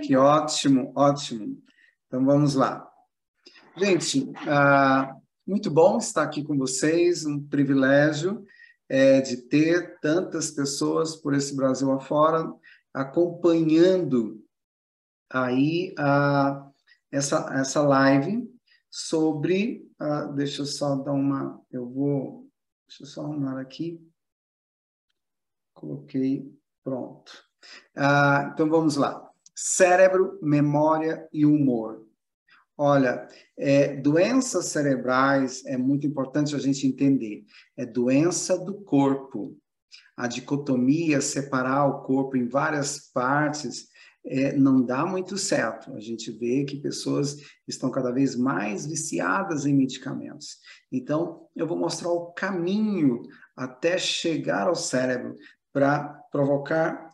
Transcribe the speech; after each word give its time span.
que, 0.00 0.16
ótimo, 0.16 0.92
ótimo. 0.96 1.62
Então 2.06 2.24
vamos 2.24 2.54
lá. 2.54 2.88
Gente, 3.76 4.20
uh, 4.20 5.22
muito 5.46 5.70
bom 5.70 5.98
estar 5.98 6.22
aqui 6.22 6.44
com 6.44 6.56
vocês, 6.56 7.24
um 7.24 7.42
privilégio 7.42 8.44
é, 8.88 9.20
de 9.20 9.38
ter 9.38 9.98
tantas 10.00 10.50
pessoas 10.50 11.16
por 11.16 11.34
esse 11.34 11.56
Brasil 11.56 11.90
afora 11.90 12.52
acompanhando 12.92 14.44
aí 15.30 15.94
a, 15.98 16.70
essa, 17.10 17.48
essa 17.58 17.80
live 17.80 18.46
sobre. 18.90 19.90
Uh, 20.00 20.32
deixa 20.34 20.62
eu 20.62 20.66
só 20.66 20.96
dar 20.96 21.12
uma. 21.12 21.60
Eu 21.70 21.88
vou. 21.88 22.46
Deixa 22.86 23.04
eu 23.04 23.06
só 23.06 23.22
arrumar 23.22 23.58
aqui. 23.58 24.06
Coloquei. 25.72 26.54
Pronto. 26.84 27.32
Então 28.52 28.68
vamos 28.68 28.96
lá. 28.96 29.31
Cérebro, 29.54 30.38
memória 30.42 31.28
e 31.32 31.44
humor. 31.44 32.06
Olha, 32.76 33.28
é, 33.56 33.96
doenças 33.96 34.66
cerebrais 34.66 35.64
é 35.66 35.76
muito 35.76 36.06
importante 36.06 36.56
a 36.56 36.58
gente 36.58 36.86
entender. 36.86 37.44
É 37.76 37.84
doença 37.84 38.58
do 38.58 38.74
corpo. 38.82 39.56
A 40.16 40.26
dicotomia, 40.26 41.20
separar 41.20 41.86
o 41.86 42.02
corpo 42.02 42.36
em 42.36 42.48
várias 42.48 43.10
partes, 43.12 43.88
é, 44.24 44.56
não 44.56 44.82
dá 44.82 45.04
muito 45.04 45.36
certo. 45.36 45.94
A 45.94 46.00
gente 46.00 46.30
vê 46.30 46.64
que 46.64 46.80
pessoas 46.80 47.36
estão 47.66 47.90
cada 47.90 48.10
vez 48.10 48.36
mais 48.36 48.86
viciadas 48.86 49.66
em 49.66 49.74
medicamentos. 49.74 50.58
Então, 50.90 51.46
eu 51.54 51.66
vou 51.66 51.76
mostrar 51.76 52.08
o 52.08 52.32
caminho 52.32 53.22
até 53.56 53.98
chegar 53.98 54.68
ao 54.68 54.74
cérebro 54.74 55.36
para 55.72 56.04
provocar 56.30 57.11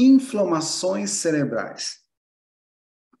inflamações 0.00 1.10
cerebrais. 1.10 2.00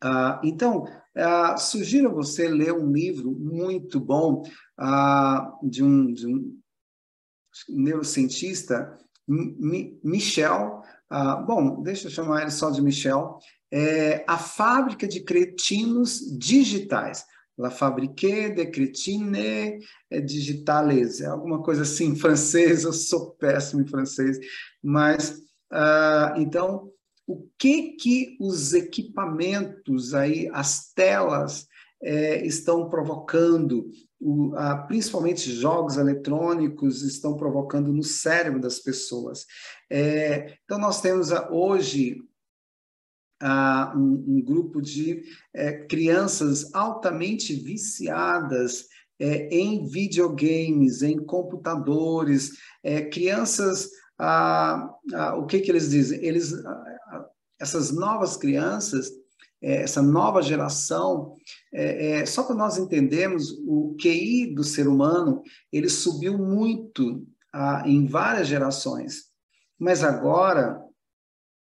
Ah, 0.02 0.40
então, 0.42 0.86
ah, 1.14 1.56
sugiro 1.58 2.08
a 2.08 2.14
você 2.14 2.48
ler 2.48 2.72
um 2.72 2.90
livro 2.90 3.30
muito 3.32 4.00
bom 4.00 4.42
ah, 4.78 5.52
de, 5.62 5.84
um, 5.84 6.12
de 6.12 6.26
um 6.26 6.58
neurocientista, 7.68 8.98
M 9.28 10.00
Michel. 10.02 10.82
Bom, 11.46 11.82
deixa 11.82 12.06
eu 12.06 12.10
chamar 12.10 12.42
ele 12.42 12.50
só 12.50 12.70
de 12.70 12.80
Michel. 12.80 13.38
É 13.70 14.24
a 14.26 14.38
fábrica 14.38 15.06
de 15.06 15.20
cretinos 15.22 16.20
digitais. 16.38 17.24
La 17.58 17.70
fabrique 17.70 18.48
de 18.50 18.66
cretine 18.66 19.80
digitales. 20.24 21.20
É 21.20 21.26
alguma 21.26 21.62
coisa 21.62 21.82
assim 21.82 22.14
francês, 22.16 22.84
eu 22.84 22.92
sou 22.92 23.32
péssimo 23.32 23.82
em 23.82 23.86
francês, 23.86 24.38
mas 24.82 25.40
Uh, 25.72 26.40
então, 26.40 26.90
o 27.26 27.48
que 27.56 27.92
que 27.92 28.36
os 28.40 28.72
equipamentos 28.72 30.14
aí, 30.14 30.50
as 30.52 30.92
telas, 30.92 31.68
é, 32.02 32.44
estão 32.44 32.88
provocando, 32.88 33.90
o, 34.18 34.52
principalmente 34.88 35.52
jogos 35.52 35.96
eletrônicos, 35.96 37.02
estão 37.02 37.36
provocando 37.36 37.92
no 37.92 38.02
cérebro 38.02 38.60
das 38.60 38.80
pessoas. 38.80 39.46
É, 39.88 40.56
então, 40.64 40.78
nós 40.78 41.00
temos 41.00 41.30
hoje 41.50 42.20
uh, 43.42 43.96
um, 43.96 44.24
um, 44.26 44.42
grupo 44.42 44.80
de 44.80 45.22
é, 45.54 45.72
crianças 45.72 46.74
altamente 46.74 47.54
viciadas 47.54 48.88
em 49.22 49.86
videogames, 49.86 51.02
em 51.02 51.18
computadores, 51.18 52.52
crianças 53.12 53.90
ah, 54.20 54.94
ah, 55.14 55.36
o 55.36 55.46
que, 55.46 55.60
que 55.60 55.70
eles 55.70 55.90
dizem? 55.90 56.22
Eles, 56.22 56.52
ah, 56.52 57.26
essas 57.58 57.90
novas 57.90 58.36
crianças, 58.36 59.10
é, 59.62 59.82
essa 59.82 60.02
nova 60.02 60.42
geração, 60.42 61.34
é, 61.72 62.20
é, 62.20 62.26
só 62.26 62.42
para 62.42 62.54
nós 62.54 62.78
entendermos, 62.78 63.50
o 63.66 63.96
QI 64.00 64.54
do 64.54 64.62
ser 64.62 64.86
humano, 64.86 65.42
ele 65.72 65.88
subiu 65.88 66.38
muito 66.38 67.26
ah, 67.52 67.82
em 67.86 68.06
várias 68.06 68.46
gerações, 68.46 69.24
mas 69.78 70.02
agora 70.02 70.82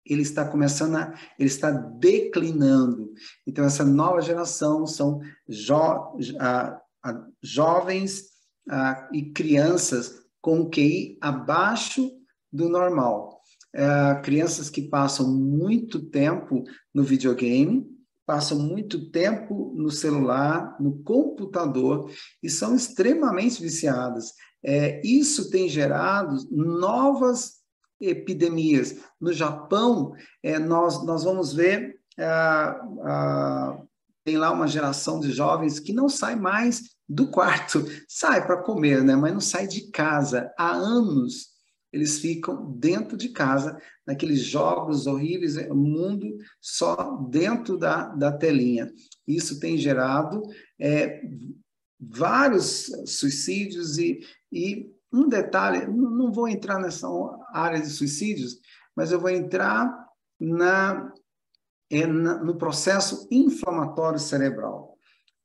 ele 0.05 0.23
está 0.23 0.47
começando 0.47 0.97
a, 0.97 1.15
ele 1.39 1.49
está 1.49 1.71
declinando. 1.71 3.12
Então, 3.47 3.65
essa 3.65 3.84
nova 3.84 4.21
geração 4.21 4.87
são 4.87 5.21
jo, 5.49 5.75
ah, 6.39 6.81
ah, 7.03 7.27
jovens 7.43 8.33
e 9.12 9.31
crianças 9.31 10.23
com 10.41 10.71
QI 10.71 11.19
abaixo 11.21 12.11
do 12.54 12.69
normal. 12.69 13.41
É, 13.75 14.15
crianças 14.22 14.70
que 14.70 14.82
passam 14.82 15.28
muito 15.28 16.09
tempo 16.09 16.62
no 16.94 17.03
videogame, 17.03 17.84
passam 18.25 18.56
muito 18.60 19.10
tempo 19.10 19.75
no 19.76 19.91
celular, 19.91 20.76
no 20.81 21.03
computador 21.03 22.09
e 22.41 22.48
são 22.48 22.76
extremamente 22.76 23.60
viciadas. 23.60 24.32
É, 24.65 25.03
isso 25.04 25.50
tem 25.50 25.69
gerado 25.69 26.37
novas 26.53 27.54
epidemias. 28.00 28.97
No 29.21 29.32
Japão, 29.32 30.12
é, 30.41 30.59
nós, 30.59 31.04
nós 31.04 31.25
vamos 31.25 31.53
ver, 31.53 31.98
é, 32.16 32.75
tem 34.25 34.38
lá 34.38 34.53
uma 34.53 34.69
geração 34.69 35.19
de 35.19 35.32
jovens 35.32 35.81
que 35.81 35.92
não 35.92 36.09
sai 36.09 36.36
mais 36.36 36.94
do 37.09 37.28
quarto, 37.28 37.84
sai 38.09 38.47
para 38.47 38.62
comer, 38.62 39.03
né? 39.03 39.16
mas 39.16 39.32
não 39.32 39.41
sai 39.41 39.66
de 39.66 39.91
casa 39.91 40.50
há 40.56 40.71
anos 40.71 41.53
eles 41.94 42.19
ficam 42.19 42.72
dentro 42.72 43.16
de 43.16 43.28
casa, 43.28 43.81
naqueles 44.05 44.41
jogos 44.41 45.06
horríveis, 45.06 45.56
é, 45.56 45.69
mundo 45.69 46.27
só 46.60 47.16
dentro 47.31 47.78
da, 47.78 48.09
da 48.09 48.32
telinha. 48.32 48.93
Isso 49.27 49.60
tem 49.60 49.78
gerado 49.78 50.43
é, 50.78 51.22
vários 52.00 52.91
suicídios 53.06 53.97
e, 53.97 54.19
e 54.53 54.93
um 55.12 55.28
detalhe, 55.28 55.87
não 55.87 56.33
vou 56.33 56.49
entrar 56.49 56.81
nessa 56.81 57.06
área 57.53 57.81
de 57.81 57.88
suicídios, 57.88 58.59
mas 58.97 59.12
eu 59.12 59.21
vou 59.21 59.31
entrar 59.31 59.97
na, 60.41 61.12
é, 61.88 62.04
na 62.06 62.43
no 62.43 62.56
processo 62.56 63.28
inflamatório 63.31 64.19
cerebral. 64.19 64.99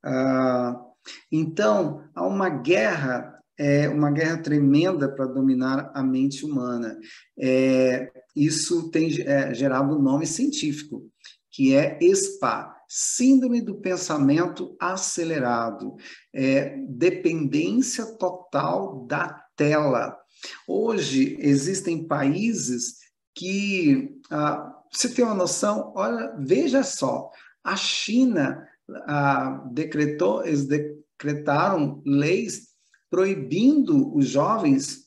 Ah, 0.04 0.84
então, 1.32 2.10
há 2.16 2.26
uma 2.26 2.50
guerra 2.50 3.39
é 3.60 3.90
uma 3.90 4.10
guerra 4.10 4.38
tremenda 4.38 5.10
para 5.10 5.26
dominar 5.26 5.92
a 5.94 6.02
mente 6.02 6.46
humana. 6.46 6.98
É, 7.38 8.10
isso 8.34 8.90
tem 8.90 9.22
é, 9.22 9.54
gerado 9.54 9.98
um 9.98 10.02
nome 10.02 10.26
científico, 10.26 11.06
que 11.52 11.76
é 11.76 12.00
SPA, 12.02 12.74
Síndrome 12.88 13.62
do 13.62 13.76
Pensamento 13.76 14.76
Acelerado, 14.80 15.96
é, 16.34 16.78
dependência 16.88 18.06
total 18.18 19.06
da 19.06 19.28
tela. 19.58 20.18
Hoje, 20.66 21.36
existem 21.40 22.08
países 22.08 22.96
que, 23.36 24.10
ah, 24.32 24.74
você 24.92 25.10
tem 25.10 25.24
uma 25.24 25.36
noção, 25.36 25.92
olha, 25.96 26.34
veja 26.40 26.82
só, 26.82 27.30
a 27.64 27.76
China 27.76 28.66
ah, 29.06 29.64
decretou, 29.72 30.46
eles 30.46 30.66
decretaram 30.66 32.02
leis 32.06 32.69
proibindo 33.10 34.16
os 34.16 34.28
jovens 34.28 35.06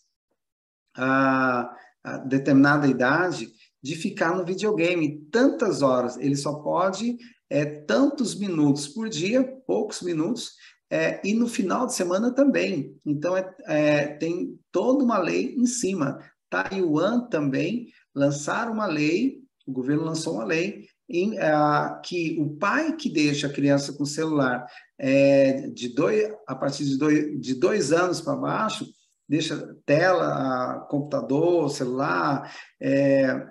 a, 0.97 1.75
a 2.03 2.19
determinada 2.19 2.87
idade 2.87 3.53
de 3.83 3.97
ficar 3.97 4.37
no 4.37 4.45
videogame 4.45 5.27
tantas 5.31 5.83
horas. 5.83 6.17
Ele 6.17 6.37
só 6.37 6.55
pode 6.55 7.17
é, 7.51 7.65
tantos 7.65 8.35
minutos 8.35 8.89
por 8.89 9.09
dia, 9.09 9.45
poucos 9.67 10.03
minutos, 10.03 10.53
é, 10.91 11.21
e 11.27 11.35
no 11.35 11.49
final 11.49 11.87
de 11.87 11.95
semana 11.95 12.33
também. 12.33 12.97
Então, 13.05 13.37
é, 13.37 13.55
é, 13.67 14.07
tem 14.17 14.59
toda 14.71 15.03
uma 15.03 15.19
lei 15.19 15.55
em 15.55 15.67
cima. 15.67 16.19
Taiwan 16.51 17.29
também 17.29 17.89
lançaram 18.15 18.73
uma 18.73 18.87
lei, 18.87 19.43
o 19.67 19.73
governo 19.73 20.05
lançou 20.05 20.35
uma 20.35 20.45
lei 20.45 20.87
em, 21.13 21.35
uh, 21.35 22.01
que 22.03 22.39
o 22.41 22.57
pai 22.57 22.97
que 22.97 23.11
deixa 23.11 23.47
a 23.47 23.53
criança 23.53 23.93
com 23.93 24.05
celular 24.07 24.67
é, 24.99 25.69
de 25.69 25.89
dois, 25.95 26.33
a 26.47 26.55
partir 26.55 26.85
de 26.85 26.97
dois, 26.97 27.39
de 27.39 27.55
dois 27.55 27.93
anos 27.93 28.21
para 28.21 28.35
baixo, 28.35 28.87
deixa 29.29 29.77
tela, 29.85 30.87
computador, 30.91 31.71
celular, 31.71 32.51
é, 32.81 33.47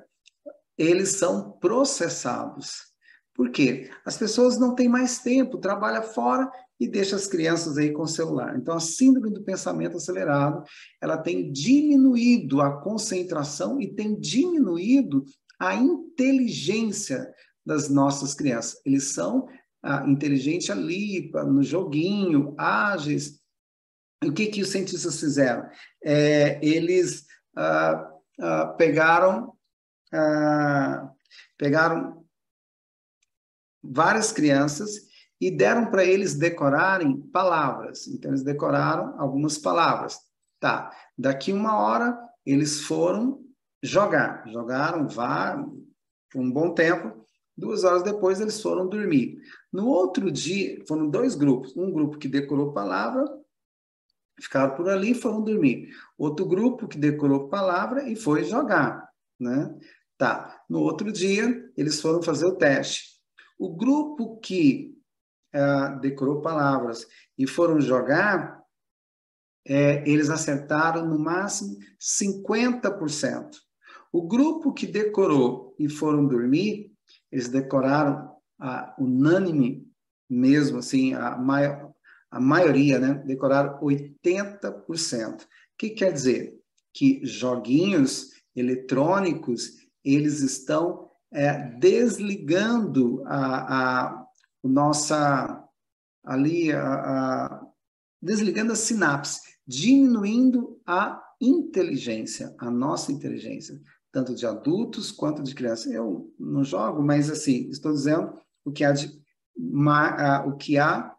eles 0.77 1.09
são 1.09 1.51
processados. 1.51 2.91
Por 3.33 3.51
quê? 3.51 3.89
As 4.05 4.17
pessoas 4.17 4.59
não 4.59 4.73
têm 4.73 4.89
mais 4.89 5.19
tempo, 5.19 5.59
trabalha 5.59 6.01
fora 6.01 6.49
e 6.79 6.87
deixa 6.87 7.15
as 7.15 7.27
crianças 7.27 7.77
aí 7.77 7.91
com 7.91 8.01
o 8.03 8.07
celular. 8.07 8.57
Então, 8.57 8.75
a 8.75 8.79
síndrome 8.79 9.31
do 9.31 9.43
pensamento 9.43 9.97
acelerado, 9.97 10.63
ela 10.99 11.17
tem 11.17 11.51
diminuído 11.51 12.59
a 12.59 12.81
concentração 12.81 13.79
e 13.79 13.93
tem 13.93 14.19
diminuído 14.19 15.23
a 15.59 15.75
inteligência 15.75 17.31
das 17.65 17.89
nossas 17.89 18.33
crianças. 18.33 18.81
Eles 18.85 19.13
são 19.13 19.47
ah, 19.83 20.03
inteligentes 20.07 20.69
ali, 20.69 21.31
no 21.31 21.63
joguinho, 21.63 22.55
ágeis. 22.57 23.39
O 24.23 24.31
que, 24.31 24.47
que 24.47 24.61
os 24.61 24.69
cientistas 24.69 25.19
fizeram? 25.19 25.67
É, 26.03 26.63
eles 26.65 27.25
ah, 27.55 28.11
ah, 28.39 28.67
pegaram, 28.77 29.53
ah, 30.13 31.11
pegaram 31.57 32.25
várias 33.83 34.31
crianças 34.31 34.91
e 35.39 35.49
deram 35.49 35.89
para 35.89 36.05
eles 36.05 36.35
decorarem 36.35 37.19
palavras. 37.29 38.07
Então, 38.07 38.29
eles 38.31 38.43
decoraram 38.43 39.19
algumas 39.19 39.57
palavras. 39.57 40.19
Tá, 40.59 40.95
daqui 41.17 41.51
uma 41.51 41.79
hora 41.79 42.15
eles 42.45 42.81
foram 42.81 43.43
jogar. 43.81 44.47
Jogaram 44.47 45.07
vá, 45.07 45.57
por 46.29 46.41
um 46.41 46.51
bom 46.51 46.73
tempo. 46.75 47.25
Duas 47.61 47.83
horas 47.83 48.01
depois 48.01 48.41
eles 48.41 48.59
foram 48.59 48.89
dormir. 48.89 49.39
No 49.71 49.87
outro 49.87 50.31
dia, 50.31 50.83
foram 50.87 51.07
dois 51.07 51.35
grupos. 51.35 51.77
Um 51.77 51.91
grupo 51.91 52.17
que 52.17 52.27
decorou 52.27 52.73
palavra, 52.73 53.23
ficaram 54.41 54.75
por 54.75 54.89
ali 54.89 55.11
e 55.11 55.15
foram 55.15 55.43
dormir. 55.43 55.89
Outro 56.17 56.43
grupo 56.47 56.87
que 56.87 56.97
decorou 56.97 57.49
palavra 57.49 58.09
e 58.09 58.15
foi 58.15 58.43
jogar, 58.43 59.07
né? 59.39 59.77
Tá. 60.17 60.59
No 60.67 60.79
outro 60.79 61.11
dia, 61.11 61.71
eles 61.77 62.01
foram 62.01 62.23
fazer 62.23 62.47
o 62.47 62.55
teste. 62.55 63.21
O 63.59 63.69
grupo 63.75 64.39
que 64.39 64.97
uh, 65.53 65.99
decorou 65.99 66.41
palavras 66.41 67.05
e 67.37 67.45
foram 67.45 67.79
jogar, 67.79 68.59
é, 69.67 70.03
eles 70.09 70.31
acertaram 70.31 71.05
no 71.05 71.19
máximo 71.19 71.77
50%. 71.99 73.51
O 74.11 74.27
grupo 74.27 74.73
que 74.73 74.87
decorou 74.87 75.75
e 75.77 75.87
foram 75.87 76.27
dormir, 76.27 76.90
eles 77.31 77.47
decoraram 77.47 78.35
a 78.59 78.93
unânime 78.99 79.87
mesmo, 80.29 80.79
assim, 80.79 81.13
a, 81.13 81.37
maior, 81.37 81.91
a 82.29 82.39
maioria, 82.39 82.99
né, 82.99 83.13
decoraram 83.25 83.79
80%. 83.79 85.41
O 85.41 85.47
que 85.77 85.89
quer 85.89 86.13
dizer? 86.13 86.59
Que 86.93 87.25
joguinhos 87.25 88.29
eletrônicos, 88.55 89.77
eles 90.03 90.41
estão 90.41 91.09
é, 91.31 91.53
desligando 91.77 93.23
a, 93.25 94.09
a, 94.09 94.25
nossa 94.63 95.63
ali 96.23 96.71
a, 96.71 96.83
a, 96.83 97.67
desligando 98.21 98.73
a 98.73 98.75
sinapse, 98.75 99.39
diminuindo 99.65 100.79
a 100.85 101.21
inteligência, 101.39 102.53
a 102.59 102.69
nossa 102.69 103.11
inteligência, 103.11 103.79
tanto 104.11 104.35
de 104.35 104.45
adultos 104.45 105.11
quanto 105.11 105.41
de 105.41 105.55
crianças. 105.55 105.91
Eu 105.91 106.33
não 106.39 106.63
jogo, 106.63 107.01
mas 107.01 107.29
assim, 107.29 107.69
estou 107.69 107.93
dizendo 107.93 108.33
o 108.65 108.71
que 108.71 108.83
há 108.83 108.91
de, 108.91 109.11
o 110.45 110.55
que 110.57 110.77
há 110.77 111.15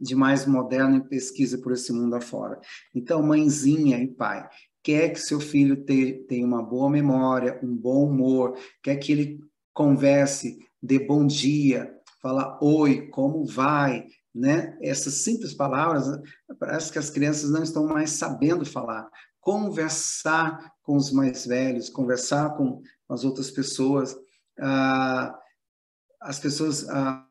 de 0.00 0.14
mais 0.14 0.46
moderno 0.46 0.96
em 0.96 1.08
pesquisa 1.08 1.58
por 1.58 1.72
esse 1.72 1.92
mundo 1.92 2.14
afora. 2.14 2.58
Então, 2.94 3.22
mãezinha 3.22 3.98
e 3.98 4.08
pai, 4.08 4.48
quer 4.82 5.10
que 5.10 5.20
seu 5.20 5.38
filho 5.38 5.84
tenha 5.84 6.46
uma 6.46 6.62
boa 6.62 6.88
memória, 6.88 7.60
um 7.62 7.76
bom 7.76 8.06
humor, 8.06 8.58
quer 8.82 8.96
que 8.96 9.12
ele 9.12 9.40
converse, 9.74 10.58
dê 10.82 10.98
bom 10.98 11.26
dia, 11.26 11.94
fala 12.22 12.58
oi, 12.62 13.08
como 13.08 13.44
vai, 13.44 14.06
né? 14.34 14.76
Essas 14.80 15.22
simples 15.22 15.52
palavras, 15.52 16.06
parece 16.58 16.90
que 16.90 16.98
as 16.98 17.10
crianças 17.10 17.50
não 17.50 17.62
estão 17.62 17.86
mais 17.86 18.10
sabendo 18.10 18.64
falar. 18.64 19.08
Conversar 19.40 20.72
com 20.82 20.96
os 20.96 21.10
mais 21.12 21.46
velhos, 21.46 21.88
conversar 21.88 22.56
com 22.56 22.82
as 23.08 23.24
outras 23.24 23.50
pessoas. 23.50 24.14
Ah, 24.58 25.38
as 26.20 26.38
pessoas 26.38 26.88
ah, 26.88 27.26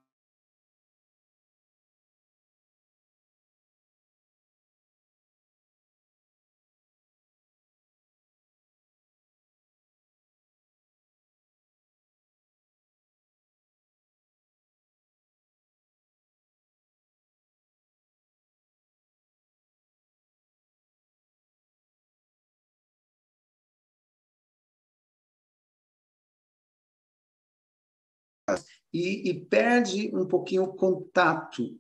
e, 28.94 29.30
e 29.30 29.46
perde 29.46 30.12
um 30.16 30.26
pouquinho 30.26 30.64
o 30.64 30.74
contato, 30.74 31.80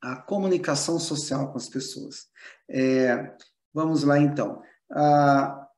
a 0.00 0.16
comunicação 0.16 0.98
social 0.98 1.50
com 1.50 1.58
as 1.58 1.68
pessoas. 1.68 2.28
É, 2.68 3.34
vamos 3.72 4.04
lá, 4.04 4.18
então. 4.18 4.62
Ah, 4.90 5.68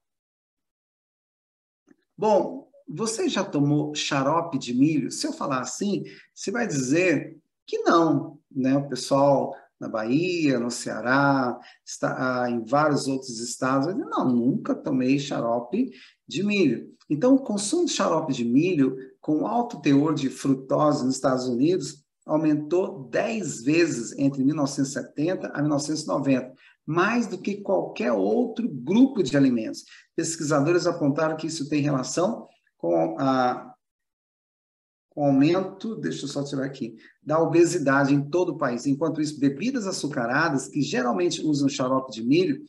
bom, 2.16 2.70
você 2.88 3.28
já 3.28 3.44
tomou 3.44 3.94
xarope 3.94 4.58
de 4.58 4.74
milho? 4.74 5.10
Se 5.10 5.26
eu 5.26 5.32
falar 5.32 5.60
assim, 5.60 6.04
você 6.34 6.50
vai 6.50 6.66
dizer 6.66 7.38
que 7.66 7.78
não, 7.78 8.38
né? 8.50 8.76
O 8.76 8.88
pessoal 8.88 9.54
na 9.80 9.88
Bahia, 9.88 10.58
no 10.60 10.70
Ceará, 10.70 11.58
está, 11.84 12.42
ah, 12.42 12.50
em 12.50 12.62
vários 12.64 13.08
outros 13.08 13.40
estados. 13.40 13.94
Não, 13.96 14.28
nunca 14.28 14.74
tomei 14.74 15.18
xarope 15.18 15.90
de 16.28 16.42
milho. 16.42 16.94
Então, 17.08 17.34
o 17.34 17.42
consumo 17.42 17.86
de 17.86 17.92
xarope 17.92 18.32
de 18.32 18.44
milho 18.44 18.96
com 19.20 19.46
alto 19.46 19.80
teor 19.80 20.14
de 20.14 20.30
frutose 20.30 21.04
nos 21.04 21.16
Estados 21.16 21.46
Unidos 21.46 22.04
aumentou 22.26 23.08
10 23.08 23.62
vezes 23.62 24.16
entre 24.18 24.44
1970 24.44 25.48
a 25.48 25.60
1990, 25.60 26.54
mais 26.86 27.26
do 27.26 27.38
que 27.38 27.60
qualquer 27.60 28.12
outro 28.12 28.68
grupo 28.68 29.22
de 29.22 29.36
alimentos. 29.36 29.84
Pesquisadores 30.14 30.86
apontaram 30.86 31.36
que 31.36 31.46
isso 31.46 31.68
tem 31.68 31.82
relação 31.82 32.46
com 32.76 33.16
a 33.18 33.70
com 35.12 35.22
o 35.22 35.24
aumento, 35.26 35.96
deixa 35.96 36.24
eu 36.24 36.28
só 36.28 36.44
tirar 36.44 36.64
aqui, 36.64 36.94
da 37.20 37.42
obesidade 37.42 38.14
em 38.14 38.22
todo 38.30 38.50
o 38.50 38.56
país. 38.56 38.86
Enquanto 38.86 39.20
isso, 39.20 39.40
bebidas 39.40 39.84
açucaradas, 39.84 40.68
que 40.68 40.80
geralmente 40.80 41.42
usam 41.42 41.68
xarope 41.68 42.12
de 42.12 42.24
milho, 42.24 42.62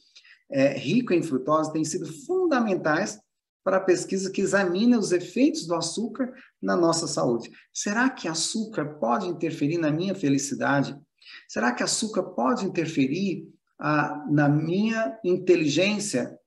é, 0.49 0.75
rico 0.75 1.13
em 1.13 1.21
frutose, 1.21 1.71
têm 1.71 1.85
sido 1.85 2.11
fundamentais 2.25 3.19
para 3.63 3.77
a 3.77 3.81
pesquisa 3.81 4.31
que 4.31 4.41
examina 4.41 4.97
os 4.97 5.11
efeitos 5.11 5.65
do 5.65 5.75
açúcar 5.75 6.33
na 6.61 6.75
nossa 6.75 7.07
saúde. 7.07 7.51
Será 7.73 8.09
que 8.09 8.27
açúcar 8.27 8.85
pode 8.99 9.27
interferir 9.27 9.77
na 9.77 9.91
minha 9.91 10.15
felicidade? 10.15 10.99
Será 11.47 11.71
que 11.71 11.83
açúcar 11.83 12.23
pode 12.23 12.65
interferir 12.65 13.47
ah, 13.79 14.25
na 14.29 14.49
minha 14.49 15.17
inteligência, 15.23 16.37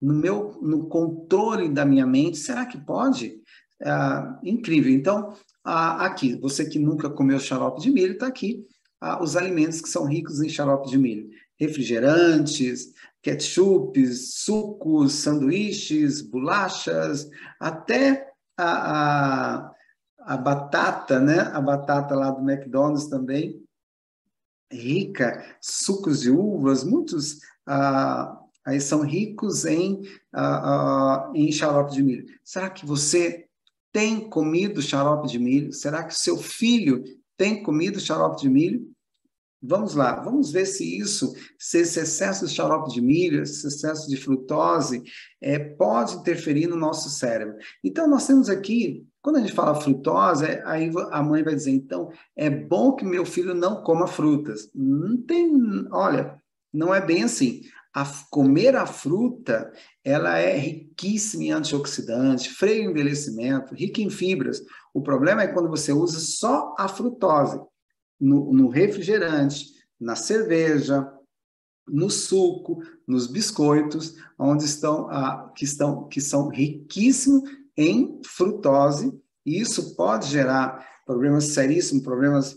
no 0.00 0.14
meu 0.14 0.58
no 0.62 0.88
controle 0.88 1.68
da 1.68 1.84
minha 1.84 2.06
mente? 2.06 2.38
Será 2.38 2.64
que 2.66 2.78
pode? 2.78 3.40
Ah, 3.82 4.38
incrível. 4.42 4.92
Então, 4.92 5.34
ah, 5.64 6.04
aqui, 6.06 6.38
você 6.40 6.68
que 6.68 6.78
nunca 6.78 7.10
comeu 7.10 7.38
xarope 7.38 7.80
de 7.80 7.90
milho, 7.90 8.12
está 8.14 8.26
aqui 8.26 8.64
ah, 9.00 9.22
os 9.22 9.36
alimentos 9.36 9.80
que 9.80 9.88
são 9.88 10.06
ricos 10.06 10.40
em 10.40 10.48
xarope 10.48 10.88
de 10.88 10.96
milho: 10.96 11.28
refrigerantes, 11.58 12.92
ketchups, 13.22 14.34
sucos, 14.34 15.14
sanduíches, 15.14 16.20
bolachas, 16.20 17.28
até 17.58 18.30
a, 18.56 19.64
a, 19.64 19.74
a, 20.20 20.36
batata, 20.36 21.18
né? 21.20 21.40
A 21.40 21.60
batata 21.60 22.14
lá 22.14 22.30
do 22.30 22.48
McDonald's 22.48 23.08
também, 23.08 23.62
rica, 24.70 25.44
sucos 25.60 26.20
de 26.20 26.30
uvas, 26.30 26.84
muitos 26.84 27.38
ah, 27.66 28.38
aí 28.64 28.80
são 28.80 29.00
ricos 29.02 29.64
em, 29.64 30.02
ah, 30.32 31.28
ah, 31.28 31.32
em 31.34 31.50
xarope 31.50 31.92
de 31.92 32.02
milho. 32.02 32.26
Será 32.42 32.70
que 32.70 32.84
você 32.84 33.46
tem 33.92 34.28
comido 34.28 34.82
xarope 34.82 35.28
de 35.28 35.38
milho? 35.38 35.72
Será 35.72 36.04
que 36.04 36.14
seu 36.14 36.36
filho 36.36 37.04
tem 37.36 37.62
comido 37.62 38.00
xarope 38.00 38.40
de 38.40 38.48
milho? 38.48 38.93
Vamos 39.66 39.94
lá, 39.94 40.20
vamos 40.20 40.52
ver 40.52 40.66
se 40.66 40.98
isso, 40.98 41.34
se 41.58 41.78
esse 41.78 41.98
excesso 41.98 42.46
de 42.46 42.52
xarope 42.52 42.92
de 42.92 43.00
milho, 43.00 43.42
esse 43.42 43.66
excesso 43.66 44.10
de 44.10 44.16
frutose, 44.18 45.02
é, 45.40 45.58
pode 45.58 46.16
interferir 46.16 46.66
no 46.66 46.76
nosso 46.76 47.08
cérebro. 47.08 47.56
Então, 47.82 48.06
nós 48.06 48.26
temos 48.26 48.50
aqui, 48.50 49.06
quando 49.22 49.36
a 49.36 49.40
gente 49.40 49.54
fala 49.54 49.80
frutose, 49.80 50.44
é, 50.44 50.62
aí 50.66 50.90
a 51.10 51.22
mãe 51.22 51.42
vai 51.42 51.54
dizer, 51.54 51.70
então, 51.70 52.10
é 52.36 52.50
bom 52.50 52.94
que 52.94 53.06
meu 53.06 53.24
filho 53.24 53.54
não 53.54 53.82
coma 53.82 54.06
frutas. 54.06 54.68
Não 54.74 55.16
tem, 55.16 55.50
olha, 55.90 56.38
não 56.70 56.94
é 56.94 57.00
bem 57.00 57.22
assim. 57.22 57.62
A, 57.94 58.04
comer 58.30 58.76
a 58.76 58.84
fruta, 58.84 59.72
ela 60.04 60.36
é 60.36 60.58
riquíssima 60.58 61.44
em 61.44 61.52
antioxidantes, 61.52 62.48
freio 62.48 62.88
o 62.88 62.90
envelhecimento, 62.90 63.74
rica 63.74 64.02
em 64.02 64.10
fibras. 64.10 64.60
O 64.92 65.00
problema 65.00 65.42
é 65.42 65.48
quando 65.48 65.70
você 65.70 65.90
usa 65.90 66.18
só 66.18 66.74
a 66.76 66.86
frutose 66.86 67.58
no, 68.20 68.52
no 68.52 68.68
refrigerante, 68.68 69.74
na 70.00 70.16
cerveja, 70.16 71.10
no 71.86 72.08
suco, 72.08 72.82
nos 73.06 73.26
biscoitos, 73.26 74.16
onde 74.38 74.64
estão, 74.64 75.08
que, 75.54 75.64
estão, 75.64 76.08
que 76.08 76.20
são 76.20 76.48
riquíssimos 76.48 77.42
em 77.76 78.20
frutose, 78.24 79.12
e 79.44 79.60
isso 79.60 79.94
pode 79.94 80.28
gerar 80.28 80.86
problemas 81.04 81.48
seríssimos, 81.48 82.02
problemas 82.02 82.56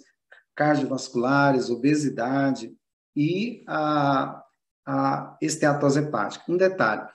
cardiovasculares, 0.55 1.69
obesidade 1.69 2.73
e 3.15 3.63
a, 3.67 4.41
a 4.85 5.37
esteatose 5.41 5.99
hepática. 5.99 6.45
Um 6.47 6.57
detalhe, 6.57 7.07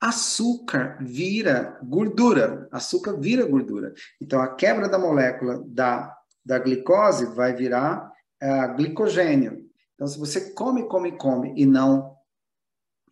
açúcar 0.00 0.98
vira 1.00 1.78
gordura, 1.84 2.68
açúcar 2.72 3.16
vira 3.18 3.46
gordura. 3.46 3.94
Então, 4.20 4.40
a 4.40 4.48
quebra 4.54 4.88
da 4.88 4.98
molécula 4.98 5.62
da, 5.66 6.12
da 6.44 6.58
glicose 6.58 7.26
vai 7.34 7.54
virar 7.54 8.10
uh, 8.42 8.76
glicogênio. 8.76 9.64
Então, 9.94 10.06
se 10.06 10.18
você 10.18 10.52
come, 10.52 10.86
come, 10.88 11.12
come 11.16 11.52
e 11.56 11.64
não 11.64 12.12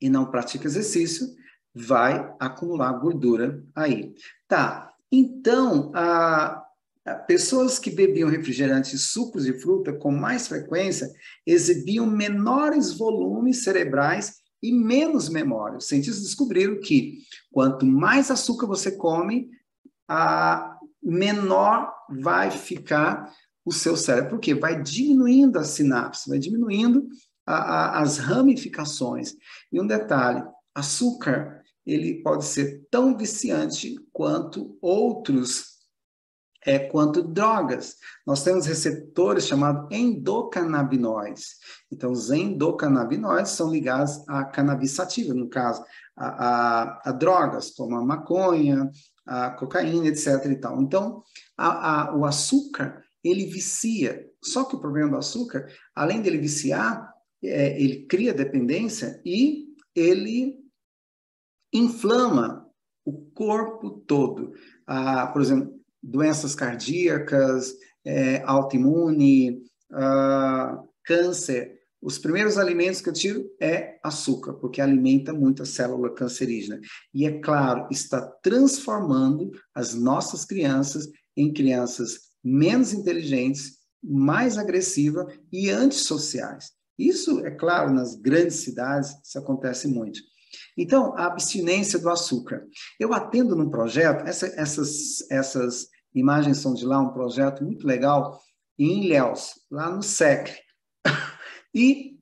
e 0.01 0.09
não 0.09 0.31
pratica 0.31 0.67
exercício, 0.67 1.27
vai 1.75 2.35
acumular 2.41 2.93
gordura 2.95 3.63
aí. 3.77 4.15
Tá. 4.49 4.91
Então, 5.13 5.93
a, 5.95 6.65
pessoas 7.27 7.79
que 7.79 7.91
bebiam 7.91 8.29
refrigerantes, 8.29 9.09
sucos 9.11 9.45
de 9.45 9.53
fruta 9.61 9.93
com 9.93 10.11
mais 10.11 10.49
frequência 10.49 11.11
exibiam 11.47 12.07
menores 12.07 12.97
volumes 12.97 13.63
cerebrais 13.63 14.37
e 14.63 14.73
menos 14.73 15.29
memória. 15.29 15.79
Os 15.79 15.89
cientistas 15.89 16.23
descobriram 16.23 16.81
que 16.81 17.19
quanto 17.53 17.87
mais 17.87 18.31
açúcar 18.31 18.67
você 18.67 18.93
come, 18.93 19.51
a 20.09 20.70
menor 21.03 21.93
vai 22.23 22.51
ficar 22.51 23.33
o 23.65 23.73
seu 23.73 23.97
cérebro, 23.97 24.31
porque 24.31 24.55
vai 24.55 24.83
diminuindo 24.83 25.59
a 25.59 25.65
sinapse, 25.65 26.29
vai 26.29 26.39
diminuindo 26.39 27.07
a, 27.47 27.55
a, 27.55 28.01
as 28.01 28.19
ramificações. 28.19 29.35
E 29.73 29.81
um 29.81 29.87
detalhe, 29.87 30.43
açúcar, 30.75 31.63
ele 31.87 32.23
pode 32.23 32.45
ser 32.45 32.87
tão 32.91 33.17
viciante 33.17 33.97
quanto 34.13 34.79
outros 34.81 35.81
é, 36.65 36.79
quanto 36.79 37.23
drogas. 37.23 37.97
Nós 38.27 38.43
temos 38.43 38.67
receptores 38.67 39.47
chamados 39.47 39.87
endocannabinoides. 39.91 41.57
Então, 41.91 42.13
os 42.13 42.31
endocannabinoides 42.31 43.53
são 43.53 43.71
ligados 43.71 44.23
à 44.29 44.45
cannabis 44.45 44.93
sativa, 44.93 45.33
no 45.33 45.49
caso, 45.49 45.83
a, 46.17 46.27
a, 46.27 47.01
a, 47.07 47.13
drogas, 47.13 47.71
como 47.71 47.97
a 47.97 48.05
maconha, 48.05 48.91
a 49.31 49.51
cocaína, 49.51 50.09
etc. 50.09 50.45
E 50.47 50.57
tal. 50.57 50.83
Então, 50.83 51.23
a, 51.57 52.13
o 52.17 52.25
açúcar, 52.25 53.01
ele 53.23 53.47
vicia. 53.47 54.29
Só 54.43 54.65
que 54.65 54.75
o 54.75 54.81
problema 54.81 55.11
do 55.11 55.17
açúcar, 55.17 55.69
além 55.95 56.21
dele 56.21 56.39
viciar, 56.39 57.15
é, 57.43 57.81
ele 57.81 58.07
cria 58.07 58.35
dependência 58.35 59.23
e 59.25 59.69
ele 59.95 60.59
inflama 61.73 62.67
o 63.05 63.31
corpo 63.31 63.91
todo. 64.07 64.53
Ah, 64.87 65.29
por 65.29 65.41
exemplo, 65.41 65.73
doenças 66.03 66.57
cardíacas, 66.57 67.73
é, 68.05 68.43
autoimune, 68.43 69.63
uh, 69.93 70.89
câncer. 71.05 71.80
Os 72.03 72.19
primeiros 72.19 72.57
alimentos 72.57 73.01
que 73.01 73.11
eu 73.11 73.13
tiro 73.13 73.51
é 73.61 73.99
açúcar, 74.03 74.55
porque 74.55 74.81
alimenta 74.81 75.35
muito 75.35 75.63
a 75.63 75.67
célula 75.67 76.15
cancerígena. 76.15 76.81
E 77.13 77.27
é 77.27 77.41
claro, 77.41 77.87
está 77.91 78.23
transformando 78.43 79.51
as 79.75 79.95
nossas 79.95 80.45
crianças 80.45 81.09
em 81.37 81.53
crianças 81.53 82.31
menos 82.43 82.95
inteligentes, 82.95 83.79
mais 84.03 84.57
agressivas 84.57 85.27
e 85.53 85.69
antissociais. 85.69 86.71
Isso, 86.99 87.45
é 87.45 87.51
claro, 87.51 87.93
nas 87.93 88.15
grandes 88.15 88.57
cidades, 88.57 89.15
isso 89.23 89.39
acontece 89.39 89.87
muito. 89.87 90.21
Então, 90.77 91.15
a 91.17 91.27
abstinência 91.27 91.99
do 91.99 92.09
açúcar. 92.09 92.67
Eu 92.99 93.13
atendo 93.13 93.55
num 93.55 93.71
projeto, 93.71 94.27
essa, 94.27 94.47
essas, 94.57 95.31
essas 95.31 95.87
imagens 96.15 96.59
são 96.59 96.75
de 96.75 96.85
lá, 96.85 96.99
um 96.99 97.13
projeto 97.13 97.63
muito 97.63 97.87
legal, 97.87 98.41
em 98.79 99.05
Ilhéus, 99.05 99.53
lá 99.71 99.91
no 99.91 100.03
SEC. 100.03 100.59
E 101.75 102.19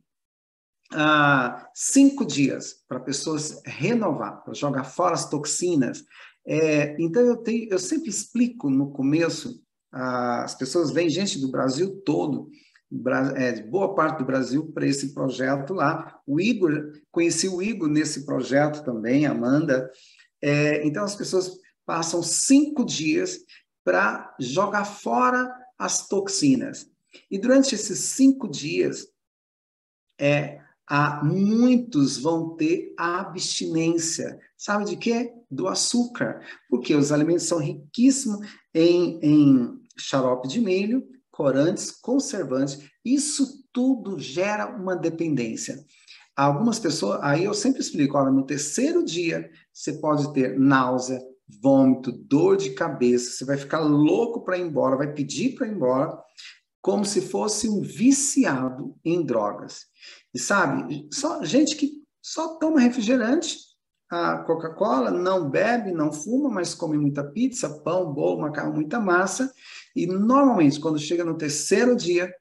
ah, 0.93 1.69
cinco 1.75 2.25
dias 2.25 2.76
para 2.88 3.00
pessoas 3.00 3.61
renovar, 3.64 4.43
para 4.43 4.55
jogar 4.55 4.85
fora 4.85 5.14
as 5.14 5.28
toxinas. 5.28 6.05
É, 6.47 6.97
então, 6.99 7.23
eu, 7.23 7.37
tenho, 7.37 7.69
eu 7.71 7.78
sempre 7.78 8.09
explico 8.09 8.71
no 8.71 8.90
começo, 8.90 9.62
ah, 9.93 10.45
as 10.45 10.55
pessoas 10.55 10.90
vêm 10.90 11.09
gente 11.09 11.38
do 11.38 11.50
Brasil 11.50 12.00
todo, 12.05 12.49
é, 13.37 13.61
boa 13.62 13.95
parte 13.95 14.19
do 14.19 14.25
Brasil 14.25 14.73
para 14.73 14.87
esse 14.87 15.12
projeto 15.12 15.75
lá. 15.75 16.19
O 16.26 16.40
Igor, 16.40 16.93
conheci 17.11 17.47
o 17.47 17.61
Igor 17.61 17.88
nesse 17.88 18.25
projeto 18.25 18.83
também, 18.83 19.26
Amanda. 19.26 19.90
É, 20.40 20.87
então, 20.87 21.05
as 21.05 21.14
pessoas 21.14 21.59
passam 21.85 22.23
cinco 22.23 22.85
dias 22.85 23.40
para 23.85 24.35
jogar 24.40 24.85
fora 24.85 25.55
as 25.78 26.09
toxinas. 26.09 26.90
E 27.31 27.38
durante 27.38 27.75
esses 27.75 27.99
cinco 27.99 28.49
dias, 28.49 29.07
é, 30.18 30.60
há, 30.87 31.22
muitos 31.25 32.18
vão 32.18 32.56
ter 32.56 32.94
abstinência. 32.96 34.38
Sabe 34.56 34.84
de 34.84 34.96
quê? 34.96 35.32
Do 35.50 35.68
açúcar. 35.68 36.40
Porque 36.68 36.94
os 36.94 37.12
alimentos 37.12 37.44
são 37.46 37.58
riquíssimos 37.58 38.46
em, 38.75 39.18
em 39.22 39.80
xarope 39.96 40.48
de 40.48 40.60
milho, 40.60 41.06
corantes, 41.30 41.92
conservantes, 41.92 42.80
isso 43.04 43.64
tudo 43.72 44.18
gera 44.18 44.66
uma 44.66 44.96
dependência. 44.96 45.78
Algumas 46.37 46.78
pessoas, 46.80 47.20
aí 47.22 47.44
eu 47.44 47.54
sempre 47.54 47.80
explico, 47.80 48.18
olha, 48.18 48.30
no 48.30 48.44
terceiro 48.44 49.04
dia 49.04 49.48
você 49.72 49.92
pode 49.94 50.32
ter 50.32 50.58
náusea, 50.58 51.20
vômito, 51.62 52.12
dor 52.12 52.56
de 52.56 52.70
cabeça, 52.70 53.30
você 53.30 53.44
vai 53.44 53.56
ficar 53.56 53.80
louco 53.80 54.44
para 54.44 54.58
ir 54.58 54.62
embora, 54.62 54.96
vai 54.96 55.12
pedir 55.12 55.54
para 55.54 55.66
ir 55.66 55.72
embora, 55.72 56.18
como 56.88 57.04
se 57.04 57.21
fosse 57.21 57.68
um 57.68 57.83
viciado 57.83 58.97
em 59.04 59.23
drogas. 59.23 59.85
E 60.33 60.38
sabe, 60.38 61.07
só 61.12 61.45
gente 61.45 61.76
que 61.76 62.02
só 62.23 62.57
toma 62.57 62.80
refrigerante, 62.80 63.59
a 64.11 64.38
Coca-Cola, 64.38 65.11
não 65.11 65.50
bebe, 65.50 65.92
não 65.92 66.11
fuma, 66.11 66.49
mas 66.49 66.75
come 66.75 66.97
muita 66.97 67.23
pizza, 67.23 67.68
pão, 67.80 68.11
bolo, 68.11 68.40
macarrão, 68.40 68.73
muita 68.73 68.99
massa, 68.99 69.52
e 69.95 70.07
normalmente, 70.07 70.80
quando 70.80 70.99
chega 70.99 71.23
no 71.23 71.37
terceiro 71.37 71.95
dia, 71.95 72.33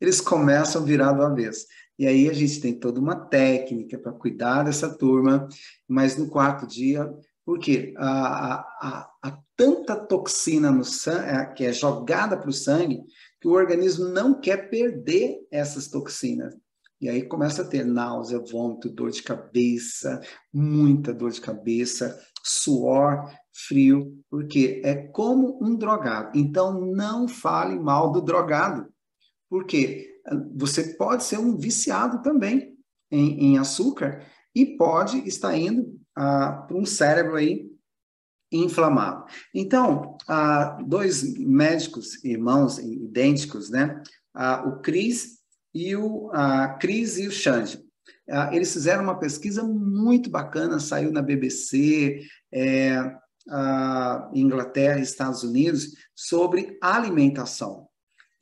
eles 0.00 0.18
começam 0.18 0.80
a 0.80 0.84
virar 0.86 1.12
do 1.12 1.22
avesso. 1.22 1.66
E 1.98 2.06
aí 2.06 2.26
a 2.26 2.32
gente 2.32 2.58
tem 2.58 2.80
toda 2.80 2.98
uma 2.98 3.14
técnica 3.14 3.98
para 3.98 4.12
cuidar 4.12 4.62
dessa 4.62 4.88
turma, 4.96 5.46
mas 5.86 6.16
no 6.16 6.30
quarto 6.30 6.66
dia, 6.66 7.06
porque 7.44 7.92
a, 7.98 8.08
a, 8.08 8.60
a 8.80 9.09
tanta 9.60 9.94
toxina 9.94 10.70
no 10.70 10.82
sangue, 10.82 11.28
é, 11.28 11.44
que 11.46 11.64
é 11.64 11.72
jogada 11.72 12.36
para 12.36 12.48
o 12.48 12.52
sangue, 12.52 13.02
que 13.38 13.46
o 13.46 13.52
organismo 13.52 14.08
não 14.08 14.40
quer 14.40 14.70
perder 14.70 15.36
essas 15.50 15.88
toxinas. 15.88 16.56
E 16.98 17.08
aí 17.08 17.22
começa 17.22 17.62
a 17.62 17.66
ter 17.66 17.84
náusea, 17.84 18.38
vômito, 18.38 18.88
dor 18.88 19.10
de 19.10 19.22
cabeça, 19.22 20.20
muita 20.52 21.12
dor 21.12 21.30
de 21.30 21.40
cabeça, 21.40 22.18
suor, 22.42 23.30
frio, 23.52 24.18
porque 24.30 24.80
é 24.84 24.94
como 24.94 25.58
um 25.62 25.76
drogado. 25.76 26.38
Então, 26.38 26.80
não 26.80 27.28
fale 27.28 27.78
mal 27.78 28.10
do 28.10 28.22
drogado, 28.22 28.86
porque 29.48 30.10
você 30.54 30.94
pode 30.94 31.24
ser 31.24 31.38
um 31.38 31.56
viciado 31.56 32.22
também 32.22 32.74
em, 33.10 33.52
em 33.52 33.58
açúcar 33.58 34.24
e 34.54 34.76
pode 34.76 35.26
estar 35.28 35.56
indo 35.56 35.98
ah, 36.16 36.64
para 36.66 36.76
um 36.76 36.84
cérebro 36.84 37.36
aí 37.36 37.69
inflamado. 38.50 39.26
Então, 39.54 40.16
dois 40.86 41.36
médicos 41.38 42.22
irmãos 42.24 42.78
idênticos, 42.78 43.70
né? 43.70 44.02
O 44.66 44.80
Cris 44.80 45.38
e 45.74 45.94
o 45.94 46.30
Cris 46.80 47.18
e 47.18 47.28
o 47.28 47.32
Xande. 47.32 47.82
Eles 48.52 48.72
fizeram 48.72 49.02
uma 49.02 49.18
pesquisa 49.18 49.62
muito 49.62 50.30
bacana, 50.30 50.78
saiu 50.78 51.10
na 51.10 51.22
BBC, 51.22 52.20
é, 52.52 52.96
a 53.48 54.30
Inglaterra 54.32 55.00
Estados 55.00 55.42
Unidos, 55.42 55.94
sobre 56.14 56.78
alimentação. 56.80 57.88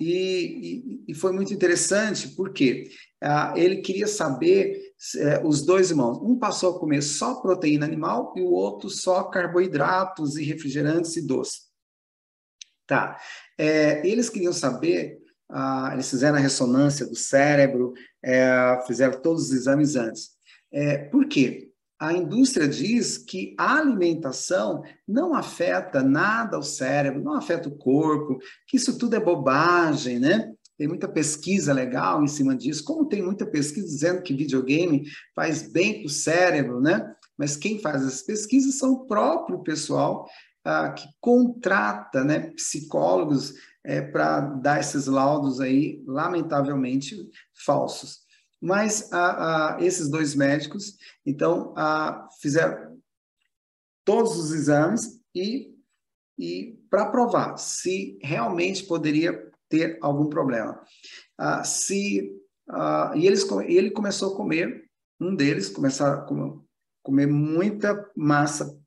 E, 0.00 1.04
e, 1.06 1.12
e 1.12 1.14
foi 1.14 1.32
muito 1.32 1.52
interessante, 1.52 2.28
porque 2.28 2.90
ele 3.56 3.78
queria 3.78 4.06
saber, 4.06 4.87
eh, 5.16 5.40
os 5.44 5.62
dois 5.62 5.90
irmãos, 5.90 6.18
um 6.18 6.38
passou 6.38 6.76
a 6.76 6.78
comer 6.78 7.02
só 7.02 7.34
proteína 7.40 7.86
animal 7.86 8.32
e 8.36 8.40
o 8.40 8.50
outro 8.50 8.90
só 8.90 9.24
carboidratos 9.24 10.36
e 10.36 10.44
refrigerantes 10.44 11.16
e 11.16 11.26
doce. 11.26 11.68
Tá. 12.86 13.18
É, 13.56 14.06
eles 14.06 14.30
queriam 14.30 14.52
saber, 14.52 15.18
ah, 15.48 15.90
eles 15.92 16.08
fizeram 16.08 16.36
a 16.36 16.40
ressonância 16.40 17.06
do 17.06 17.14
cérebro, 17.14 17.92
é, 18.22 18.82
fizeram 18.86 19.20
todos 19.20 19.44
os 19.44 19.52
exames 19.52 19.94
antes. 19.94 20.30
É, 20.72 20.98
por 20.98 21.26
quê? 21.26 21.68
a 21.98 22.12
indústria 22.12 22.68
diz 22.68 23.18
que 23.18 23.56
a 23.58 23.76
alimentação 23.76 24.82
não 25.06 25.34
afeta 25.34 26.00
nada 26.00 26.56
o 26.56 26.62
cérebro, 26.62 27.20
não 27.20 27.34
afeta 27.34 27.68
o 27.68 27.76
corpo, 27.76 28.38
que 28.68 28.76
isso 28.76 28.96
tudo 28.96 29.16
é 29.16 29.20
bobagem, 29.20 30.20
né? 30.20 30.52
Tem 30.78 30.86
muita 30.86 31.08
pesquisa 31.08 31.72
legal 31.72 32.22
em 32.22 32.28
cima 32.28 32.54
disso, 32.56 32.84
como 32.84 33.08
tem 33.08 33.20
muita 33.20 33.44
pesquisa 33.44 33.84
dizendo 33.84 34.22
que 34.22 34.32
videogame 34.32 35.04
faz 35.34 35.62
bem 35.62 35.98
para 35.98 36.06
o 36.06 36.10
cérebro, 36.10 36.80
né? 36.80 37.14
Mas 37.36 37.56
quem 37.56 37.80
faz 37.80 38.04
as 38.06 38.22
pesquisas 38.22 38.78
são 38.78 38.92
o 38.92 39.06
próprio 39.06 39.58
pessoal 39.64 40.28
ah, 40.64 40.90
que 40.92 41.06
contrata 41.20 42.22
né, 42.22 42.50
psicólogos 42.52 43.54
é, 43.84 44.00
para 44.00 44.40
dar 44.40 44.78
esses 44.78 45.06
laudos 45.06 45.60
aí, 45.60 46.02
lamentavelmente, 46.06 47.28
falsos. 47.64 48.20
Mas 48.60 49.12
a, 49.12 49.76
a, 49.76 49.82
esses 49.82 50.08
dois 50.08 50.34
médicos, 50.34 50.96
então, 51.24 51.74
fizeram, 52.40 53.00
todos 54.04 54.36
os 54.36 54.52
exames 54.52 55.20
e, 55.34 55.74
e 56.38 56.78
para 56.90 57.10
provar 57.10 57.56
se 57.56 58.18
realmente 58.22 58.84
poderia 58.84 59.47
ter 59.68 59.98
algum 60.00 60.26
problema. 60.28 60.82
Ah, 61.36 61.64
se, 61.64 62.32
ah, 62.68 63.12
e 63.14 63.26
eles, 63.26 63.46
ele 63.66 63.90
começou 63.90 64.32
a 64.32 64.36
comer, 64.36 64.88
um 65.20 65.34
deles 65.34 65.68
começou 65.68 66.06
a 66.06 66.26
comer 67.02 67.26
muita 67.26 68.08
massa, 68.16 68.78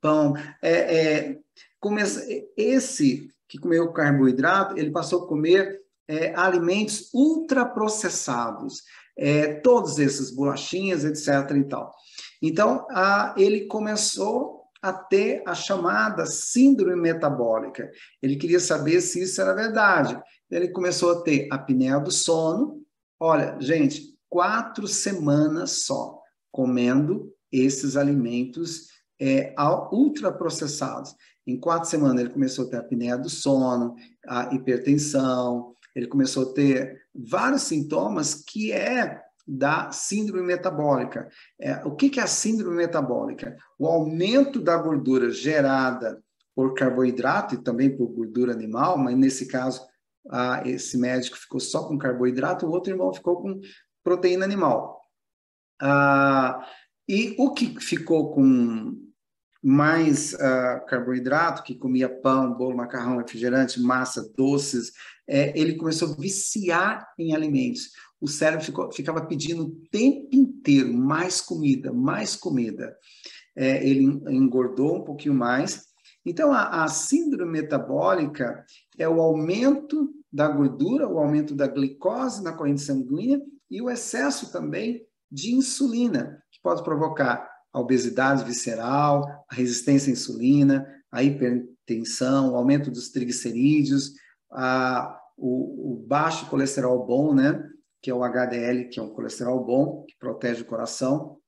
pão. 0.00 0.34
É, 0.62 0.72
é, 0.72 1.38
começa, 1.80 2.24
esse 2.56 3.28
que 3.48 3.58
comeu 3.58 3.92
carboidrato, 3.92 4.78
ele 4.78 4.90
passou 4.90 5.24
a 5.24 5.28
comer 5.28 5.80
é, 6.06 6.34
alimentos 6.34 7.10
ultraprocessados, 7.12 8.82
é, 9.16 9.54
todos 9.54 9.98
esses 9.98 10.30
bolachinhas, 10.30 11.04
etc. 11.04 11.56
e 11.56 11.64
tal. 11.64 11.94
Então, 12.40 12.86
a, 12.90 13.34
ele 13.36 13.66
começou 13.66 14.57
a 14.80 14.92
ter 14.92 15.42
a 15.46 15.54
chamada 15.54 16.26
síndrome 16.26 16.96
metabólica. 16.96 17.90
Ele 18.22 18.36
queria 18.36 18.60
saber 18.60 19.00
se 19.00 19.22
isso 19.22 19.40
era 19.40 19.54
verdade. 19.54 20.20
Ele 20.50 20.68
começou 20.68 21.12
a 21.12 21.22
ter 21.22 21.48
apneia 21.50 21.98
do 21.98 22.10
sono. 22.10 22.82
Olha, 23.18 23.56
gente, 23.60 24.16
quatro 24.28 24.86
semanas 24.86 25.84
só 25.84 26.20
comendo 26.52 27.32
esses 27.50 27.96
alimentos 27.96 28.88
é, 29.20 29.54
ultraprocessados. 29.90 31.14
Em 31.46 31.58
quatro 31.58 31.88
semanas 31.88 32.20
ele 32.20 32.32
começou 32.32 32.66
a 32.66 32.68
ter 32.68 32.76
apneia 32.76 33.16
do 33.16 33.30
sono, 33.30 33.96
a 34.26 34.54
hipertensão, 34.54 35.74
ele 35.94 36.06
começou 36.06 36.50
a 36.50 36.52
ter 36.52 37.00
vários 37.14 37.62
sintomas 37.62 38.34
que 38.34 38.70
é 38.70 39.20
da 39.48 39.90
síndrome 39.90 40.42
metabólica. 40.42 41.28
É, 41.58 41.76
o 41.86 41.96
que, 41.96 42.10
que 42.10 42.20
é 42.20 42.22
a 42.22 42.26
síndrome 42.26 42.76
metabólica? 42.76 43.56
O 43.78 43.86
aumento 43.86 44.60
da 44.60 44.76
gordura 44.76 45.30
gerada 45.30 46.22
por 46.54 46.74
carboidrato 46.74 47.54
e 47.54 47.62
também 47.62 47.96
por 47.96 48.08
gordura 48.08 48.52
animal, 48.52 48.98
mas 48.98 49.16
nesse 49.16 49.46
caso, 49.46 49.80
esse 50.66 50.98
médico 50.98 51.38
ficou 51.38 51.60
só 51.60 51.86
com 51.86 51.96
carboidrato, 51.96 52.66
o 52.66 52.70
outro 52.70 52.92
irmão 52.92 53.14
ficou 53.14 53.40
com 53.40 53.60
proteína 54.04 54.44
animal. 54.44 55.00
Ah, 55.80 56.66
e 57.08 57.34
o 57.38 57.54
que 57.54 57.80
ficou 57.80 58.34
com 58.34 59.08
mais 59.62 60.34
uh, 60.34 60.84
carboidrato, 60.86 61.62
que 61.62 61.74
comia 61.74 62.08
pão, 62.08 62.54
bolo, 62.54 62.76
macarrão, 62.76 63.18
refrigerante, 63.18 63.80
massa, 63.80 64.32
doces, 64.36 64.92
é, 65.26 65.58
ele 65.58 65.76
começou 65.76 66.12
a 66.12 66.16
viciar 66.16 67.06
em 67.18 67.34
alimentos. 67.34 67.90
O 68.20 68.26
cérebro 68.26 68.64
ficou, 68.64 68.92
ficava 68.92 69.24
pedindo 69.24 69.64
o 69.64 69.74
tempo 69.90 70.28
inteiro 70.32 70.92
mais 70.92 71.40
comida, 71.40 71.92
mais 71.92 72.34
comida. 72.34 72.96
É, 73.56 73.86
ele 73.86 74.04
engordou 74.28 74.96
um 74.96 75.04
pouquinho 75.04 75.34
mais. 75.34 75.86
Então, 76.24 76.52
a, 76.52 76.84
a 76.84 76.88
síndrome 76.88 77.52
metabólica 77.52 78.64
é 78.98 79.08
o 79.08 79.20
aumento 79.20 80.12
da 80.32 80.48
gordura, 80.48 81.08
o 81.08 81.18
aumento 81.18 81.54
da 81.54 81.66
glicose 81.66 82.42
na 82.42 82.52
corrente 82.52 82.82
sanguínea 82.82 83.40
e 83.70 83.80
o 83.80 83.88
excesso 83.88 84.52
também 84.52 85.06
de 85.30 85.54
insulina, 85.54 86.42
que 86.50 86.60
pode 86.62 86.82
provocar 86.82 87.48
a 87.72 87.80
obesidade 87.80 88.44
visceral, 88.44 89.24
a 89.50 89.54
resistência 89.54 90.10
à 90.10 90.12
insulina, 90.12 90.86
a 91.10 91.22
hipertensão, 91.22 92.52
o 92.52 92.56
aumento 92.56 92.90
dos 92.90 93.10
triglicerídeos, 93.10 94.12
a, 94.50 95.18
o, 95.36 95.92
o, 95.92 96.06
baixo 96.06 96.46
colesterol 96.46 97.06
bom, 97.06 97.34
né? 97.34 97.62
Que 98.02 98.10
é 98.10 98.14
o 98.14 98.22
HDL, 98.22 98.88
que 98.88 98.98
é 98.98 99.02
um 99.02 99.12
colesterol 99.12 99.64
bom, 99.64 100.04
que 100.04 100.16
protege 100.18 100.62
o 100.62 100.66
coração. 100.66 101.38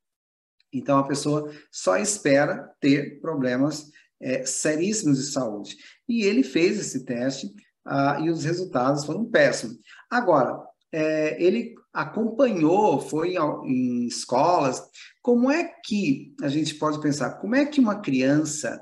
Então, 0.73 0.99
a 0.99 1.07
pessoa 1.07 1.52
só 1.71 1.97
espera 1.97 2.73
ter 2.80 3.21
problemas 3.21 3.90
é, 4.21 4.45
seríssimos 4.45 5.19
de 5.19 5.33
saúde. 5.33 5.76
E 6.09 6.23
ele 6.23 6.42
fez 6.42 6.78
esse 6.78 7.04
teste 7.04 7.52
ah, 7.85 8.19
e 8.21 8.30
os 8.30 8.45
resultados 8.45 9.04
foram 9.04 9.25
péssimos. 9.25 9.78
Agora, 10.11 10.61
é, 10.92 11.42
ele 11.42 11.75
acompanhou, 11.92 13.01
foi 13.01 13.35
em, 13.35 13.38
em 13.64 14.07
escolas. 14.07 14.83
Como 15.22 15.51
é 15.51 15.64
que 15.85 16.35
a 16.42 16.48
gente 16.48 16.75
pode 16.75 17.01
pensar? 17.01 17.38
Como 17.40 17.55
é 17.55 17.64
que 17.66 17.81
uma 17.81 18.01
criança 18.01 18.81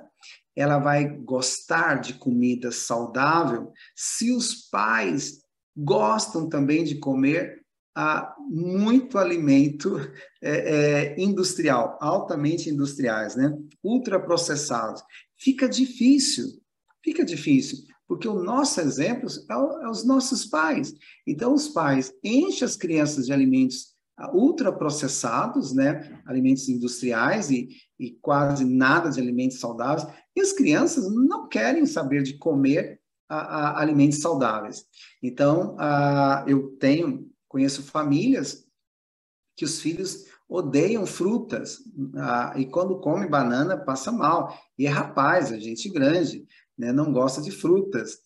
ela 0.57 0.79
vai 0.79 1.09
gostar 1.09 2.01
de 2.01 2.15
comida 2.15 2.73
saudável 2.73 3.73
se 3.95 4.33
os 4.33 4.69
pais 4.69 5.39
gostam 5.77 6.49
também 6.49 6.83
de 6.83 6.99
comer 6.99 7.58
ah, 8.01 8.35
muito 8.49 9.19
alimento 9.19 9.99
é, 10.41 11.15
é, 11.15 11.21
industrial, 11.21 11.99
altamente 12.01 12.71
industriais, 12.71 13.35
né? 13.35 13.53
Ultraprocessados. 13.83 15.03
Fica 15.37 15.69
difícil, 15.69 16.47
fica 17.03 17.25
difícil 17.25 17.79
porque 18.09 18.27
o 18.27 18.43
nosso 18.43 18.81
exemplo 18.81 19.29
é, 19.29 19.85
é 19.85 19.89
os 19.89 20.05
nossos 20.05 20.47
pais. 20.47 20.95
Então, 21.27 21.53
os 21.53 21.69
pais 21.69 22.13
enchem 22.25 22.65
as 22.65 22.75
crianças 22.75 23.27
de 23.27 23.33
alimentos 23.33 23.95
ah, 24.17 24.35
ultraprocessados, 24.35 25.75
né, 25.75 26.19
alimentos 26.27 26.69
industriais 26.69 27.51
e, 27.51 27.69
e 28.01 28.13
quase 28.23 28.65
nada 28.65 29.11
de 29.11 29.21
alimentos 29.21 29.61
saudáveis, 29.61 30.09
e 30.35 30.41
as 30.41 30.53
crianças 30.53 31.13
não 31.13 31.47
querem 31.49 31.85
saber 31.85 32.23
de 32.23 32.39
comer 32.39 32.99
a, 33.29 33.37
a, 33.37 33.83
alimentos 33.83 34.21
saudáveis. 34.21 34.85
Então, 35.23 35.77
a, 35.79 36.45
eu 36.49 36.77
tenho, 36.79 37.28
conheço 37.49 37.83
famílias 37.83 38.67
que 39.57 39.65
os 39.65 39.81
filhos 39.81 40.27
odeiam 40.49 41.05
frutas 41.05 41.79
e 42.57 42.67
quando 42.67 43.01
come 43.01 43.29
banana 43.29 43.77
passa 43.77 44.13
mal. 44.13 44.57
E 44.79 44.87
é 44.87 44.91
rapaz, 44.91 45.51
é 45.51 45.59
gente 45.59 45.89
grande 45.89 46.47
né, 46.79 46.93
não 46.93 47.13
gosta 47.13 47.43
de 47.43 47.51
frutas, 47.51 48.21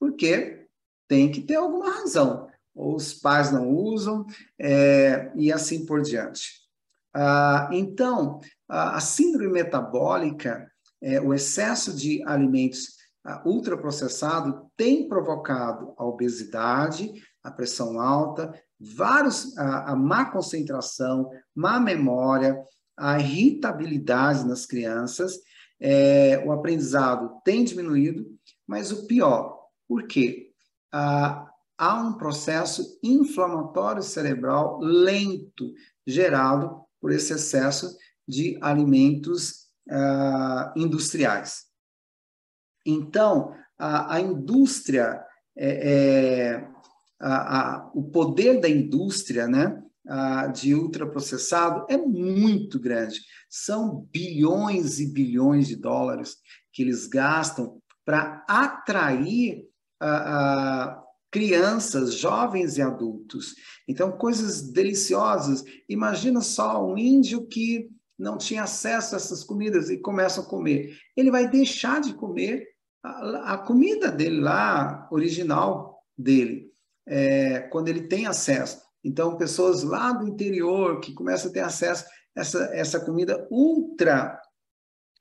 porque 0.00 0.66
tem 1.06 1.30
que 1.30 1.42
ter 1.42 1.56
alguma 1.56 1.90
razão. 1.90 2.48
Ou 2.74 2.96
os 2.96 3.12
pais 3.12 3.52
não 3.52 3.68
usam, 3.70 4.24
é, 4.58 5.30
e 5.34 5.52
assim 5.52 5.84
por 5.84 6.00
diante. 6.00 6.62
Ah, 7.12 7.68
então, 7.72 8.40
a, 8.68 9.00
síndrome 9.00 9.52
metabólica, 9.52 10.70
é, 11.02 11.20
o 11.20 11.34
excesso 11.34 11.94
de 11.94 12.22
alimentos 12.24 12.96
ah, 13.24 13.42
ultraprocessados, 13.44 14.54
tem 14.76 15.08
provocado 15.08 15.92
a 15.96 16.04
obesidade, 16.04 17.12
a 17.42 17.50
pressão 17.50 18.00
alta, 18.00 18.52
vários, 18.80 19.56
a, 19.58 19.92
a 19.92 19.96
má 19.96 20.26
concentração, 20.26 21.30
má 21.54 21.80
memória, 21.80 22.62
a 22.96 23.18
irritabilidade 23.18 24.46
nas 24.46 24.66
crianças 24.66 25.40
é, 25.80 26.42
o 26.44 26.52
aprendizado 26.52 27.40
tem 27.44 27.64
diminuído, 27.64 28.26
mas 28.66 28.90
o 28.90 29.06
pior, 29.06 29.66
por 29.86 30.06
quê? 30.06 30.52
Ah, 30.92 31.48
há 31.76 32.02
um 32.02 32.14
processo 32.14 32.98
inflamatório 33.02 34.02
cerebral 34.02 34.78
lento 34.80 35.72
gerado 36.06 36.82
por 37.00 37.12
esse 37.12 37.32
excesso 37.32 37.96
de 38.26 38.58
alimentos 38.60 39.68
ah, 39.88 40.72
industriais. 40.76 41.66
Então, 42.84 43.54
a, 43.78 44.14
a 44.16 44.20
indústria, 44.20 45.24
é, 45.56 45.92
é, 45.92 46.68
a, 47.20 47.58
a, 47.58 47.90
o 47.94 48.04
poder 48.04 48.60
da 48.60 48.68
indústria, 48.68 49.46
né, 49.46 49.82
de 50.54 50.74
ultraprocessado 50.74 51.84
é 51.88 51.98
muito 51.98 52.80
grande. 52.80 53.20
São 53.50 54.08
bilhões 54.10 55.00
e 55.00 55.12
bilhões 55.12 55.68
de 55.68 55.76
dólares 55.76 56.36
que 56.72 56.82
eles 56.82 57.06
gastam 57.06 57.78
para 58.04 58.42
atrair 58.48 59.66
crianças, 61.30 62.14
jovens 62.14 62.78
e 62.78 62.82
adultos. 62.82 63.54
Então, 63.86 64.10
coisas 64.12 64.70
deliciosas. 64.70 65.62
Imagina 65.88 66.40
só 66.40 66.86
um 66.86 66.96
índio 66.96 67.46
que 67.46 67.90
não 68.18 68.38
tinha 68.38 68.62
acesso 68.62 69.14
a 69.14 69.18
essas 69.18 69.44
comidas 69.44 69.90
e 69.90 69.98
começa 69.98 70.40
a 70.40 70.44
comer. 70.44 70.96
Ele 71.16 71.30
vai 71.30 71.48
deixar 71.48 72.00
de 72.00 72.14
comer 72.14 72.66
a, 73.02 73.54
a 73.54 73.58
comida 73.58 74.10
dele 74.10 74.40
lá, 74.40 75.06
original 75.10 76.02
dele, 76.16 76.67
é, 77.08 77.60
quando 77.70 77.88
ele 77.88 78.02
tem 78.02 78.26
acesso. 78.26 78.80
Então, 79.02 79.36
pessoas 79.36 79.82
lá 79.82 80.12
do 80.12 80.28
interior 80.28 81.00
que 81.00 81.14
começam 81.14 81.50
a 81.50 81.54
ter 81.54 81.60
acesso 81.60 82.04
a 82.36 82.40
essa, 82.40 82.64
essa 82.72 83.00
comida 83.00 83.46
ultra 83.50 84.40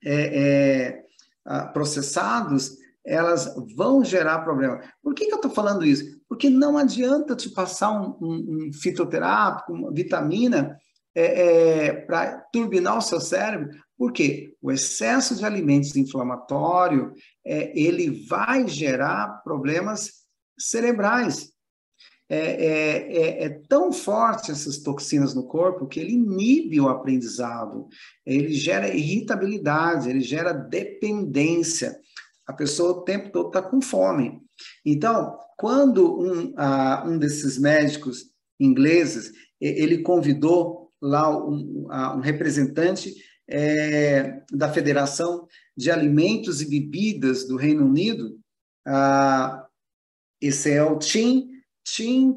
é, 0.04 1.02
é, 1.46 1.66
processados, 1.74 2.78
elas 3.06 3.54
vão 3.76 4.04
gerar 4.04 4.40
problema. 4.40 4.82
Por 5.02 5.14
que, 5.14 5.26
que 5.26 5.32
eu 5.32 5.38
estou 5.38 5.52
falando 5.52 5.86
isso? 5.86 6.04
Porque 6.28 6.50
não 6.50 6.78
adianta 6.78 7.36
te 7.36 7.50
passar 7.50 7.92
um, 7.92 8.18
um, 8.22 8.68
um 8.68 8.74
fitoterápico, 8.74 9.74
uma 9.74 9.92
vitamina, 9.94 10.78
é, 11.16 11.86
é, 11.86 11.94
para 11.94 12.42
turbinar 12.54 12.98
o 12.98 13.02
seu 13.02 13.20
cérebro, 13.20 13.70
porque 13.98 14.56
o 14.62 14.72
excesso 14.72 15.36
de 15.36 15.44
alimentos 15.44 15.96
inflamatório, 15.96 17.12
é, 17.44 17.72
ele 17.76 18.24
vai 18.28 18.68
gerar 18.68 19.42
problemas 19.44 20.12
cerebrais. 20.60 21.52
É, 22.30 22.40
é, 22.40 23.18
é, 23.18 23.44
é, 23.46 23.50
tão 23.70 23.94
forte 23.94 24.52
essas 24.52 24.80
toxinas 24.80 25.34
no 25.34 25.48
corpo 25.48 25.88
que 25.88 25.98
ele 25.98 26.12
inibe 26.12 26.80
o 26.80 26.90
aprendizado, 26.90 27.88
ele 28.26 28.54
gera 28.54 28.94
irritabilidade, 28.94 30.10
ele 30.10 30.20
gera 30.20 30.52
dependência. 30.52 31.98
A 32.46 32.52
pessoa 32.52 32.92
o 32.92 33.02
tempo 33.04 33.32
todo 33.32 33.48
está 33.48 33.62
com 33.62 33.82
fome. 33.82 34.42
Então, 34.86 35.38
quando 35.58 36.20
um, 36.20 36.54
um 37.06 37.18
desses 37.18 37.58
médicos 37.58 38.26
ingleses, 38.60 39.32
ele 39.62 40.00
convidou 40.00 40.92
lá 41.02 41.30
um, 41.30 41.88
um 41.90 42.20
representante 42.20 43.14
é, 43.50 44.42
da 44.52 44.72
Federação 44.72 45.48
de 45.78 45.90
Alimentos 45.90 46.62
e 46.62 46.70
Bebidas 46.70 47.48
do 47.48 47.56
Reino 47.56 47.86
Unido, 47.86 48.38
esse 50.42 50.72
é 50.72 50.84
o 50.84 50.98
Tim 50.98 51.57
Tim 51.96 52.32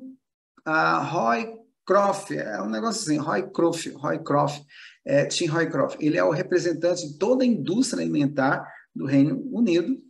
uh, 0.66 1.04
Roy 1.04 1.52
Croft, 1.84 2.30
é 2.30 2.62
um 2.62 2.70
negócio 2.70 3.02
assim, 3.02 3.18
Roy 3.18 3.50
Croft, 3.50 3.88
Roy 3.94 4.18
Croft, 4.22 4.62
é, 5.04 5.24
Tim 5.26 5.46
Roy 5.46 5.68
Croft. 5.68 5.96
Ele 6.00 6.16
é 6.16 6.22
o 6.22 6.30
representante 6.30 7.06
de 7.06 7.18
toda 7.18 7.42
a 7.42 7.46
indústria 7.46 8.02
alimentar 8.02 8.64
do 8.94 9.06
Reino 9.06 9.42
Unido 9.50 10.00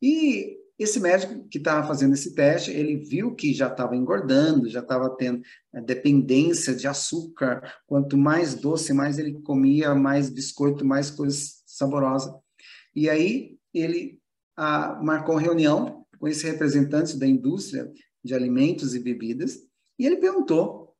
e 0.00 0.56
esse 0.78 1.00
médico 1.00 1.46
que 1.48 1.58
estava 1.58 1.86
fazendo 1.86 2.14
esse 2.14 2.34
teste, 2.34 2.70
ele 2.70 2.96
viu 2.96 3.34
que 3.34 3.54
já 3.54 3.68
estava 3.68 3.96
engordando, 3.96 4.68
já 4.68 4.80
estava 4.80 5.08
tendo 5.16 5.42
é, 5.74 5.80
dependência 5.80 6.74
de 6.74 6.86
açúcar. 6.86 7.62
Quanto 7.86 8.16
mais 8.16 8.54
doce, 8.54 8.92
mais 8.92 9.18
ele 9.18 9.40
comia, 9.40 9.94
mais 9.94 10.28
biscoito, 10.28 10.84
mais 10.84 11.10
coisas 11.10 11.62
saborosas. 11.66 12.32
E 12.94 13.08
aí 13.08 13.58
ele 13.72 14.20
ah, 14.56 15.00
marcou 15.02 15.36
reunião 15.36 16.06
com 16.18 16.28
esse 16.28 16.46
representante 16.46 17.18
da 17.18 17.26
indústria 17.26 17.90
de 18.26 18.34
alimentos 18.34 18.94
e 18.94 19.00
bebidas, 19.00 19.66
e 19.98 20.04
ele 20.04 20.16
perguntou: 20.16 20.94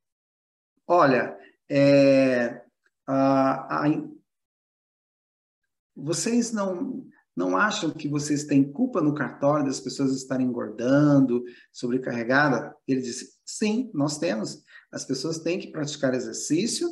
Olha, 0.87 1.37
é, 1.69 2.63
a, 3.05 3.85
a, 3.85 4.03
vocês 5.95 6.51
não, 6.51 7.05
não 7.35 7.57
acham 7.57 7.91
que 7.91 8.07
vocês 8.07 8.45
têm 8.45 8.71
culpa 8.71 9.01
no 9.01 9.13
cartório 9.13 9.65
das 9.65 9.79
pessoas 9.79 10.15
estarem 10.15 10.47
engordando, 10.47 11.43
sobrecarregada? 11.71 12.75
Ele 12.87 13.01
disse: 13.01 13.37
Sim, 13.45 13.91
nós 13.93 14.17
temos. 14.17 14.63
As 14.91 15.05
pessoas 15.05 15.39
têm 15.39 15.59
que 15.59 15.71
praticar 15.71 16.13
exercício 16.13 16.87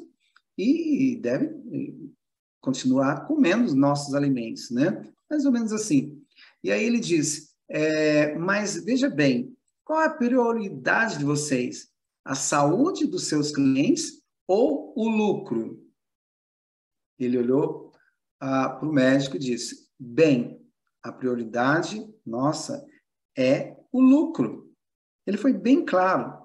e 0.58 1.18
devem 1.22 2.14
continuar 2.62 3.26
comendo 3.28 3.66
os 3.66 3.74
nossos 3.74 4.14
alimentos, 4.14 4.72
né? 4.72 5.08
Mais 5.30 5.46
ou 5.46 5.52
menos 5.52 5.72
assim. 5.72 6.22
E 6.64 6.72
aí 6.72 6.84
ele 6.84 7.00
disse: 7.00 7.50
é, 7.70 8.36
Mas 8.36 8.84
veja 8.84 9.10
bem, 9.10 9.55
qual 9.86 10.02
é 10.02 10.08
a 10.08 10.14
prioridade 10.14 11.20
de 11.20 11.24
vocês? 11.24 11.94
A 12.26 12.34
saúde 12.34 13.06
dos 13.06 13.28
seus 13.28 13.52
clientes 13.52 14.22
ou 14.48 14.92
o 14.98 15.08
lucro? 15.08 15.80
Ele 17.20 17.38
olhou 17.38 17.94
ah, 18.40 18.70
para 18.70 18.90
o 18.90 18.92
médico 18.92 19.36
e 19.36 19.40
disse: 19.40 19.88
Bem, 19.98 20.60
a 21.04 21.12
prioridade 21.12 22.04
nossa 22.26 22.84
é 23.38 23.78
o 23.92 24.02
lucro. 24.02 24.74
Ele 25.26 25.38
foi 25.38 25.54
bem 25.54 25.86
claro. 25.86 26.45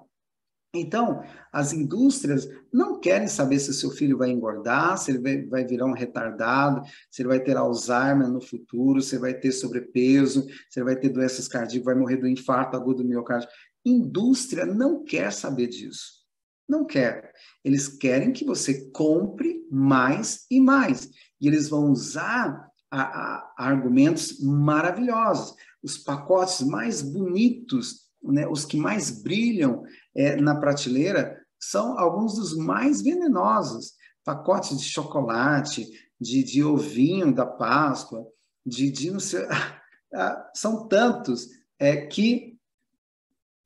Então, 0.73 1.21
as 1.51 1.73
indústrias 1.73 2.47
não 2.71 2.97
querem 2.97 3.27
saber 3.27 3.59
se 3.59 3.71
o 3.71 3.73
seu 3.73 3.91
filho 3.91 4.17
vai 4.17 4.29
engordar, 4.29 4.97
se 4.97 5.11
ele 5.11 5.45
vai, 5.47 5.65
virar 5.65 5.85
um 5.85 5.93
retardado, 5.93 6.81
se 7.09 7.21
ele 7.21 7.27
vai 7.27 7.41
ter 7.41 7.57
Alzheimer 7.57 8.29
no 8.29 8.39
futuro, 8.39 9.01
se 9.01 9.15
ele 9.15 9.21
vai 9.21 9.33
ter 9.33 9.51
sobrepeso, 9.51 10.47
se 10.69 10.79
ele 10.79 10.85
vai 10.85 10.95
ter 10.95 11.09
doenças 11.09 11.49
cardíacas, 11.49 11.85
vai 11.85 11.95
morrer 11.95 12.17
do 12.17 12.27
infarto 12.27 12.77
agudo 12.77 13.03
do 13.03 13.09
miocárdio. 13.09 13.49
Indústria 13.85 14.65
não 14.65 15.03
quer 15.03 15.33
saber 15.33 15.67
disso. 15.67 16.21
Não 16.69 16.85
quer. 16.85 17.33
Eles 17.65 17.89
querem 17.89 18.31
que 18.31 18.45
você 18.45 18.89
compre 18.91 19.67
mais 19.69 20.45
e 20.49 20.61
mais. 20.61 21.09
E 21.41 21.47
eles 21.47 21.67
vão 21.67 21.91
usar 21.91 22.71
a, 22.89 23.01
a, 23.01 23.53
argumentos 23.57 24.39
maravilhosos. 24.39 25.53
Os 25.83 25.97
pacotes 25.97 26.61
mais 26.61 27.01
bonitos, 27.01 28.10
né, 28.23 28.47
os 28.47 28.65
que 28.65 28.77
mais 28.77 29.09
brilham 29.21 29.83
é, 30.15 30.35
na 30.35 30.55
prateleira 30.55 31.39
são 31.59 31.97
alguns 31.97 32.35
dos 32.35 32.55
mais 32.55 33.01
venenosos. 33.01 33.93
Pacotes 34.23 34.79
de 34.79 34.85
chocolate, 34.85 35.87
de, 36.19 36.43
de 36.43 36.63
ovinho 36.63 37.33
da 37.33 37.45
Páscoa, 37.45 38.25
de, 38.65 38.91
de 38.91 39.11
não 39.11 39.19
sei, 39.19 39.45
ah, 40.13 40.49
são 40.53 40.87
tantos 40.87 41.47
é, 41.79 42.05
que 42.05 42.57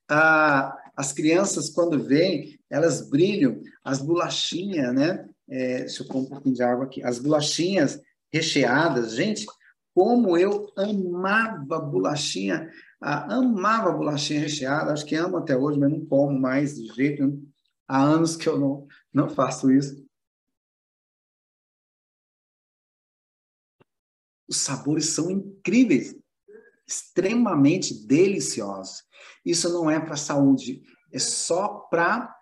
ah, 0.09 0.77
as 0.95 1.11
crianças, 1.11 1.69
quando 1.69 2.01
veem, 2.01 2.57
elas 2.69 3.09
brilham. 3.09 3.61
As 3.83 4.01
bolachinhas, 4.01 4.93
né? 4.93 5.27
É, 5.49 5.79
deixa 5.79 6.03
eu 6.03 6.07
pôr 6.07 6.19
um 6.19 6.25
pouquinho 6.25 6.55
de 6.55 6.63
água 6.63 6.85
aqui. 6.85 7.03
As 7.03 7.19
bolachinhas 7.19 7.99
recheadas, 8.31 9.13
gente, 9.13 9.45
como 9.93 10.37
eu 10.37 10.71
amava 10.77 11.79
bolachinha 11.79 12.69
ah, 13.01 13.35
amava 13.35 13.91
bolachinha 13.91 14.41
recheada, 14.41 14.91
acho 14.91 15.05
que 15.05 15.15
amo 15.15 15.37
até 15.37 15.55
hoje, 15.55 15.79
mas 15.79 15.91
não 15.91 16.05
como 16.05 16.39
mais 16.39 16.75
de 16.75 16.87
jeito. 16.93 17.41
Há 17.87 18.01
anos 18.01 18.35
que 18.35 18.47
eu 18.47 18.57
não, 18.59 18.87
não 19.13 19.29
faço 19.29 19.71
isso. 19.71 20.03
Os 24.47 24.57
sabores 24.57 25.09
são 25.09 25.29
incríveis, 25.29 26.15
extremamente 26.87 28.05
deliciosos. 28.05 29.03
Isso 29.43 29.69
não 29.69 29.89
é 29.89 29.99
para 29.99 30.15
saúde, 30.15 30.83
é 31.11 31.19
só 31.19 31.67
para 31.89 32.35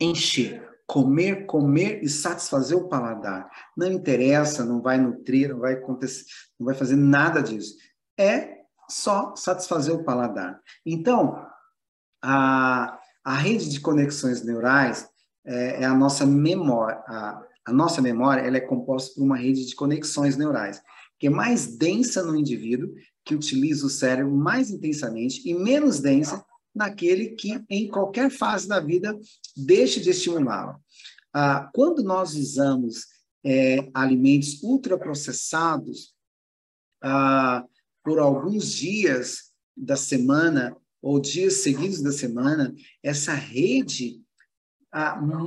encher, 0.00 0.68
comer, 0.86 1.46
comer 1.46 2.02
e 2.02 2.08
satisfazer 2.08 2.76
o 2.76 2.88
paladar. 2.88 3.48
Não 3.76 3.90
interessa, 3.90 4.64
não 4.64 4.80
vai 4.80 4.98
nutrir, 4.98 5.50
não 5.50 5.60
vai 5.60 5.74
acontecer, 5.74 6.24
não 6.58 6.66
vai 6.66 6.74
fazer 6.74 6.96
nada 6.96 7.42
disso. 7.42 7.76
É 8.18 8.59
só 8.90 9.34
satisfazer 9.36 9.94
o 9.94 10.04
paladar. 10.04 10.60
Então, 10.84 11.46
a, 12.22 12.98
a 13.24 13.34
rede 13.34 13.68
de 13.68 13.80
conexões 13.80 14.42
neurais 14.42 15.08
é, 15.44 15.82
é 15.82 15.84
a 15.84 15.94
nossa 15.94 16.26
memória. 16.26 17.02
A, 17.06 17.42
a, 17.66 17.72
nossa 17.72 18.02
memória 18.02 18.42
ela 18.42 18.56
é 18.56 18.60
composta 18.60 19.14
por 19.14 19.22
uma 19.22 19.36
rede 19.36 19.66
de 19.66 19.74
conexões 19.74 20.36
neurais, 20.36 20.82
que 21.18 21.26
é 21.28 21.30
mais 21.30 21.76
densa 21.76 22.22
no 22.22 22.36
indivíduo 22.36 22.92
que 23.24 23.34
utiliza 23.34 23.86
o 23.86 23.90
cérebro 23.90 24.34
mais 24.34 24.70
intensamente 24.70 25.48
e 25.48 25.54
menos 25.54 26.00
densa 26.00 26.44
naquele 26.74 27.30
que, 27.30 27.62
em 27.68 27.88
qualquer 27.88 28.30
fase 28.30 28.66
da 28.66 28.80
vida, 28.80 29.18
deixa 29.56 30.00
de 30.00 30.10
estimulá-lo. 30.10 30.80
Ah, 31.32 31.70
quando 31.74 32.02
nós 32.02 32.34
usamos 32.34 33.06
é, 33.44 33.88
alimentos 33.94 34.62
ultraprocessados, 34.62 36.14
ah, 37.02 37.64
por 38.02 38.18
alguns 38.18 38.72
dias 38.72 39.50
da 39.76 39.96
semana 39.96 40.76
ou 41.02 41.20
dias 41.20 41.54
seguidos 41.54 42.02
da 42.02 42.12
semana, 42.12 42.74
essa 43.02 43.32
rede 43.32 44.20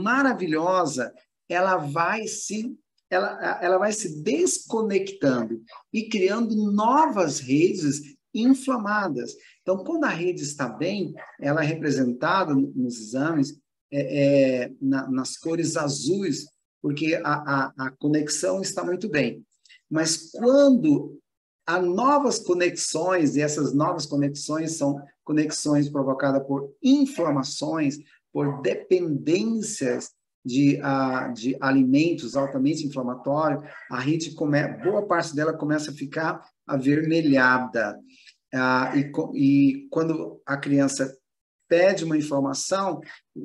maravilhosa, 0.02 1.14
ela 1.48 1.78
vai 1.78 2.28
se 2.28 2.76
ela, 3.10 3.60
ela 3.62 3.78
vai 3.78 3.92
se 3.92 4.24
desconectando 4.24 5.62
e 5.92 6.10
criando 6.10 6.56
novas 6.72 7.40
redes 7.40 8.02
inflamadas. 8.34 9.36
Então, 9.62 9.84
quando 9.84 10.06
a 10.06 10.10
rede 10.10 10.42
está 10.42 10.68
bem, 10.68 11.14
ela 11.40 11.64
é 11.64 11.68
representada 11.68 12.56
nos 12.56 13.00
exames 13.00 13.56
é, 13.92 14.64
é, 14.64 14.72
na, 14.82 15.08
nas 15.12 15.38
cores 15.38 15.78
azuis, 15.78 16.48
porque 16.82 17.22
a, 17.24 17.34
a, 17.34 17.74
a 17.78 17.92
conexão 17.92 18.62
está 18.62 18.84
muito 18.84 19.08
bem. 19.08 19.46
Mas 19.88 20.32
quando 20.32 21.22
há 21.66 21.82
novas 21.82 22.40
conexões, 22.40 23.36
e 23.36 23.42
essas 23.42 23.74
novas 23.74 24.06
conexões 24.06 24.78
são 24.78 25.02
conexões 25.24 25.90
provocadas 25.90 26.46
por 26.46 26.74
inflamações, 26.82 27.98
por 28.32 28.62
dependências 28.62 30.12
de, 30.46 30.80
uh, 30.82 31.34
de 31.34 31.56
alimentos 31.62 32.36
altamente 32.36 32.86
inflamatórios, 32.86 33.64
a 33.90 34.00
rede 34.00 34.32
come, 34.36 34.62
boa 34.84 35.08
parte 35.08 35.34
dela 35.36 35.54
começa 35.54 35.92
a 35.92 35.94
ficar 35.94 36.46
avermelhada. 36.68 37.98
Uh, 38.54 38.98
e, 38.98 39.12
e 39.36 39.88
quando 39.90 40.42
a 40.46 40.58
criança 40.58 41.16
pede 41.68 42.04
uma 42.04 42.18
informação 42.18 43.00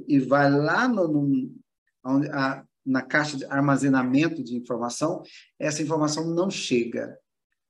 e 0.07 0.19
vai 0.19 0.51
lá 0.51 0.89
no, 0.89 1.09
no 1.09 1.55
onde, 2.05 2.29
a, 2.31 2.65
na 2.85 3.03
caixa 3.03 3.37
de 3.37 3.45
armazenamento 3.45 4.43
de 4.43 4.57
informação, 4.57 5.23
essa 5.59 5.83
informação 5.83 6.27
não 6.35 6.51
chega 6.51 7.17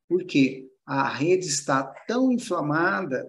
porque 0.09 0.69
a 0.87 1.07
rede 1.09 1.47
está 1.47 1.83
tão 2.07 2.33
inflamada 2.33 3.29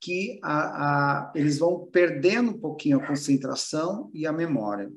que 0.00 0.38
a, 0.42 0.58
a, 0.60 1.32
eles 1.34 1.58
vão 1.58 1.86
perdendo 1.86 2.52
um 2.52 2.58
pouquinho 2.58 2.98
a 2.98 3.06
concentração 3.06 4.10
e 4.14 4.26
a 4.26 4.32
memória. 4.32 4.90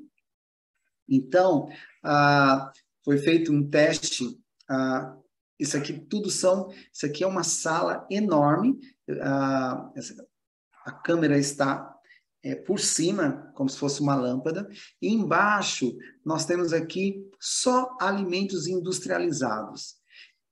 Então, 1.08 1.68
a, 2.02 2.72
foi 3.04 3.18
feito 3.18 3.52
um 3.52 3.68
teste. 3.68 4.38
isso 5.58 5.76
aqui 5.76 5.92
tudo 5.92 6.30
são. 6.30 6.68
Isso 6.92 7.04
aqui 7.04 7.22
é 7.22 7.26
uma 7.26 7.42
sala 7.42 8.06
enorme. 8.10 8.78
a 10.86 10.92
câmera 11.04 11.36
está 11.36 11.94
é, 12.42 12.54
por 12.54 12.78
cima, 12.78 13.50
como 13.54 13.68
se 13.68 13.78
fosse 13.78 14.00
uma 14.00 14.14
lâmpada, 14.14 14.68
e 15.00 15.08
embaixo 15.08 15.96
nós 16.24 16.44
temos 16.44 16.74
aqui 16.74 17.26
só 17.40 17.96
alimentos 18.00 18.66
industrializados. 18.66 19.96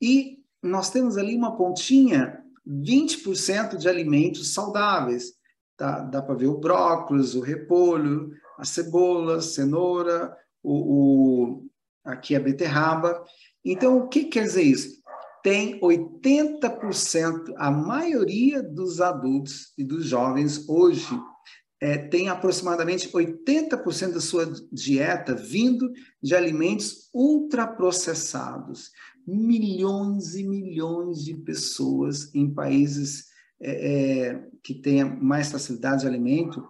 E 0.00 0.41
nós 0.62 0.90
temos 0.90 1.16
ali 1.16 1.36
uma 1.36 1.56
pontinha, 1.56 2.42
20% 2.66 3.76
de 3.76 3.88
alimentos 3.88 4.54
saudáveis. 4.54 5.32
Tá? 5.76 6.00
Dá 6.00 6.22
para 6.22 6.34
ver 6.34 6.46
o 6.46 6.58
brócolis, 6.58 7.34
o 7.34 7.40
repolho, 7.40 8.30
a 8.58 8.64
cebola, 8.64 9.38
a 9.38 9.42
cenoura, 9.42 10.36
o, 10.62 10.74
o, 10.74 11.66
aqui 12.04 12.36
a 12.36 12.40
beterraba. 12.40 13.24
Então, 13.64 13.98
o 13.98 14.08
que 14.08 14.24
quer 14.24 14.44
dizer 14.44 14.62
isso? 14.62 15.02
Tem 15.42 15.80
80%, 15.80 17.52
a 17.56 17.70
maioria 17.70 18.62
dos 18.62 19.00
adultos 19.00 19.72
e 19.76 19.82
dos 19.82 20.06
jovens 20.06 20.68
hoje 20.68 21.20
é, 21.80 21.98
tem 21.98 22.28
aproximadamente 22.28 23.10
80% 23.10 24.12
da 24.12 24.20
sua 24.20 24.46
dieta 24.70 25.34
vindo 25.34 25.90
de 26.22 26.32
alimentos 26.32 27.10
ultraprocessados. 27.12 28.92
Milhões 29.26 30.34
e 30.34 30.42
milhões 30.42 31.24
de 31.24 31.34
pessoas 31.34 32.34
em 32.34 32.52
países 32.52 33.26
é, 33.60 34.30
é, 34.30 34.48
que 34.62 34.74
têm 34.74 35.04
mais 35.04 35.50
facilidade 35.50 36.00
de 36.02 36.08
alimento 36.08 36.66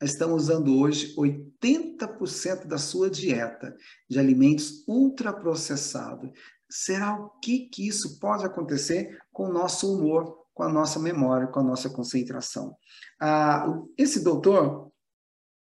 estão 0.00 0.34
usando 0.34 0.78
hoje 0.78 1.14
80% 1.16 2.66
da 2.66 2.78
sua 2.78 3.10
dieta 3.10 3.76
de 4.08 4.18
alimentos 4.18 4.84
ultraprocessados. 4.86 6.30
Será 6.70 7.18
o 7.18 7.30
que, 7.40 7.68
que 7.68 7.88
isso 7.88 8.20
pode 8.20 8.44
acontecer 8.44 9.18
com 9.32 9.48
o 9.48 9.52
nosso 9.52 9.92
humor, 9.92 10.46
com 10.54 10.62
a 10.62 10.68
nossa 10.68 11.00
memória, 11.00 11.48
com 11.48 11.60
a 11.60 11.64
nossa 11.64 11.90
concentração? 11.90 12.76
Ah, 13.20 13.66
esse 13.96 14.22
doutor, 14.22 14.92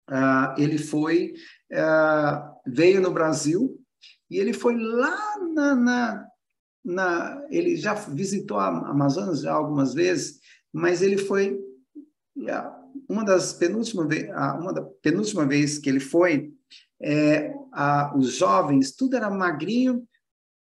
ah, 0.08 0.54
ele 0.58 0.78
foi, 0.78 1.34
ah, 1.74 2.54
veio 2.68 3.02
no 3.02 3.12
Brasil 3.12 3.79
e 4.30 4.38
ele 4.38 4.54
foi 4.54 4.78
lá 4.78 5.38
na, 5.54 5.76
na, 5.76 6.28
na, 6.84 7.48
ele 7.50 7.76
já 7.76 7.94
visitou 7.94 8.58
a 8.58 8.68
Amazonas 8.68 9.42
já 9.42 9.54
algumas 9.54 9.94
vezes, 9.94 10.40
mas 10.72 11.02
ele 11.02 11.18
foi 11.18 11.60
uma 13.08 13.24
das 13.26 13.54
penúltimas 13.54 14.08
uma 14.60 14.74
da 14.74 14.82
penúltima 15.02 15.46
vez 15.46 15.78
que 15.78 15.90
ele 15.90 16.00
foi, 16.00 16.54
é, 17.02 17.54
a, 17.72 18.16
os 18.16 18.34
jovens 18.34 18.92
tudo 18.92 19.16
era 19.16 19.30
magrinho, 19.30 20.08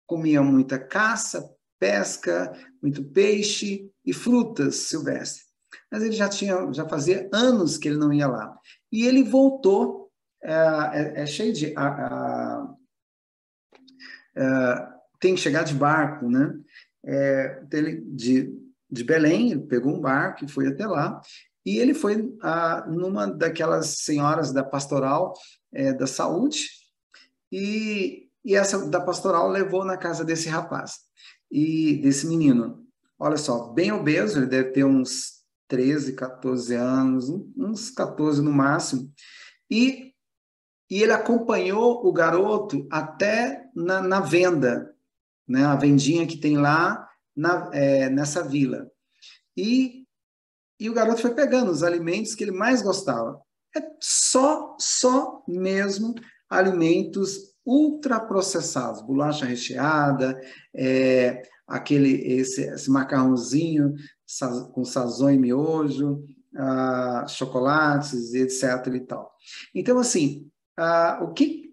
comiam 0.06 0.44
muita 0.44 0.78
caça, 0.78 1.48
pesca, 1.78 2.52
muito 2.82 3.04
peixe 3.04 3.90
e 4.04 4.12
frutas 4.12 4.76
silvestres 4.76 5.46
mas 5.90 6.02
ele 6.02 6.12
já 6.12 6.28
tinha, 6.28 6.72
já 6.72 6.88
fazia 6.88 7.28
anos 7.32 7.78
que 7.78 7.88
ele 7.88 7.96
não 7.96 8.12
ia 8.12 8.26
lá. 8.26 8.56
E 8.90 9.06
ele 9.06 9.22
voltou, 9.22 10.10
é, 10.42 10.52
é, 10.52 11.22
é 11.22 11.26
cheio 11.26 11.52
de. 11.52 11.72
A, 11.76 11.86
a, 11.86 12.74
tem 15.20 15.34
que 15.34 15.40
chegar 15.40 15.64
de 15.64 15.74
barco, 15.74 16.28
né? 16.28 16.54
É, 17.04 17.62
de, 18.04 18.52
de 18.90 19.04
Belém, 19.04 19.52
ele 19.52 19.60
pegou 19.62 19.94
um 19.94 20.00
barco 20.00 20.44
e 20.44 20.48
foi 20.48 20.68
até 20.68 20.86
lá. 20.86 21.20
E 21.64 21.78
ele 21.78 21.94
foi 21.94 22.32
a, 22.42 22.86
numa 22.88 23.26
daquelas 23.26 23.98
senhoras 23.98 24.52
da 24.52 24.62
pastoral 24.62 25.32
é, 25.72 25.92
da 25.92 26.06
saúde, 26.06 26.68
e, 27.50 28.28
e 28.44 28.54
essa 28.54 28.88
da 28.88 29.00
pastoral 29.00 29.48
levou 29.48 29.84
na 29.84 29.96
casa 29.96 30.24
desse 30.24 30.48
rapaz 30.48 30.98
e 31.50 32.00
desse 32.02 32.26
menino. 32.26 32.84
Olha 33.18 33.36
só, 33.36 33.72
bem 33.72 33.92
obeso, 33.92 34.38
ele 34.38 34.46
deve 34.46 34.70
ter 34.70 34.84
uns 34.84 35.36
13, 35.68 36.12
14 36.14 36.74
anos, 36.74 37.28
uns 37.56 37.90
14 37.90 38.42
no 38.42 38.52
máximo. 38.52 39.10
E, 39.70 40.12
e 40.90 41.02
ele 41.02 41.12
acompanhou 41.12 42.06
o 42.06 42.12
garoto 42.12 42.86
até 42.90 43.68
na, 43.74 44.00
na 44.00 44.20
venda, 44.20 44.94
né? 45.46 45.64
a 45.64 45.74
vendinha 45.74 46.26
que 46.26 46.36
tem 46.36 46.56
lá 46.56 47.08
na, 47.34 47.70
é, 47.72 48.08
nessa 48.08 48.42
vila. 48.42 48.90
E, 49.56 50.04
e 50.78 50.88
o 50.88 50.94
garoto 50.94 51.22
foi 51.22 51.34
pegando 51.34 51.70
os 51.70 51.82
alimentos 51.82 52.34
que 52.34 52.44
ele 52.44 52.52
mais 52.52 52.82
gostava. 52.82 53.40
É 53.76 53.80
só, 54.00 54.76
só 54.78 55.42
mesmo 55.46 56.14
alimentos 56.48 57.54
ultraprocessados, 57.64 59.02
bolacha 59.02 59.44
recheada, 59.44 60.40
é, 60.72 61.42
aquele 61.66 62.12
esse, 62.32 62.62
esse 62.62 62.88
macarrãozinho 62.88 63.94
com 64.72 64.84
sazon 64.84 65.30
e 65.30 65.38
miojo, 65.38 66.24
uh, 66.54 67.28
chocolates, 67.28 68.34
etc. 68.34 68.86
e 68.94 69.00
tal. 69.00 69.32
Então, 69.74 69.98
assim, 69.98 70.48
uh, 70.78 71.24
o 71.24 71.32
que. 71.32 71.72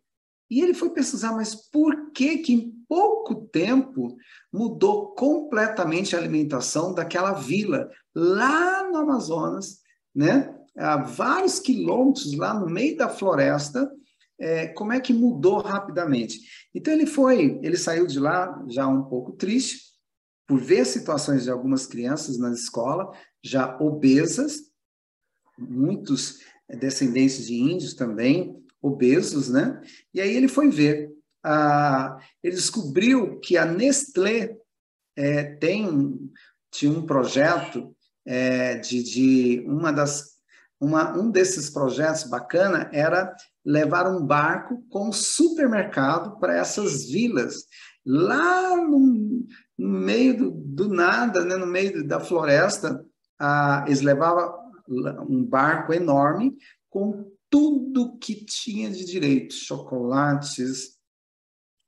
E 0.50 0.62
ele 0.62 0.74
foi 0.74 0.92
pesquisar, 0.92 1.32
mas 1.34 1.56
por 1.56 2.12
que 2.12 2.38
que 2.40 2.54
em 2.54 2.72
pouco 2.88 3.48
tempo 3.48 4.16
mudou 4.52 5.14
completamente 5.16 6.16
a 6.16 6.20
alimentação 6.20 6.94
daquela 6.94 7.34
vila 7.34 7.90
lá 8.14 8.88
no 8.90 8.98
Amazonas, 8.98 9.80
né? 10.14 10.54
A 10.78 10.98
vários 10.98 11.60
quilômetros 11.60 12.36
lá 12.36 12.54
no 12.54 12.68
meio 12.68 12.98
da 12.98 13.10
floresta, 13.10 13.92
é, 14.40 14.68
como 14.68 14.92
é 14.92 15.00
que 15.00 15.14
mudou 15.14 15.60
rapidamente? 15.60 16.40
Então 16.74 16.94
ele 16.94 17.06
foi, 17.06 17.60
ele 17.62 17.78
saiu 17.78 18.06
de 18.06 18.20
lá 18.20 18.64
já 18.68 18.88
um 18.88 19.04
pouco 19.04 19.34
triste, 19.34 19.94
por 20.48 20.60
ver 20.60 20.86
situações 20.86 21.44
de 21.44 21.52
algumas 21.52 21.86
crianças 21.86 22.38
na 22.38 22.52
escola 22.52 23.12
já 23.44 23.78
obesas, 23.80 24.60
muitos 25.58 26.40
descendentes 26.70 27.46
de 27.48 27.56
índios 27.56 27.94
também, 27.94 28.63
obesos, 28.84 29.50
né? 29.50 29.82
E 30.14 30.20
aí 30.20 30.36
ele 30.36 30.50
foi 30.50 30.70
ver. 30.70 31.10
Ah, 31.42 32.18
ele 32.44 32.56
descobriu 32.56 33.40
que 33.40 33.58
a 33.58 33.66
Nestlé 33.66 34.58
é, 35.16 35.44
tem 35.56 36.30
tinha 36.70 36.92
um 36.92 37.06
projeto 37.06 37.96
é, 38.26 38.76
de, 38.76 39.04
de 39.04 39.64
uma 39.66 39.92
das 39.92 40.34
uma, 40.80 41.18
um 41.18 41.32
desses 41.32 41.70
projetos 41.70 42.26
bacana 42.26 42.90
era 42.92 43.34
levar 43.66 44.06
um 44.08 44.26
barco 44.26 44.84
com 44.90 45.14
supermercado 45.14 46.38
para 46.40 46.58
essas 46.58 47.06
vilas 47.10 47.66
lá 48.06 48.76
no, 48.76 49.46
no 49.78 50.00
meio 50.00 50.38
do, 50.38 50.52
do, 50.52 50.90
nada, 50.90 51.46
né, 51.46 51.56
no 51.56 51.68
meio 51.68 52.06
da 52.06 52.20
floresta, 52.20 53.02
a, 53.40 53.86
eles 53.88 54.02
levavam 54.02 54.54
um 55.30 55.44
barco 55.46 55.94
enorme 55.94 56.58
com 56.90 57.32
tudo 57.54 58.18
que 58.18 58.44
tinha 58.44 58.90
de 58.90 59.06
direito, 59.06 59.54
chocolates, 59.54 60.98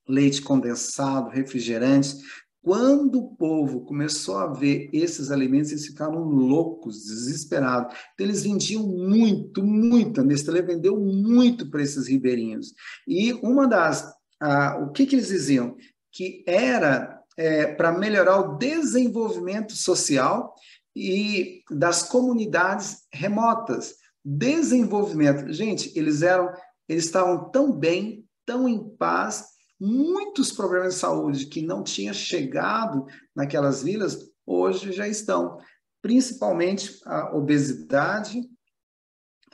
leite 0.07 0.39
condensado, 0.39 1.31
refrigerantes. 1.31 2.19
Quando 2.61 3.17
o 3.17 3.35
povo 3.35 3.83
começou 3.83 4.37
a 4.37 4.53
ver 4.53 4.91
esses 4.93 5.31
alimentos, 5.31 5.71
eles 5.71 5.87
ficaram 5.87 6.19
loucos, 6.19 7.05
desesperados. 7.05 7.97
Então, 8.13 8.27
eles 8.27 8.43
vendiam 8.43 8.83
muito, 8.83 9.63
muito. 9.63 10.21
A 10.21 10.23
Nestlé 10.23 10.61
vendeu 10.61 10.99
muito 10.99 11.67
para 11.71 11.81
esses 11.81 12.07
ribeirinhos. 12.07 12.71
E 13.07 13.33
uma 13.33 13.67
das. 13.67 14.07
Ah, 14.39 14.77
o 14.83 14.91
que, 14.91 15.07
que 15.07 15.15
eles 15.15 15.29
diziam? 15.29 15.75
Que 16.11 16.43
era 16.45 17.23
é, 17.35 17.73
para 17.73 17.91
melhorar 17.91 18.37
o 18.39 18.57
desenvolvimento 18.59 19.73
social 19.73 20.53
e 20.95 21.63
das 21.71 22.03
comunidades 22.03 23.07
remotas. 23.11 24.04
Desenvolvimento. 24.27 25.53
Gente, 25.53 25.91
eles 25.95 26.23
eram, 26.23 26.51
eles 26.89 27.05
estavam 27.05 27.51
tão 27.51 27.71
bem, 27.71 28.27
tão 28.43 28.67
em 28.67 28.89
paz, 28.97 29.45
muitos 29.79 30.51
problemas 30.51 30.95
de 30.95 30.99
saúde 30.99 31.45
que 31.45 31.61
não 31.61 31.83
tinham 31.83 32.13
chegado 32.13 33.05
naquelas 33.35 33.83
vilas, 33.83 34.17
hoje 34.43 34.91
já 34.91 35.07
estão. 35.07 35.59
Principalmente 36.01 36.99
a 37.05 37.35
obesidade, 37.35 38.41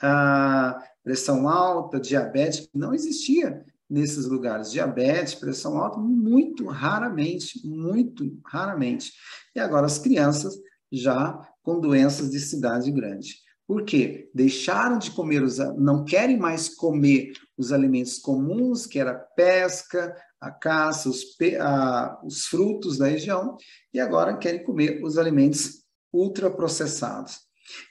a 0.00 0.82
pressão 1.04 1.48
alta, 1.48 2.00
diabetes, 2.00 2.68
não 2.74 2.94
existia 2.94 3.64
nesses 3.90 4.26
lugares. 4.26 4.70
Diabetes, 4.70 5.34
pressão 5.34 5.76
alta, 5.76 5.98
muito 5.98 6.66
raramente, 6.66 7.60
muito 7.66 8.40
raramente. 8.46 9.12
E 9.54 9.60
agora 9.60 9.84
as 9.84 9.98
crianças 9.98 10.54
já 10.90 11.38
com 11.62 11.78
doenças 11.78 12.30
de 12.30 12.40
cidade 12.40 12.90
grande. 12.90 13.41
Por 13.66 13.84
quê? 13.84 14.30
Deixaram 14.34 14.98
de 14.98 15.10
comer 15.12 15.42
os, 15.42 15.58
não 15.76 16.04
querem 16.04 16.36
mais 16.36 16.68
comer 16.68 17.32
os 17.56 17.72
alimentos 17.72 18.18
comuns, 18.18 18.86
que 18.86 18.98
era 18.98 19.12
a 19.12 19.18
pesca, 19.18 20.14
a 20.40 20.50
caça, 20.50 21.08
os, 21.08 21.24
a, 21.60 22.20
os 22.24 22.46
frutos 22.46 22.98
da 22.98 23.06
região, 23.06 23.56
e 23.94 24.00
agora 24.00 24.36
querem 24.36 24.64
comer 24.64 25.02
os 25.02 25.16
alimentos 25.16 25.84
ultraprocessados. 26.12 27.40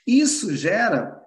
Isso 0.06 0.54
gera 0.54 1.20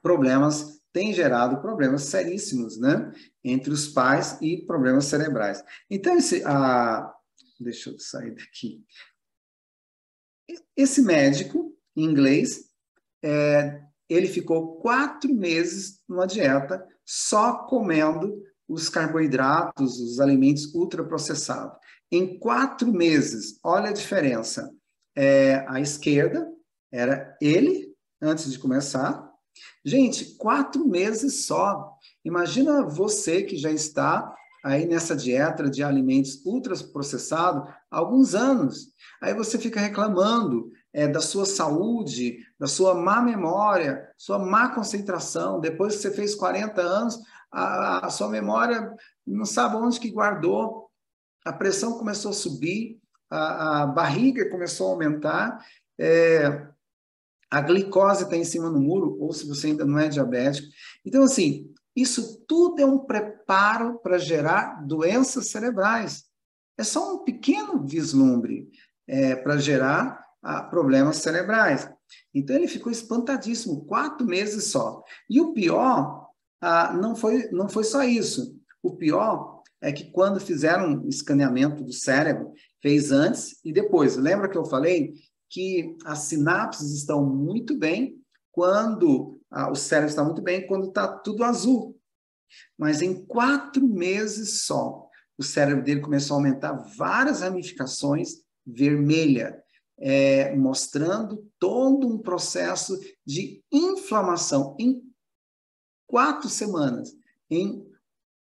problemas 0.00 0.80
tem 0.92 1.12
gerado 1.12 1.60
problemas 1.60 2.02
seríssimos, 2.04 2.78
né? 2.78 3.12
Entre 3.44 3.72
os 3.72 3.88
pais 3.88 4.38
e 4.40 4.64
problemas 4.66 5.04
cerebrais. 5.04 5.62
Então, 5.88 6.16
esse, 6.16 6.42
a, 6.44 7.12
deixa 7.58 7.90
eu 7.90 7.98
sair 7.98 8.34
daqui. 8.34 8.84
Esse 10.76 11.02
médico 11.02 11.76
inglês, 11.94 12.69
é, 13.22 13.80
ele 14.08 14.26
ficou 14.26 14.76
quatro 14.76 15.32
meses 15.32 16.00
numa 16.08 16.26
dieta 16.26 16.84
só 17.04 17.64
comendo 17.64 18.42
os 18.68 18.88
carboidratos, 18.88 19.98
os 19.98 20.20
alimentos 20.20 20.72
ultraprocessados. 20.74 21.76
Em 22.10 22.38
quatro 22.38 22.92
meses, 22.92 23.58
olha 23.64 23.90
a 23.90 23.92
diferença. 23.92 24.70
É, 25.16 25.64
esquerda 25.80 26.48
era 26.92 27.36
ele, 27.40 27.94
antes 28.20 28.50
de 28.50 28.58
começar. 28.58 29.28
Gente, 29.84 30.36
quatro 30.36 30.86
meses 30.88 31.46
só. 31.46 31.92
Imagina 32.24 32.84
você 32.84 33.42
que 33.42 33.56
já 33.56 33.70
está 33.70 34.34
aí 34.64 34.86
nessa 34.86 35.16
dieta 35.16 35.68
de 35.70 35.82
alimentos 35.82 36.44
ultraprocessados 36.44 37.68
há 37.90 37.98
alguns 37.98 38.34
anos. 38.34 38.92
Aí 39.22 39.34
você 39.34 39.58
fica 39.58 39.80
reclamando 39.80 40.70
é, 40.92 41.06
da 41.06 41.20
sua 41.20 41.46
saúde, 41.46 42.38
da 42.58 42.66
sua 42.66 42.94
má 42.94 43.22
memória, 43.22 44.08
sua 44.16 44.38
má 44.38 44.74
concentração. 44.74 45.60
Depois 45.60 45.96
que 45.96 46.02
você 46.02 46.10
fez 46.10 46.34
40 46.34 46.80
anos, 46.80 47.18
a, 47.50 48.06
a 48.06 48.10
sua 48.10 48.28
memória 48.28 48.94
não 49.26 49.44
sabe 49.44 49.76
onde 49.76 50.00
que 50.00 50.10
guardou. 50.10 50.90
A 51.44 51.52
pressão 51.52 51.98
começou 51.98 52.32
a 52.32 52.34
subir, 52.34 52.98
a, 53.30 53.82
a 53.82 53.86
barriga 53.86 54.50
começou 54.50 54.88
a 54.88 54.90
aumentar, 54.90 55.64
é, 55.98 56.66
a 57.50 57.60
glicose 57.60 58.24
está 58.24 58.36
em 58.36 58.44
cima 58.44 58.70
do 58.70 58.80
muro, 58.80 59.16
ou 59.20 59.32
se 59.32 59.46
você 59.46 59.68
ainda 59.68 59.84
não 59.84 59.98
é 59.98 60.08
diabético. 60.08 60.68
Então, 61.04 61.22
assim, 61.24 61.72
isso 61.96 62.44
tudo 62.46 62.80
é 62.80 62.84
um 62.86 62.98
preparo 62.98 63.98
para 63.98 64.18
gerar 64.18 64.86
doenças 64.86 65.48
cerebrais. 65.48 66.24
É 66.78 66.84
só 66.84 67.14
um 67.14 67.24
pequeno 67.24 67.84
vislumbre 67.84 68.70
é, 69.06 69.34
para 69.34 69.58
gerar 69.58 70.24
ah, 70.42 70.62
problemas 70.62 71.16
cerebrais. 71.16 71.88
Então 72.34 72.56
ele 72.56 72.68
ficou 72.68 72.90
espantadíssimo, 72.90 73.84
quatro 73.84 74.26
meses 74.26 74.70
só. 74.70 75.02
E 75.28 75.40
o 75.40 75.52
pior 75.52 76.28
ah, 76.60 76.92
não, 76.92 77.14
foi, 77.14 77.48
não 77.50 77.68
foi 77.68 77.84
só 77.84 78.02
isso. 78.02 78.56
O 78.82 78.96
pior 78.96 79.62
é 79.80 79.92
que 79.92 80.10
quando 80.10 80.40
fizeram 80.40 81.02
o 81.02 81.08
escaneamento 81.08 81.82
do 81.82 81.92
cérebro, 81.92 82.52
fez 82.82 83.12
antes 83.12 83.58
e 83.64 83.72
depois. 83.72 84.16
Lembra 84.16 84.48
que 84.48 84.58
eu 84.58 84.64
falei 84.64 85.14
que 85.48 85.96
as 86.04 86.20
sinapses 86.20 86.92
estão 86.92 87.24
muito 87.24 87.76
bem 87.76 88.16
quando 88.52 89.40
ah, 89.50 89.70
o 89.70 89.74
cérebro 89.74 90.10
está 90.10 90.24
muito 90.24 90.42
bem 90.42 90.66
quando 90.66 90.88
está 90.88 91.08
tudo 91.08 91.44
azul. 91.44 91.98
Mas 92.76 93.02
em 93.02 93.24
quatro 93.26 93.86
meses 93.86 94.62
só, 94.62 95.08
o 95.38 95.42
cérebro 95.42 95.82
dele 95.82 96.00
começou 96.00 96.34
a 96.34 96.38
aumentar 96.38 96.72
várias 96.96 97.40
ramificações 97.40 98.42
vermelha, 98.66 99.62
é, 100.00 100.56
mostrando 100.56 101.46
todo 101.58 102.08
um 102.08 102.18
processo 102.18 102.98
de 103.24 103.62
inflamação 103.70 104.74
em 104.80 105.02
quatro 106.06 106.48
semanas. 106.48 107.14
Em 107.50 107.86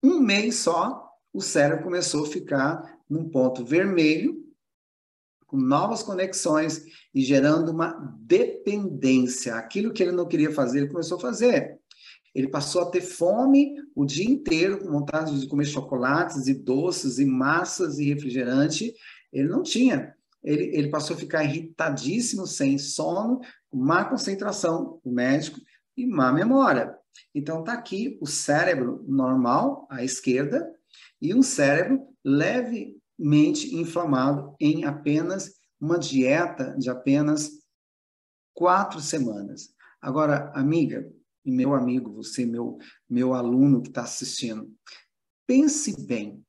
um 0.01 0.19
mês 0.19 0.55
só, 0.55 1.07
o 1.31 1.41
cérebro 1.41 1.83
começou 1.83 2.25
a 2.25 2.29
ficar 2.29 2.99
num 3.09 3.29
ponto 3.29 3.63
vermelho, 3.63 4.43
com 5.45 5.57
novas 5.57 6.01
conexões 6.01 6.83
e 7.13 7.21
gerando 7.21 7.71
uma 7.71 7.93
dependência. 8.19 9.55
Aquilo 9.55 9.93
que 9.93 10.01
ele 10.01 10.11
não 10.11 10.27
queria 10.27 10.51
fazer, 10.51 10.79
ele 10.79 10.89
começou 10.89 11.17
a 11.17 11.21
fazer. 11.21 11.79
Ele 12.33 12.47
passou 12.47 12.81
a 12.81 12.89
ter 12.89 13.01
fome 13.01 13.75
o 13.95 14.03
dia 14.03 14.25
inteiro, 14.25 14.79
com 14.79 14.89
vontade 14.89 15.39
de 15.39 15.47
comer 15.47 15.65
chocolates 15.65 16.47
e 16.47 16.55
doces 16.55 17.19
e 17.19 17.25
massas 17.25 17.99
e 17.99 18.05
refrigerante. 18.05 18.95
Ele 19.31 19.47
não 19.47 19.61
tinha 19.61 20.15
ele, 20.43 20.75
ele 20.75 20.89
passou 20.89 21.15
a 21.15 21.19
ficar 21.19 21.43
irritadíssimo, 21.43 22.45
sem 22.45 22.77
sono, 22.77 23.39
má 23.71 24.05
concentração, 24.05 24.99
o 25.03 25.11
médico, 25.11 25.59
e 25.95 26.05
má 26.05 26.31
memória. 26.31 26.95
Então, 27.33 27.59
está 27.59 27.73
aqui 27.73 28.17
o 28.21 28.27
cérebro 28.27 29.03
normal, 29.07 29.87
à 29.89 30.03
esquerda, 30.03 30.73
e 31.21 31.33
um 31.33 31.41
cérebro 31.41 32.07
levemente 32.23 33.75
inflamado 33.75 34.55
em 34.59 34.85
apenas 34.85 35.53
uma 35.79 35.97
dieta 35.97 36.75
de 36.77 36.89
apenas 36.89 37.51
quatro 38.53 38.99
semanas. 38.99 39.73
Agora, 40.01 40.51
amiga 40.55 41.09
e 41.45 41.51
meu 41.51 41.73
amigo, 41.73 42.13
você, 42.13 42.45
meu, 42.45 42.77
meu 43.09 43.33
aluno 43.33 43.81
que 43.81 43.89
está 43.89 44.03
assistindo, 44.03 44.71
pense 45.45 46.05
bem 46.05 46.43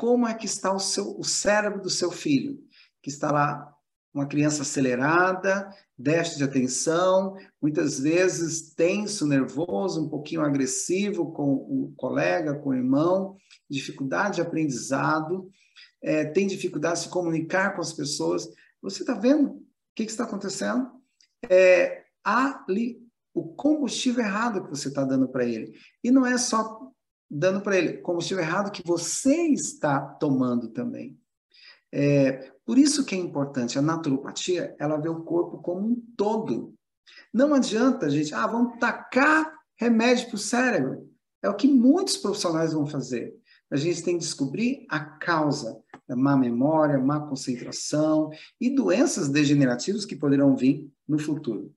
como 0.00 0.26
é 0.26 0.32
que 0.32 0.46
está 0.46 0.72
o, 0.72 0.78
seu, 0.78 1.14
o 1.18 1.22
cérebro 1.22 1.82
do 1.82 1.90
seu 1.90 2.10
filho, 2.10 2.58
que 3.02 3.10
está 3.10 3.30
lá 3.30 3.70
uma 4.14 4.26
criança 4.26 4.62
acelerada, 4.62 5.68
déficit 5.96 6.38
de 6.38 6.44
atenção, 6.44 7.36
muitas 7.60 8.00
vezes 8.00 8.72
tenso, 8.74 9.26
nervoso, 9.26 10.06
um 10.06 10.08
pouquinho 10.08 10.40
agressivo 10.40 11.30
com 11.32 11.52
o 11.52 11.92
colega, 11.98 12.54
com 12.54 12.70
o 12.70 12.74
irmão, 12.74 13.36
dificuldade 13.68 14.36
de 14.36 14.40
aprendizado, 14.40 15.50
é, 16.02 16.24
tem 16.24 16.46
dificuldade 16.46 17.00
de 17.00 17.04
se 17.04 17.10
comunicar 17.10 17.74
com 17.74 17.82
as 17.82 17.92
pessoas. 17.92 18.48
Você 18.80 19.02
está 19.02 19.12
vendo 19.12 19.50
o 19.50 19.62
que, 19.94 20.06
que 20.06 20.10
está 20.10 20.24
acontecendo? 20.24 20.90
É, 21.46 22.04
há 22.24 22.64
ali 22.66 23.06
o 23.34 23.54
combustível 23.54 24.24
errado 24.24 24.64
que 24.64 24.70
você 24.70 24.88
está 24.88 25.04
dando 25.04 25.28
para 25.28 25.44
ele. 25.44 25.74
E 26.02 26.10
não 26.10 26.24
é 26.24 26.38
só 26.38 26.90
dando 27.30 27.60
para 27.60 27.78
ele 27.78 27.98
combustível 27.98 28.42
errado 28.42 28.72
que 28.72 28.82
você 28.84 29.46
está 29.48 30.00
tomando 30.00 30.68
também. 30.68 31.16
É, 31.92 32.52
por 32.64 32.78
isso 32.78 33.04
que 33.04 33.14
é 33.14 33.18
importante, 33.18 33.78
a 33.78 33.82
naturopatia, 33.82 34.74
ela 34.78 34.96
vê 34.96 35.08
o 35.08 35.22
corpo 35.22 35.58
como 35.58 35.86
um 35.86 36.02
todo. 36.16 36.74
Não 37.32 37.54
adianta, 37.54 38.10
gente, 38.10 38.34
ah, 38.34 38.46
vamos 38.46 38.78
tacar 38.78 39.52
remédio 39.76 40.26
para 40.26 40.34
o 40.34 40.38
cérebro. 40.38 41.10
É 41.42 41.48
o 41.48 41.56
que 41.56 41.66
muitos 41.66 42.16
profissionais 42.16 42.72
vão 42.72 42.86
fazer. 42.86 43.34
A 43.70 43.76
gente 43.76 44.02
tem 44.02 44.18
que 44.18 44.24
descobrir 44.24 44.84
a 44.90 44.98
causa 45.00 45.80
da 46.06 46.16
má 46.16 46.36
memória, 46.36 46.98
má 46.98 47.20
concentração 47.20 48.30
e 48.60 48.74
doenças 48.74 49.28
degenerativas 49.28 50.04
que 50.04 50.16
poderão 50.16 50.56
vir 50.56 50.90
no 51.08 51.18
futuro. 51.18 51.72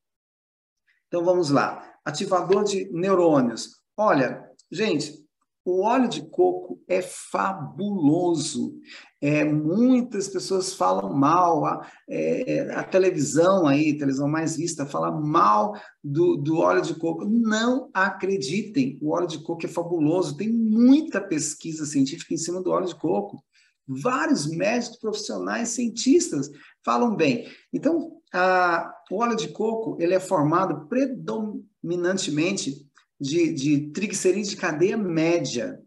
Então 1.07 1.23
vamos 1.23 1.51
lá. 1.51 1.97
Ativador 2.03 2.63
de 2.63 2.91
neurônios. 2.91 3.79
Olha, 3.95 4.43
gente, 4.71 5.22
o 5.65 5.81
óleo 5.81 6.09
de 6.09 6.21
coco 6.23 6.81
é 6.87 7.01
fabuloso. 7.01 8.75
É, 9.21 9.45
muitas 9.45 10.27
pessoas 10.27 10.73
falam 10.73 11.13
mal, 11.13 11.65
a, 11.65 11.89
é, 12.09 12.69
a 12.75 12.83
televisão 12.83 13.65
aí, 13.65 13.97
televisão 13.97 14.27
mais 14.27 14.57
vista, 14.57 14.85
fala 14.85 15.09
mal 15.09 15.73
do, 16.03 16.35
do 16.35 16.57
óleo 16.57 16.81
de 16.81 16.95
coco. 16.95 17.23
Não 17.25 17.89
acreditem, 17.93 18.97
o 19.01 19.11
óleo 19.11 19.27
de 19.27 19.39
coco 19.39 19.65
é 19.65 19.69
fabuloso. 19.69 20.35
Tem 20.35 20.51
muita 20.51 21.21
pesquisa 21.21 21.85
científica 21.85 22.33
em 22.33 22.37
cima 22.37 22.61
do 22.61 22.69
óleo 22.71 22.87
de 22.87 22.95
coco. 22.95 23.41
Vários 23.87 24.47
médicos 24.47 24.97
profissionais, 24.97 25.69
cientistas 25.69 26.49
falam 26.83 27.15
bem. 27.15 27.47
Então, 27.71 28.17
a, 28.33 28.93
o 29.09 29.21
óleo 29.21 29.37
de 29.37 29.47
coco 29.49 29.95
ele 30.01 30.13
é 30.13 30.19
formado 30.19 30.87
predominantemente 30.87 32.85
de, 33.23 33.53
de 33.53 33.91
triglicerídeos 33.91 34.49
de 34.49 34.57
cadeia 34.57 34.97
média. 34.97 35.79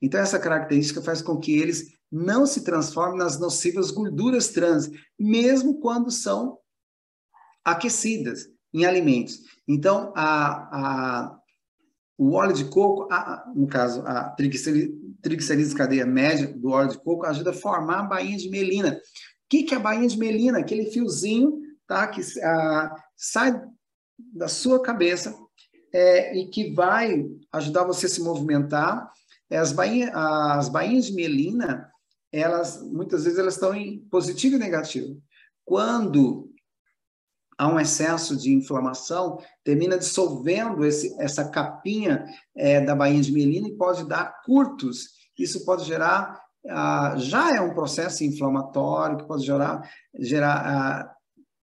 Então, 0.00 0.20
essa 0.20 0.38
característica 0.38 1.00
faz 1.00 1.22
com 1.22 1.38
que 1.38 1.58
eles 1.58 1.92
não 2.10 2.44
se 2.44 2.62
transformem 2.62 3.18
nas 3.18 3.40
nocivas 3.40 3.90
gorduras 3.90 4.48
trans, 4.48 4.90
mesmo 5.18 5.80
quando 5.80 6.10
são 6.10 6.58
aquecidas 7.64 8.46
em 8.74 8.84
alimentos. 8.84 9.40
Então, 9.66 10.12
a, 10.14 11.30
a, 11.30 11.38
o 12.18 12.32
óleo 12.32 12.52
de 12.52 12.66
coco, 12.66 13.08
a, 13.10 13.50
no 13.56 13.66
caso, 13.66 14.02
a 14.06 14.24
triglicerídeos 14.36 15.70
de 15.70 15.74
cadeia 15.74 16.04
média 16.04 16.46
do 16.46 16.68
óleo 16.68 16.90
de 16.90 16.98
coco, 16.98 17.24
ajuda 17.24 17.50
a 17.50 17.54
formar 17.54 18.00
a 18.00 18.04
bainha 18.04 18.36
de 18.36 18.50
melina. 18.50 18.90
O 18.90 19.00
que, 19.48 19.62
que 19.62 19.74
é 19.74 19.78
a 19.78 19.80
bainha 19.80 20.06
de 20.06 20.18
melina? 20.18 20.58
Aquele 20.58 20.90
fiozinho 20.90 21.58
tá, 21.86 22.06
que 22.06 22.20
sai 23.16 23.62
da 24.18 24.48
sua 24.48 24.82
cabeça 24.82 25.34
é, 25.92 26.36
e 26.36 26.46
que 26.46 26.72
vai 26.72 27.26
ajudar 27.52 27.84
você 27.84 28.06
a 28.06 28.08
se 28.08 28.22
movimentar. 28.22 29.12
É, 29.50 29.58
as, 29.58 29.72
bainha, 29.72 30.10
as 30.14 30.68
bainhas 30.68 31.06
de 31.06 31.14
mielina, 31.14 31.90
elas 32.32 32.82
muitas 32.82 33.24
vezes 33.24 33.38
elas 33.38 33.54
estão 33.54 33.74
em 33.74 33.98
positivo 34.10 34.56
e 34.56 34.58
negativo. 34.58 35.20
Quando 35.64 36.52
há 37.58 37.68
um 37.68 37.78
excesso 37.78 38.36
de 38.36 38.52
inflamação, 38.52 39.38
termina 39.62 39.98
dissolvendo 39.98 40.84
esse, 40.84 41.14
essa 41.20 41.48
capinha 41.48 42.24
é, 42.56 42.80
da 42.80 42.94
bainha 42.94 43.22
de 43.22 43.32
mielina 43.32 43.68
e 43.68 43.76
pode 43.76 44.08
dar 44.08 44.42
curtos. 44.42 45.10
Isso 45.38 45.64
pode 45.64 45.84
gerar, 45.84 46.40
ah, 46.68 47.14
já 47.18 47.54
é 47.54 47.60
um 47.60 47.74
processo 47.74 48.24
inflamatório 48.24 49.18
que 49.18 49.26
pode 49.26 49.44
gerar, 49.44 49.88
gerar 50.18 50.66
ah, 50.66 51.14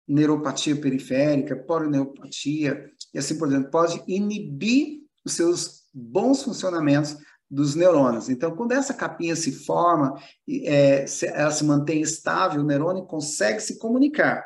neuropatia 0.07 0.77
periférica, 0.77 1.57
polineuropatia, 1.57 2.91
e 3.13 3.19
assim 3.19 3.39
por 3.39 3.49
diante, 3.49 3.71
pode 3.71 4.03
inibir 4.07 5.01
os 5.25 5.33
seus 5.33 5.83
bons 5.93 6.43
funcionamentos 6.43 7.17
dos 7.51 7.75
neurônios. 7.75 8.29
Então, 8.29 8.55
quando 8.55 8.73
essa 8.73 8.93
capinha 8.93 9.35
se 9.35 9.53
forma, 9.53 10.15
é, 10.49 11.05
ela 11.35 11.51
se 11.51 11.65
mantém 11.65 12.03
estável, 12.03 12.61
o 12.61 12.67
neurônio 12.67 13.07
consegue 13.07 13.61
se 13.61 13.79
comunicar. 13.79 14.45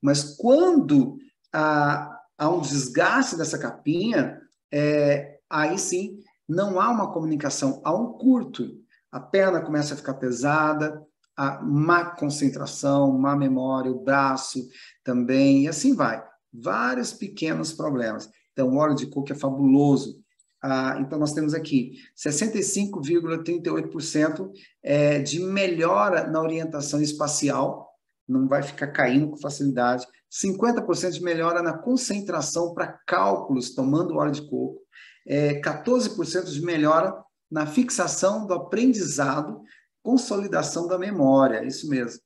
Mas 0.00 0.36
quando 0.36 1.16
a, 1.52 2.18
há 2.36 2.48
um 2.48 2.60
desgaste 2.60 3.36
dessa 3.36 3.58
capinha, 3.58 4.40
é, 4.72 5.38
aí 5.48 5.78
sim 5.78 6.18
não 6.48 6.80
há 6.80 6.90
uma 6.90 7.12
comunicação, 7.12 7.80
há 7.84 7.94
um 7.94 8.12
curto. 8.12 8.68
A 9.10 9.20
perna 9.20 9.60
começa 9.60 9.94
a 9.94 9.96
ficar 9.96 10.14
pesada, 10.14 11.00
a 11.36 11.62
má 11.62 12.04
concentração, 12.04 13.16
má 13.18 13.36
memória, 13.36 13.90
o 13.90 14.02
braço 14.02 14.68
também, 15.04 15.64
e 15.64 15.68
assim 15.68 15.94
vai. 15.94 16.22
Vários 16.52 17.12
pequenos 17.12 17.72
problemas. 17.72 18.28
Então, 18.52 18.68
o 18.68 18.76
óleo 18.76 18.94
de 18.94 19.06
coco 19.06 19.32
é 19.32 19.36
fabuloso. 19.36 20.20
Ah, 20.62 20.98
então, 21.00 21.18
nós 21.18 21.32
temos 21.32 21.54
aqui 21.54 21.92
65,38% 22.16 24.52
é, 24.82 25.20
de 25.20 25.40
melhora 25.40 26.28
na 26.28 26.40
orientação 26.40 27.00
espacial, 27.00 27.90
não 28.28 28.46
vai 28.46 28.62
ficar 28.62 28.88
caindo 28.88 29.30
com 29.30 29.36
facilidade. 29.36 30.06
50% 30.30 31.10
de 31.10 31.22
melhora 31.22 31.62
na 31.62 31.76
concentração 31.76 32.72
para 32.72 32.98
cálculos 33.06 33.74
tomando 33.74 34.16
óleo 34.16 34.32
de 34.32 34.48
coco. 34.48 34.80
É, 35.26 35.60
14% 35.60 36.44
de 36.44 36.62
melhora 36.62 37.14
na 37.50 37.66
fixação 37.66 38.46
do 38.46 38.54
aprendizado, 38.54 39.60
consolidação 40.02 40.86
da 40.86 40.98
memória, 40.98 41.64
isso 41.64 41.88
mesmo. 41.88 42.20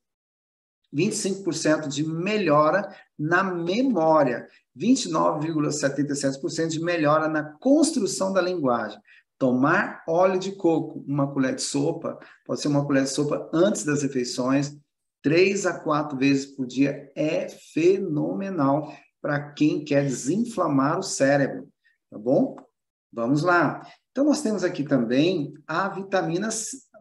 25% 0.93 1.87
de 1.87 2.03
melhora 2.03 2.93
na 3.17 3.43
memória, 3.43 4.47
29,77% 4.77 6.67
de 6.67 6.79
melhora 6.79 7.27
na 7.27 7.43
construção 7.43 8.31
da 8.31 8.41
linguagem. 8.41 8.99
Tomar 9.37 10.03
óleo 10.07 10.39
de 10.39 10.51
coco, 10.53 11.03
uma 11.07 11.31
colher 11.31 11.55
de 11.55 11.61
sopa, 11.61 12.17
pode 12.45 12.61
ser 12.61 12.69
uma 12.69 12.85
colher 12.85 13.03
de 13.03 13.09
sopa 13.09 13.49
antes 13.53 13.83
das 13.83 14.01
refeições, 14.01 14.75
três 15.21 15.65
a 15.65 15.79
quatro 15.79 16.17
vezes 16.17 16.45
por 16.45 16.65
dia 16.65 17.11
é 17.15 17.47
fenomenal 17.49 18.91
para 19.21 19.51
quem 19.51 19.83
quer 19.83 20.03
desinflamar 20.05 20.99
o 20.99 21.03
cérebro, 21.03 21.67
tá 22.09 22.17
bom? 22.17 22.55
Vamos 23.11 23.41
lá. 23.41 23.81
Então, 24.11 24.25
nós 24.25 24.41
temos 24.41 24.63
aqui 24.63 24.83
também 24.83 25.53
a 25.67 25.89
vitamina, 25.89 26.49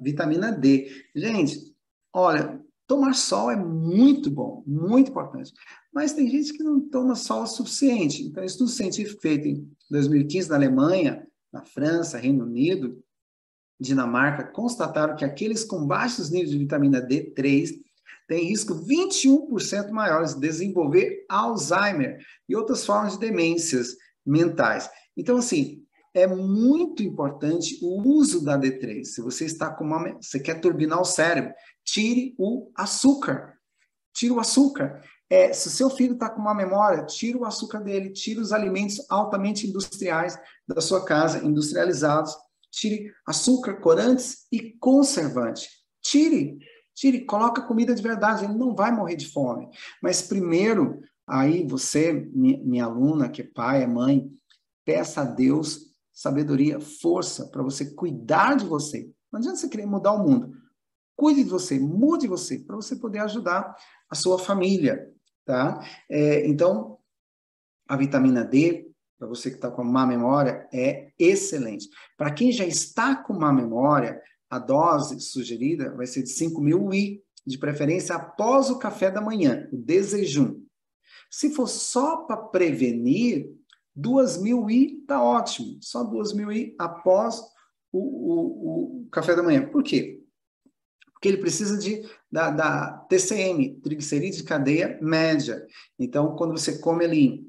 vitamina 0.01 0.53
D. 0.53 0.91
Gente, 1.15 1.75
olha, 2.13 2.61
tomar 2.87 3.15
sol 3.15 3.51
é 3.51 3.57
muito 3.57 4.31
bom, 4.31 4.63
muito 4.67 5.11
importante. 5.11 5.53
Mas 5.93 6.13
tem 6.13 6.29
gente 6.31 6.53
que 6.53 6.63
não 6.63 6.81
toma 6.81 7.15
sol 7.15 7.43
o 7.43 7.47
suficiente. 7.47 8.23
Então, 8.23 8.45
estudo 8.45 8.71
científico 8.71 9.21
feito 9.21 9.49
em 9.49 9.69
2015 9.91 10.49
na 10.49 10.57
Alemanha, 10.57 11.27
na 11.53 11.65
França, 11.65 12.19
Reino 12.19 12.45
Unido, 12.45 13.03
Dinamarca, 13.79 14.45
constataram 14.45 15.17
que 15.17 15.25
aqueles 15.25 15.65
com 15.65 15.87
baixos 15.87 16.31
níveis 16.31 16.51
de 16.51 16.59
vitamina 16.59 17.01
D3 17.01 17.71
têm 18.27 18.49
risco 18.49 18.75
21% 18.75 19.91
maiores 19.91 20.35
de 20.35 20.41
desenvolver 20.41 21.25
Alzheimer 21.29 22.19
e 22.49 22.57
outras 22.57 22.85
formas 22.85 23.15
de 23.15 23.21
demências 23.21 23.97
mentais. 24.25 24.91
Então, 25.17 25.37
assim, 25.37 25.87
é 26.15 26.27
muito 26.27 27.03
importante 27.03 27.79
o 27.83 28.01
uso 28.03 28.43
da 28.43 28.59
D3. 28.59 29.05
Se 29.05 29.21
você 29.21 29.45
está 29.45 29.71
com 29.71 29.85
uma, 29.85 30.15
você 30.15 30.41
quer 30.41 30.61
turbinar 30.61 31.01
o 31.01 31.05
cérebro, 31.05 31.53
tire 31.87 32.35
o 32.37 32.71
açúcar. 32.75 33.55
Tire 34.13 34.33
o 34.33 34.41
açúcar. 34.41 35.03
É, 35.31 35.53
se 35.53 35.69
o 35.69 35.71
seu 35.71 35.89
filho 35.89 36.15
está 36.15 36.29
com 36.29 36.41
uma 36.41 36.55
memória, 36.55 37.05
tire 37.05 37.37
o 37.37 37.45
açúcar 37.45 37.81
dele, 37.81 38.11
tire 38.11 38.41
os 38.41 38.53
alimentos 38.53 39.05
altamente 39.09 39.67
industriais 39.67 40.39
da 40.67 40.81
sua 40.81 41.05
casa, 41.05 41.45
industrializados, 41.45 42.37
tire 42.71 43.13
açúcar, 43.27 43.81
corantes 43.81 44.47
e 44.53 44.73
conservante. 44.79 45.69
Tire, 46.03 46.59
tire, 46.95 47.25
coloca 47.25 47.63
comida 47.63 47.95
de 47.95 48.03
verdade, 48.03 48.45
ele 48.45 48.55
não 48.55 48.75
vai 48.75 48.93
morrer 48.93 49.17
de 49.17 49.29
fome. 49.29 49.69
Mas 50.03 50.23
primeiro, 50.23 51.01
aí 51.27 51.67
você, 51.67 52.13
minha, 52.13 52.59
minha 52.63 52.85
aluna, 52.85 53.29
que 53.29 53.43
é 53.43 53.51
pai, 53.53 53.83
é 53.83 53.87
mãe, 53.87 54.31
peça 54.85 55.23
a 55.23 55.25
Deus 55.25 55.87
sabedoria, 56.13 56.81
força 56.81 57.47
para 57.49 57.63
você 57.63 57.95
cuidar 57.95 58.57
de 58.57 58.65
você. 58.65 59.11
Não 59.31 59.39
adianta 59.39 59.59
você 59.59 59.69
querer 59.69 59.87
mudar 59.87 60.13
o 60.13 60.25
mundo. 60.27 60.57
Cuide 61.17 61.45
de 61.45 61.51
você, 61.51 61.79
mude 61.79 62.29
você, 62.29 62.59
para 62.59 62.77
você 62.77 62.97
poder 62.97 63.21
ajudar 63.21 63.75
a 64.09 64.15
sua 64.15 64.39
família, 64.39 65.11
tá? 65.45 65.81
É, 66.11 66.47
então, 66.47 66.99
a 67.89 67.97
vitamina 67.97 68.45
D, 68.45 68.91
para 69.19 69.27
você 69.27 69.51
que 69.51 69.57
está 69.57 69.71
com 69.71 69.83
má 69.83 70.07
memória, 70.07 70.69
é 70.73 71.13
excelente. 71.19 71.89
Para 72.17 72.33
quem 72.33 72.53
já 72.53 72.65
está 72.65 73.17
com 73.17 73.33
má 73.33 73.53
memória, 73.53 74.21
a 74.51 74.59
dose 74.59 75.21
sugerida 75.21 75.95
vai 75.97 76.07
ser 76.07 76.23
de 76.23 76.31
5 76.31 76.61
mil 76.61 76.93
I, 76.93 77.23
de 77.47 77.59
preferência 77.59 78.15
após 78.15 78.71
o 78.71 78.79
café 78.79 79.11
da 79.11 79.21
manhã, 79.21 79.69
o 79.73 79.77
desejum. 79.77 80.63
Se 81.31 81.51
for 81.51 81.67
só 81.67 82.19
para 82.19 82.37
prevenir, 82.37 83.49
Duas 83.99 84.37
mil 84.37 84.69
I 84.69 85.01
está 85.01 85.23
ótimo, 85.23 85.79
só 85.81 86.05
duas 86.05 86.35
mil 86.35 86.53
I 86.53 86.77
após 86.79 87.41
o, 87.91 87.99
o, 87.99 89.05
o, 89.05 89.09
café 89.11 89.35
da 89.35 89.43
manhã. 89.43 89.67
Por 89.67 89.83
quê? 89.83 90.23
Porque 91.27 91.29
ele 91.29 91.43
precisa 91.43 91.77
de, 91.77 92.09
da, 92.31 92.51
da 92.51 92.99
TCM, 93.09 93.81
triglicerídeos 93.81 94.37
de 94.37 94.45
cadeia 94.45 94.97
média. 95.03 95.67
Então, 95.99 96.37
quando 96.37 96.53
você 96.53 96.79
come 96.79 97.05
ali, 97.05 97.45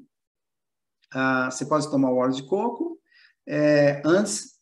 ah, 1.12 1.48
você 1.48 1.64
pode 1.64 1.88
tomar 1.88 2.10
o 2.10 2.16
óleo 2.16 2.34
de 2.34 2.42
coco, 2.42 2.98
é, 3.46 4.02
antes, 4.04 4.58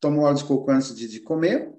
toma 0.00 0.18
o 0.18 0.22
óleo 0.22 0.38
de 0.38 0.44
coco 0.44 0.70
antes 0.70 0.94
de, 0.94 1.06
de 1.06 1.20
comer, 1.20 1.70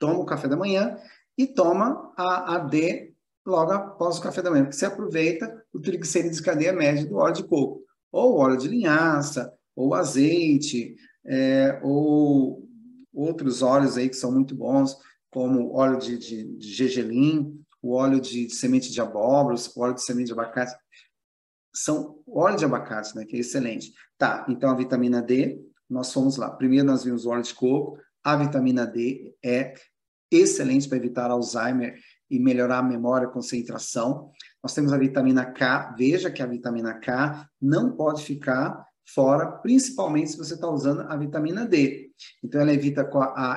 toma 0.00 0.18
o 0.18 0.26
café 0.26 0.48
da 0.48 0.56
manhã 0.56 0.98
e 1.38 1.46
toma 1.46 2.12
a, 2.16 2.56
a 2.56 2.58
D 2.58 3.14
logo 3.46 3.70
após 3.70 4.18
o 4.18 4.22
café 4.22 4.42
da 4.42 4.50
manhã, 4.50 4.64
porque 4.64 4.76
você 4.76 4.86
aproveita 4.86 5.64
o 5.72 5.80
triglicerídeos 5.80 6.38
de 6.38 6.42
cadeia 6.42 6.72
média 6.72 7.06
do 7.06 7.16
óleo 7.16 7.34
de 7.34 7.44
coco 7.44 7.84
ou 8.10 8.36
óleo 8.36 8.58
de 8.58 8.66
linhaça, 8.66 9.54
ou 9.76 9.94
azeite, 9.94 10.96
é, 11.24 11.80
ou 11.84 12.68
outros 13.14 13.62
óleos 13.62 13.96
aí 13.96 14.08
que 14.08 14.16
são 14.16 14.32
muito 14.32 14.54
bons, 14.56 14.98
como 15.32 15.74
óleo 15.74 15.98
de, 15.98 16.18
de, 16.18 16.44
de 16.58 16.72
gergelim, 16.72 17.58
o 17.80 17.94
óleo 17.94 18.20
de, 18.20 18.46
de, 18.46 18.54
semente 18.54 18.92
de 18.92 19.00
abóbora, 19.00 19.56
o 19.56 19.80
óleo 19.80 19.94
de 19.94 20.04
semente 20.04 20.26
de 20.26 20.32
abacate. 20.32 20.76
São 21.74 22.22
óleo 22.28 22.58
de 22.58 22.64
abacate, 22.66 23.16
né, 23.16 23.24
que 23.24 23.36
é 23.36 23.40
excelente. 23.40 23.92
Tá, 24.18 24.44
então 24.48 24.70
a 24.70 24.74
vitamina 24.76 25.22
D, 25.22 25.58
nós 25.88 26.12
fomos 26.12 26.36
lá. 26.36 26.50
Primeiro 26.50 26.86
nós 26.86 27.02
vimos 27.02 27.24
o 27.24 27.30
óleo 27.30 27.42
de 27.42 27.54
coco, 27.54 27.98
a 28.22 28.36
vitamina 28.36 28.86
D 28.86 29.34
é 29.42 29.74
excelente 30.30 30.86
para 30.86 30.98
evitar 30.98 31.30
Alzheimer 31.30 31.98
e 32.30 32.38
melhorar 32.38 32.78
a 32.78 32.82
memória, 32.82 33.26
a 33.26 33.30
concentração. 33.30 34.30
Nós 34.62 34.74
temos 34.74 34.92
a 34.92 34.98
vitamina 34.98 35.46
K. 35.46 35.94
Veja 35.98 36.30
que 36.30 36.42
a 36.42 36.46
vitamina 36.46 36.94
K 36.94 37.48
não 37.60 37.96
pode 37.96 38.22
ficar 38.22 38.86
fora, 39.04 39.46
principalmente 39.46 40.30
se 40.30 40.38
você 40.38 40.54
está 40.54 40.68
usando 40.68 41.00
a 41.02 41.16
vitamina 41.16 41.66
D. 41.66 42.11
Então, 42.42 42.60
ela 42.60 42.72
evita, 42.72 43.08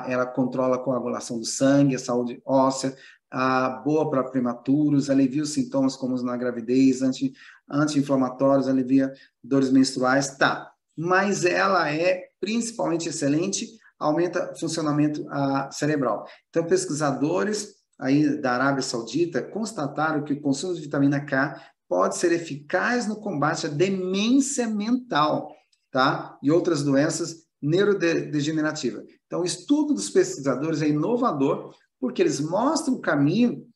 ela 0.06 0.26
controla 0.26 0.76
a 0.76 0.78
coagulação 0.78 1.38
do 1.38 1.44
sangue, 1.44 1.94
a 1.94 1.98
saúde 1.98 2.40
óssea, 2.44 2.96
a 3.30 3.68
boa 3.68 4.08
para 4.08 4.24
prematuros, 4.24 5.10
alivia 5.10 5.42
os 5.42 5.50
sintomas 5.50 5.96
como 5.96 6.20
na 6.22 6.36
gravidez, 6.36 7.02
anti, 7.02 7.32
anti-inflamatórios, 7.68 8.68
alivia 8.68 9.12
dores 9.42 9.70
menstruais, 9.70 10.36
tá. 10.36 10.70
Mas 10.96 11.44
ela 11.44 11.90
é 11.90 12.28
principalmente 12.40 13.08
excelente, 13.08 13.66
aumenta 13.98 14.52
o 14.52 14.58
funcionamento 14.58 15.26
a, 15.28 15.70
cerebral. 15.70 16.26
Então, 16.48 16.64
pesquisadores 16.64 17.74
aí 17.98 18.40
da 18.40 18.52
Arábia 18.52 18.82
Saudita 18.82 19.42
constataram 19.42 20.22
que 20.22 20.34
o 20.34 20.40
consumo 20.40 20.74
de 20.74 20.82
vitamina 20.82 21.20
K 21.20 21.60
pode 21.88 22.16
ser 22.16 22.32
eficaz 22.32 23.06
no 23.06 23.16
combate 23.16 23.66
à 23.66 23.70
demência 23.70 24.66
mental, 24.68 25.54
tá? 25.90 26.38
E 26.42 26.50
outras 26.50 26.82
doenças 26.82 27.45
neurodegenerativas. 27.66 29.04
Então, 29.26 29.40
o 29.40 29.44
estudo 29.44 29.92
dos 29.92 30.08
pesquisadores 30.08 30.80
é 30.82 30.88
inovador 30.88 31.74
porque 32.00 32.22
eles 32.22 32.40
mostram 32.40 32.94
o 32.94 33.00
caminho, 33.00 33.66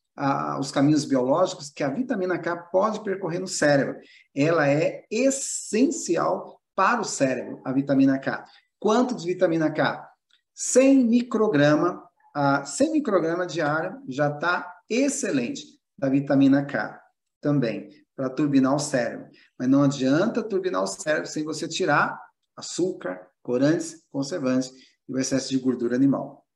os 0.59 0.71
caminhos 0.71 1.05
biológicos 1.05 1.71
que 1.71 1.83
a 1.83 1.89
vitamina 1.89 2.39
K 2.39 2.57
pode 2.57 3.03
percorrer 3.03 3.41
no 3.41 3.49
cérebro. 3.49 3.97
Ela 4.35 4.69
é 4.69 5.05
essencial 5.11 6.61
para 6.77 7.01
o 7.01 7.05
cérebro, 7.05 7.61
a 7.65 7.73
vitamina 7.73 8.19
K. 8.19 8.45
Quanto 8.79 9.15
de 9.15 9.27
vitamina 9.27 9.71
K? 9.71 10.09
100 10.55 11.05
micrograma 11.05 12.03
a 12.35 12.65
100 12.65 12.93
microgramas 12.93 13.53
diário 13.53 14.01
já 14.09 14.29
está 14.29 14.73
excelente. 14.89 15.65
Da 15.99 16.09
vitamina 16.09 16.65
K 16.65 16.99
também, 17.43 17.91
para 18.17 18.31
turbinar 18.31 18.75
o 18.75 18.79
cérebro. 18.79 19.29
Mas 19.59 19.69
não 19.69 19.83
adianta 19.83 20.43
turbinar 20.43 20.83
o 20.83 20.87
cérebro 20.87 21.29
sem 21.29 21.45
você 21.45 21.67
tirar 21.67 22.19
açúcar, 22.57 23.30
corantes, 23.43 24.03
conservantes 24.11 24.73
e 25.09 25.13
o 25.13 25.19
excesso 25.19 25.51
de 25.51 25.59
gordura 25.59 25.97
animal. 25.97 26.47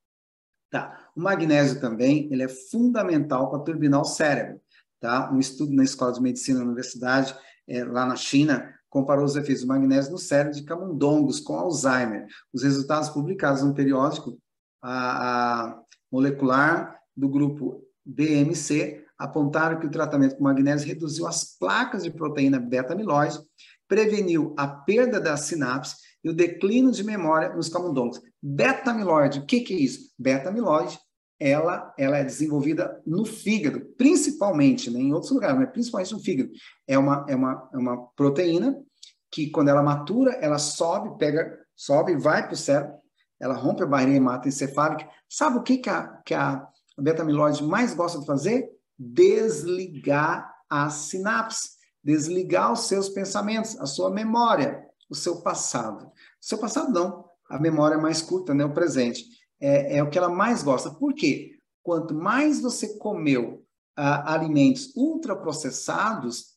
Tá. 0.70 1.10
O 1.14 1.20
magnésio 1.20 1.80
também, 1.80 2.28
ele 2.32 2.42
é 2.42 2.48
fundamental 2.48 3.50
para 3.50 3.60
turbinar 3.60 4.00
o 4.00 4.04
cérebro. 4.04 4.60
Tá? 5.00 5.30
Um 5.32 5.38
estudo 5.38 5.72
na 5.72 5.84
Escola 5.84 6.12
de 6.12 6.20
Medicina 6.20 6.58
da 6.58 6.64
Universidade, 6.64 7.34
é, 7.68 7.84
lá 7.84 8.06
na 8.06 8.16
China, 8.16 8.74
comparou 8.88 9.24
os 9.24 9.36
efeitos 9.36 9.62
do 9.62 9.68
magnésio 9.68 10.12
no 10.12 10.18
cérebro 10.18 10.54
de 10.54 10.64
camundongos 10.64 11.40
com 11.40 11.56
Alzheimer. 11.56 12.26
Os 12.52 12.62
resultados 12.62 13.08
publicados 13.08 13.62
no 13.62 13.74
periódico 13.74 14.38
a, 14.82 15.66
a 15.66 15.82
molecular 16.10 16.98
do 17.16 17.28
grupo 17.28 17.84
BMC 18.04 19.03
apontaram 19.18 19.78
que 19.78 19.86
o 19.86 19.90
tratamento 19.90 20.36
com 20.36 20.44
magnésio 20.44 20.88
reduziu 20.88 21.26
as 21.26 21.56
placas 21.58 22.02
de 22.02 22.10
proteína 22.10 22.58
beta-amiloide, 22.58 23.38
preveniu 23.88 24.54
a 24.56 24.66
perda 24.66 25.20
das 25.20 25.42
sinapses 25.42 25.96
e 26.22 26.30
o 26.30 26.34
declínio 26.34 26.90
de 26.90 27.04
memória 27.04 27.54
nos 27.54 27.68
camundongos. 27.68 28.20
Beta-amiloide, 28.42 29.40
o 29.40 29.46
que, 29.46 29.60
que 29.60 29.74
é 29.74 29.78
isso? 29.78 30.10
Beta-amiloide, 30.18 30.98
ela, 31.38 31.92
ela 31.98 32.16
é 32.16 32.24
desenvolvida 32.24 33.00
no 33.06 33.24
fígado, 33.24 33.80
principalmente, 33.98 34.90
né, 34.90 35.00
em 35.00 35.12
outros 35.12 35.32
lugares, 35.32 35.58
mas 35.58 35.70
principalmente 35.70 36.12
no 36.12 36.20
fígado. 36.20 36.50
É 36.86 36.96
uma, 36.96 37.26
é 37.28 37.36
uma, 37.36 37.68
é 37.72 37.76
uma 37.76 38.06
proteína 38.16 38.76
que, 39.30 39.50
quando 39.50 39.68
ela 39.68 39.82
matura, 39.82 40.32
ela 40.40 40.58
sobe, 40.58 41.18
pega, 41.18 41.58
sobe, 41.76 42.16
vai 42.16 42.44
para 42.44 42.54
o 42.54 42.56
cérebro, 42.56 42.94
ela 43.40 43.54
rompe 43.54 43.82
a 43.82 43.86
barreira 43.86 44.16
hematoencefálica. 44.16 45.08
Sabe 45.28 45.58
o 45.58 45.62
que, 45.62 45.78
que 45.78 45.90
a, 45.90 46.06
que 46.24 46.32
a 46.32 46.66
beta-amiloide 46.98 47.62
mais 47.64 47.94
gosta 47.94 48.20
de 48.20 48.26
fazer? 48.26 48.70
Desligar 48.98 50.54
as 50.68 50.94
sinapses, 50.94 51.76
desligar 52.02 52.72
os 52.72 52.86
seus 52.88 53.08
pensamentos, 53.08 53.78
a 53.80 53.86
sua 53.86 54.10
memória, 54.10 54.84
o 55.08 55.14
seu 55.14 55.42
passado. 55.42 56.06
O 56.06 56.10
seu 56.40 56.58
passado 56.58 56.92
não, 56.92 57.24
a 57.48 57.58
memória 57.58 57.94
é 57.94 58.00
mais 58.00 58.20
curta, 58.22 58.54
né? 58.54 58.64
o 58.64 58.74
presente. 58.74 59.24
É, 59.60 59.98
é 59.98 60.02
o 60.02 60.10
que 60.10 60.18
ela 60.18 60.28
mais 60.28 60.62
gosta. 60.62 60.90
Por 60.90 61.14
quê? 61.14 61.52
Quanto 61.82 62.14
mais 62.14 62.60
você 62.60 62.98
comeu 62.98 63.64
ah, 63.96 64.34
alimentos 64.34 64.94
ultraprocessados, 64.96 66.54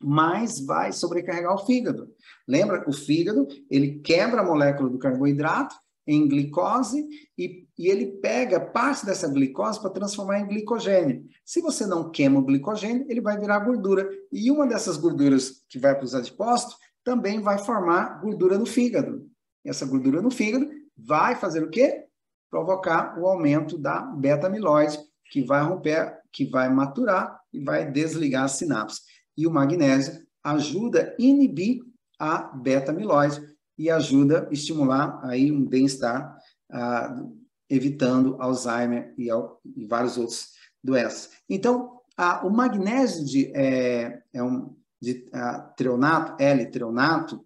mais 0.00 0.64
vai 0.64 0.92
sobrecarregar 0.92 1.54
o 1.54 1.64
fígado. 1.66 2.08
Lembra? 2.46 2.84
O 2.88 2.92
fígado, 2.92 3.46
ele 3.70 4.00
quebra 4.00 4.40
a 4.40 4.44
molécula 4.44 4.88
do 4.88 4.98
carboidrato 4.98 5.74
em 6.06 6.28
glicose 6.28 7.06
e, 7.36 7.66
e 7.78 7.88
ele 7.88 8.06
pega 8.20 8.60
parte 8.60 9.06
dessa 9.06 9.28
glicose 9.28 9.80
para 9.80 9.90
transformar 9.90 10.40
em 10.40 10.46
glicogênio. 10.46 11.24
Se 11.44 11.60
você 11.60 11.86
não 11.86 12.10
queima 12.10 12.38
o 12.38 12.44
glicogênio, 12.44 13.06
ele 13.08 13.20
vai 13.20 13.38
virar 13.38 13.60
gordura. 13.60 14.08
E 14.32 14.50
uma 14.50 14.66
dessas 14.66 14.96
gorduras 14.96 15.62
que 15.68 15.78
vai 15.78 15.94
para 15.94 16.04
os 16.04 16.14
adipócitos 16.14 16.76
também 17.02 17.40
vai 17.40 17.58
formar 17.58 18.20
gordura 18.20 18.58
no 18.58 18.66
fígado. 18.66 19.28
Essa 19.64 19.86
gordura 19.86 20.20
no 20.20 20.30
fígado 20.30 20.68
vai 20.96 21.34
fazer 21.36 21.62
o 21.62 21.70
quê? 21.70 22.04
Provocar 22.50 23.18
o 23.18 23.26
aumento 23.26 23.78
da 23.78 24.00
beta-amiloide, 24.00 24.98
que 25.30 25.42
vai 25.42 25.62
romper, 25.62 26.18
que 26.32 26.44
vai 26.44 26.68
maturar 26.68 27.40
e 27.52 27.62
vai 27.62 27.90
desligar 27.90 28.44
as 28.44 28.52
sinapses. 28.52 29.00
E 29.36 29.46
o 29.46 29.50
magnésio 29.50 30.22
ajuda 30.42 31.14
a 31.18 31.22
inibir 31.22 31.80
a 32.18 32.42
beta-amiloide 32.42 33.53
e 33.76 33.90
ajuda 33.90 34.48
a 34.48 34.52
estimular 34.52 35.20
aí 35.24 35.50
um 35.50 35.64
bem-estar, 35.64 36.38
uh, 36.72 37.44
evitando 37.68 38.36
Alzheimer 38.40 39.14
e, 39.18 39.28
e, 39.76 39.86
vários 39.86 40.16
outros 40.16 40.52
doenças. 40.82 41.30
Então, 41.48 42.00
o 42.44 42.50
magnésio 42.50 43.24
de, 43.24 43.52
é, 43.56 44.22
é 44.32 44.42
um, 44.42 44.76
de 45.00 45.28
treonato, 45.76 46.40
L-treonato, 46.42 47.44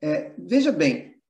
é, 0.00 0.34
veja 0.38 0.72
bem, 0.72 1.20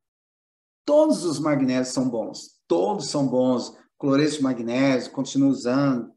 todos 0.85 1.25
os 1.25 1.41
magnésios 1.41 1.95
são 1.95 2.09
bons, 2.09 2.61
todos 2.67 3.09
são 3.09 3.27
bons, 3.27 3.77
cloreto 3.99 4.37
de 4.37 4.43
magnésio, 4.43 5.11
continua 5.11 5.49
usando, 5.49 6.13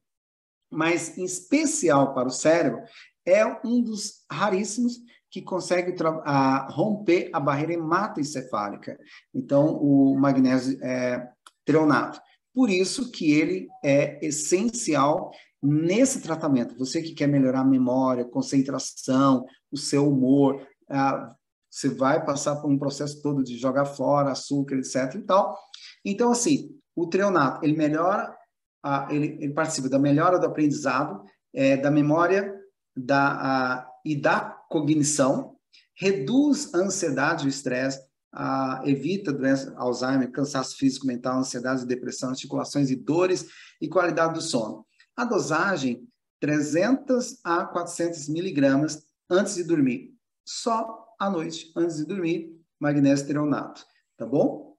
mas 0.70 1.18
em 1.18 1.24
especial 1.24 2.14
para 2.14 2.28
o 2.28 2.32
cérebro, 2.32 2.84
é 3.26 3.46
um 3.66 3.82
dos 3.82 4.24
raríssimos 4.32 5.00
que 5.32 5.42
consegue 5.42 5.96
a, 6.26 6.68
romper 6.70 7.30
a 7.32 7.40
barreira 7.40 7.74
hematoencefálica. 7.74 9.00
Então, 9.34 9.78
o 9.78 10.20
magnésio 10.20 10.78
é 10.84 11.26
treonato. 11.66 12.20
Por 12.54 12.70
isso 12.70 13.10
que 13.12 13.32
ele 13.32 13.70
é 13.82 14.24
essencial 14.26 15.32
nesse 15.64 16.22
tratamento. 16.22 16.78
Você 16.78 17.02
que 17.02 17.14
quer 17.14 17.28
melhorar 17.28 17.62
a 17.62 17.66
memória, 17.66 18.26
concentração, 18.26 19.46
o 19.72 19.78
seu 19.78 20.10
humor, 20.10 20.68
ah, 20.90 21.34
você 21.70 21.88
vai 21.88 22.26
passar 22.26 22.58
por 22.58 22.70
um 22.70 22.78
processo 22.78 23.22
todo 23.22 23.42
de 23.42 23.58
jogar 23.58 23.86
fora 23.86 24.32
açúcar, 24.32 24.76
etc. 24.76 25.16
e 25.16 25.22
tal. 25.22 25.58
Então, 26.04 26.32
assim, 26.32 26.78
o 26.94 27.08
treonato, 27.08 27.64
ele 27.66 27.78
melhora, 27.78 28.36
a, 28.84 29.08
ele, 29.10 29.38
ele 29.40 29.54
participa 29.54 29.88
da 29.88 29.98
melhora 29.98 30.38
do 30.38 30.46
aprendizado, 30.46 31.24
é, 31.54 31.78
da 31.78 31.90
memória 31.90 32.54
da, 32.94 33.32
a, 33.32 33.91
e 34.06 34.16
da 34.16 34.42
cognição, 34.70 35.58
reduz 35.96 36.74
a 36.74 36.80
ansiedade 36.80 37.44
e 37.44 37.48
o 37.48 37.50
estresse, 37.50 38.00
evita 38.86 39.34
doença 39.34 39.74
Alzheimer, 39.78 40.32
cansaço 40.32 40.78
físico, 40.78 41.06
mental, 41.06 41.40
ansiedade, 41.40 41.86
depressão, 41.86 42.30
articulações 42.30 42.90
e 42.90 42.96
dores 42.96 43.48
e 43.82 43.88
qualidade 43.88 44.34
do 44.34 44.42
sono. 44.42 44.86
A 45.16 45.26
dosagem, 45.26 46.08
300 46.40 47.40
a 47.44 47.66
400 47.66 48.30
miligramas 48.30 49.06
antes 49.30 49.56
de 49.56 49.64
dormir. 49.64 50.16
Só 50.46 51.06
à 51.20 51.30
noite, 51.30 51.72
antes 51.76 51.98
de 51.98 52.06
dormir, 52.06 52.60
magnésio 52.80 53.28
treonato, 53.28 53.86
tá 54.18 54.26
bom? 54.26 54.76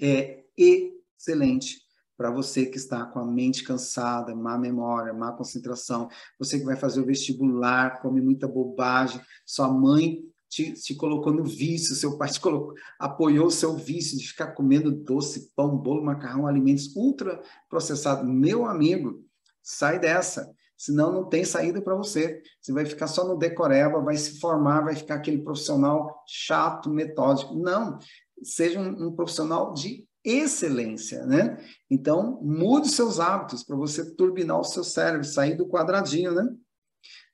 É 0.00 0.44
excelente 0.56 1.82
para 2.20 2.30
você 2.30 2.66
que 2.66 2.76
está 2.76 3.06
com 3.06 3.18
a 3.18 3.24
mente 3.24 3.64
cansada, 3.64 4.34
má 4.34 4.58
memória, 4.58 5.10
má 5.10 5.32
concentração, 5.32 6.06
você 6.38 6.58
que 6.58 6.66
vai 6.66 6.76
fazer 6.76 7.00
o 7.00 7.06
vestibular, 7.06 8.02
come 8.02 8.20
muita 8.20 8.46
bobagem, 8.46 9.18
sua 9.46 9.72
mãe 9.72 10.22
te, 10.46 10.74
te 10.74 10.94
colocou 10.94 11.32
no 11.32 11.44
vício, 11.44 11.94
seu 11.94 12.18
pai 12.18 12.28
te 12.30 12.38
colocou, 12.38 12.74
apoiou 12.98 13.46
o 13.46 13.50
seu 13.50 13.74
vício 13.74 14.18
de 14.18 14.28
ficar 14.28 14.48
comendo 14.48 14.92
doce, 14.92 15.50
pão, 15.56 15.74
bolo, 15.74 16.04
macarrão, 16.04 16.46
alimentos 16.46 16.94
ultra 16.94 17.40
processados. 17.70 18.30
Meu 18.30 18.66
amigo, 18.66 19.24
sai 19.62 19.98
dessa. 19.98 20.54
Senão 20.76 21.10
não 21.10 21.24
tem 21.24 21.42
saída 21.42 21.80
para 21.80 21.94
você. 21.94 22.42
Você 22.60 22.70
vai 22.70 22.84
ficar 22.84 23.06
só 23.06 23.26
no 23.26 23.38
decoreba, 23.38 23.98
vai 24.02 24.18
se 24.18 24.38
formar, 24.38 24.82
vai 24.82 24.94
ficar 24.94 25.14
aquele 25.14 25.38
profissional 25.38 26.22
chato, 26.26 26.90
metódico. 26.90 27.54
Não, 27.54 27.98
seja 28.42 28.78
um, 28.78 29.06
um 29.06 29.12
profissional 29.12 29.72
de 29.72 30.06
excelência, 30.24 31.24
né? 31.26 31.58
Então, 31.90 32.40
mude 32.42 32.88
seus 32.88 33.18
hábitos 33.18 33.62
para 33.64 33.76
você 33.76 34.14
turbinar 34.14 34.60
o 34.60 34.64
seu 34.64 34.84
cérebro, 34.84 35.24
sair 35.24 35.56
do 35.56 35.68
quadradinho, 35.68 36.32
né? 36.32 36.48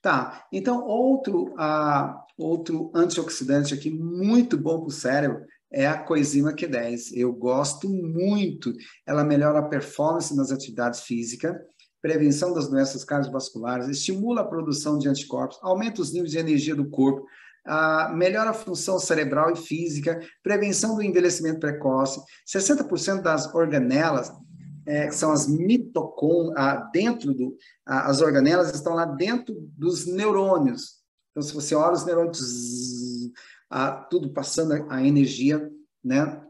Tá, 0.00 0.46
então 0.52 0.84
outro, 0.84 1.54
uh, 1.54 2.14
outro 2.38 2.92
antioxidante 2.94 3.74
aqui 3.74 3.90
muito 3.90 4.56
bom 4.56 4.78
para 4.78 4.88
o 4.88 4.92
cérebro 4.92 5.44
é 5.72 5.86
a 5.86 5.98
coenzima 5.98 6.52
Q10. 6.52 7.10
Eu 7.14 7.32
gosto 7.32 7.88
muito. 7.88 8.72
Ela 9.04 9.24
melhora 9.24 9.58
a 9.58 9.68
performance 9.68 10.34
nas 10.36 10.52
atividades 10.52 11.00
físicas, 11.00 11.56
prevenção 12.00 12.54
das 12.54 12.68
doenças 12.68 13.02
cardiovasculares, 13.02 13.88
estimula 13.88 14.42
a 14.42 14.46
produção 14.46 14.96
de 14.96 15.08
anticorpos, 15.08 15.58
aumenta 15.60 16.00
os 16.00 16.12
níveis 16.12 16.30
de 16.30 16.38
energia 16.38 16.74
do 16.74 16.88
corpo, 16.88 17.26
a 17.66 18.12
melhora 18.14 18.50
a 18.50 18.54
função 18.54 18.98
cerebral 18.98 19.52
e 19.52 19.56
física, 19.56 20.20
prevenção 20.42 20.94
do 20.94 21.02
envelhecimento 21.02 21.60
precoce. 21.60 22.20
60% 22.46 23.22
das 23.22 23.52
organelas, 23.54 24.30
é, 24.86 25.08
que 25.08 25.14
são 25.14 25.32
as 25.32 25.48
mitocôndrias, 25.48 26.90
dentro 26.92 27.34
do, 27.34 27.56
as 27.84 28.20
organelas 28.20 28.72
estão 28.72 28.94
lá 28.94 29.04
dentro 29.04 29.54
dos 29.76 30.06
neurônios. 30.06 30.96
Então, 31.30 31.42
se 31.42 31.52
você 31.52 31.74
olha 31.74 31.94
os 31.94 32.06
neurônios, 32.06 32.38
zzz, 32.38 33.32
tudo 34.08 34.32
passando 34.32 34.72
a, 34.72 34.96
a 34.96 35.06
energia, 35.06 35.70
né? 36.02 36.40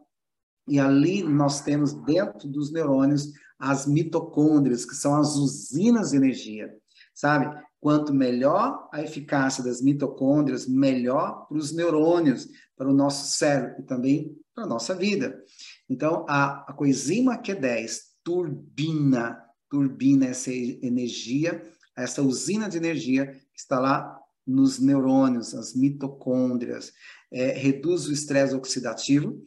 E 0.69 0.79
ali 0.79 1.23
nós 1.23 1.61
temos 1.61 1.93
dentro 1.93 2.49
dos 2.49 2.73
neurônios 2.73 3.33
as 3.59 3.87
mitocôndrias, 3.87 4.85
que 4.85 4.95
são 4.95 5.17
as 5.17 5.37
usinas 5.37 6.11
de 6.11 6.17
energia, 6.17 6.71
sabe? 7.14 7.49
Quanto 7.87 8.12
melhor 8.12 8.89
a 8.93 9.01
eficácia 9.01 9.62
das 9.62 9.80
mitocôndrias, 9.80 10.66
melhor 10.66 11.47
para 11.47 11.57
os 11.57 11.70
neurônios, 11.70 12.49
para 12.76 12.89
o 12.89 12.93
nosso 12.93 13.39
cérebro 13.39 13.80
e 13.80 13.84
também 13.84 14.37
para 14.53 14.64
a 14.64 14.66
nossa 14.66 14.93
vida. 14.93 15.41
Então, 15.89 16.26
a, 16.28 16.68
a 16.68 16.72
coenzima 16.72 17.41
Q10 17.41 18.01
turbina, 18.24 19.41
turbina 19.70 20.26
essa 20.26 20.53
energia, 20.53 21.62
essa 21.97 22.22
usina 22.22 22.68
de 22.68 22.76
energia 22.76 23.26
que 23.26 23.61
está 23.61 23.78
lá 23.78 24.18
nos 24.45 24.80
neurônios, 24.80 25.55
as 25.55 25.72
mitocôndrias, 25.72 26.93
é, 27.30 27.53
reduz 27.53 28.09
o 28.09 28.12
estresse 28.12 28.53
oxidativo 28.53 29.41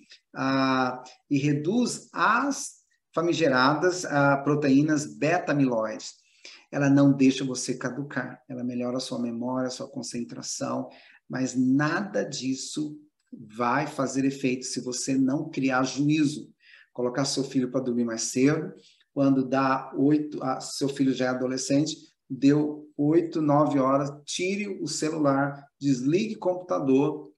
e 1.30 1.38
reduz 1.38 2.08
as 2.14 2.76
famigeradas 3.14 4.06
proteínas 4.46 5.06
beta-amiloides 5.06 6.29
ela 6.72 6.90
não 6.90 7.12
deixa 7.12 7.44
você 7.44 7.76
caducar, 7.76 8.44
ela 8.48 8.64
melhora 8.64 8.98
a 8.98 9.02
sua 9.02 9.20
memória, 9.20 9.68
a 9.68 9.72
sua 9.72 9.90
concentração, 9.90 10.90
mas 11.28 11.56
nada 11.56 12.24
disso 12.24 13.00
vai 13.32 13.88
fazer 13.88 14.26
efeito 14.26 14.66
se 14.66 14.82
você 14.82 15.16
não 15.16 15.50
criar 15.50 15.84
juízo. 15.84 16.52
Colocar 16.94 17.26
seu 17.26 17.44
filho 17.44 17.72
para 17.72 17.82
dormir 17.82 18.04
mais 18.04 18.24
cedo, 18.24 18.74
quando 19.14 19.48
dá 19.48 19.92
oito, 19.96 20.42
ah, 20.44 20.60
seu 20.60 20.90
filho 20.90 21.14
já 21.14 21.26
é 21.26 21.30
adolescente, 21.30 21.96
deu 22.30 22.92
oito, 22.98 23.42
nove 23.42 23.80
horas, 23.80 24.12
tire 24.26 24.68
o 24.82 24.88
celular, 24.88 25.66
desligue 25.80 26.36
o 26.36 26.40
computador 26.40 27.32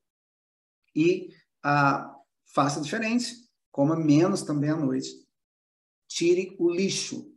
e 0.95 1.29
ah, 1.63 2.13
faça 2.53 2.81
diferente. 2.81 3.35
Coma 3.71 3.95
menos 3.95 4.41
também 4.41 4.69
à 4.69 4.75
noite. 4.75 5.09
Tire 6.07 6.55
o 6.59 6.69
lixo 6.69 7.30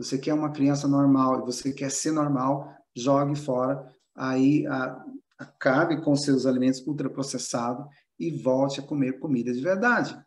você 0.00 0.16
quer 0.16 0.32
uma 0.32 0.50
criança 0.50 0.88
normal 0.88 1.40
e 1.40 1.44
você 1.44 1.74
quer 1.74 1.90
ser 1.90 2.10
normal, 2.10 2.74
jogue 2.96 3.36
fora, 3.36 3.86
aí 4.14 4.66
a, 4.66 5.04
acabe 5.38 6.00
com 6.00 6.16
seus 6.16 6.46
alimentos 6.46 6.80
ultraprocessados 6.86 7.84
e 8.18 8.30
volte 8.30 8.80
a 8.80 8.82
comer 8.82 9.18
comida 9.18 9.52
de 9.52 9.60
verdade. 9.60 10.18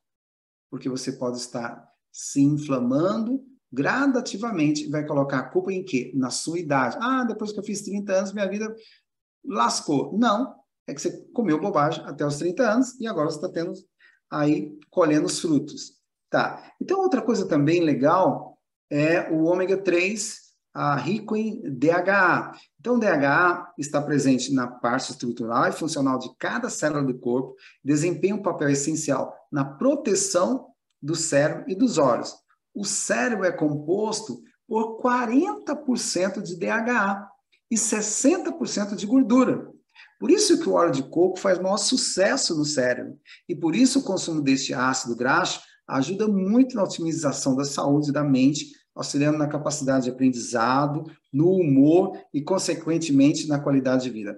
Porque 0.69 0.87
você 0.87 1.13
pode 1.13 1.37
estar 1.37 1.89
se 2.11 2.39
inflamando 2.39 3.43
gradativamente, 3.71 4.87
vai 4.91 5.07
colocar 5.07 5.39
a 5.39 5.49
culpa 5.49 5.73
em 5.73 5.83
quê? 5.83 6.11
Na 6.13 6.29
sua 6.29 6.59
idade. 6.59 6.95
Ah, 7.01 7.23
depois 7.23 7.51
que 7.51 7.59
eu 7.59 7.63
fiz 7.63 7.81
30 7.81 8.13
anos, 8.13 8.31
minha 8.31 8.47
vida 8.47 8.75
lascou. 9.43 10.15
Não, 10.15 10.53
é 10.85 10.93
que 10.93 11.01
você 11.01 11.25
comeu 11.33 11.59
bobagem 11.59 12.05
até 12.05 12.23
os 12.23 12.37
30 12.37 12.71
anos 12.71 12.99
e 12.99 13.07
agora 13.07 13.27
você 13.27 13.37
está 13.37 13.49
tendo 13.49 13.73
aí 14.31 14.77
colhendo 14.91 15.25
os 15.25 15.39
frutos. 15.39 15.93
Tá. 16.29 16.71
Então, 16.79 16.99
outra 16.99 17.23
coisa 17.23 17.47
também 17.47 17.81
legal 17.81 18.52
é 18.89 19.29
o 19.31 19.43
ômega 19.43 19.77
3 19.77 20.43
a, 20.73 20.95
rico 20.95 21.35
em 21.35 21.61
DHA. 21.61 22.53
Então, 22.79 22.97
DHA 22.97 23.73
está 23.77 24.01
presente 24.01 24.53
na 24.53 24.67
parte 24.67 25.11
estrutural 25.11 25.67
e 25.67 25.71
funcional 25.71 26.17
de 26.17 26.29
cada 26.37 26.69
célula 26.69 27.03
do 27.03 27.17
corpo, 27.17 27.55
desempenha 27.83 28.35
um 28.35 28.41
papel 28.41 28.69
essencial 28.69 29.35
na 29.51 29.63
proteção 29.63 30.67
do 31.01 31.15
cérebro 31.15 31.65
e 31.67 31.75
dos 31.75 31.97
olhos. 31.97 32.33
O 32.73 32.83
cérebro 32.83 33.45
é 33.45 33.51
composto 33.51 34.41
por 34.67 34.99
40% 35.01 36.41
de 36.41 36.55
DHA 36.55 37.29
e 37.69 37.75
60% 37.75 38.95
de 38.95 39.05
gordura. 39.05 39.71
Por 40.19 40.31
isso 40.31 40.59
que 40.59 40.69
o 40.69 40.73
óleo 40.73 40.91
de 40.91 41.03
coco 41.03 41.37
faz 41.37 41.59
maior 41.59 41.77
sucesso 41.77 42.55
no 42.55 42.63
cérebro. 42.63 43.19
E 43.47 43.55
por 43.55 43.75
isso 43.75 43.99
o 43.99 44.03
consumo 44.03 44.41
deste 44.41 44.73
ácido 44.73 45.15
graxo 45.15 45.61
ajuda 45.87 46.27
muito 46.27 46.75
na 46.75 46.83
otimização 46.83 47.55
da 47.55 47.63
saúde 47.63 48.11
da 48.11 48.23
mente, 48.23 48.71
auxiliando 48.95 49.37
na 49.37 49.47
capacidade 49.47 50.05
de 50.05 50.11
aprendizado, 50.11 51.03
no 51.31 51.51
humor 51.51 52.17
e, 52.33 52.41
consequentemente, 52.41 53.47
na 53.47 53.59
qualidade 53.59 54.03
de 54.03 54.09
vida. 54.09 54.37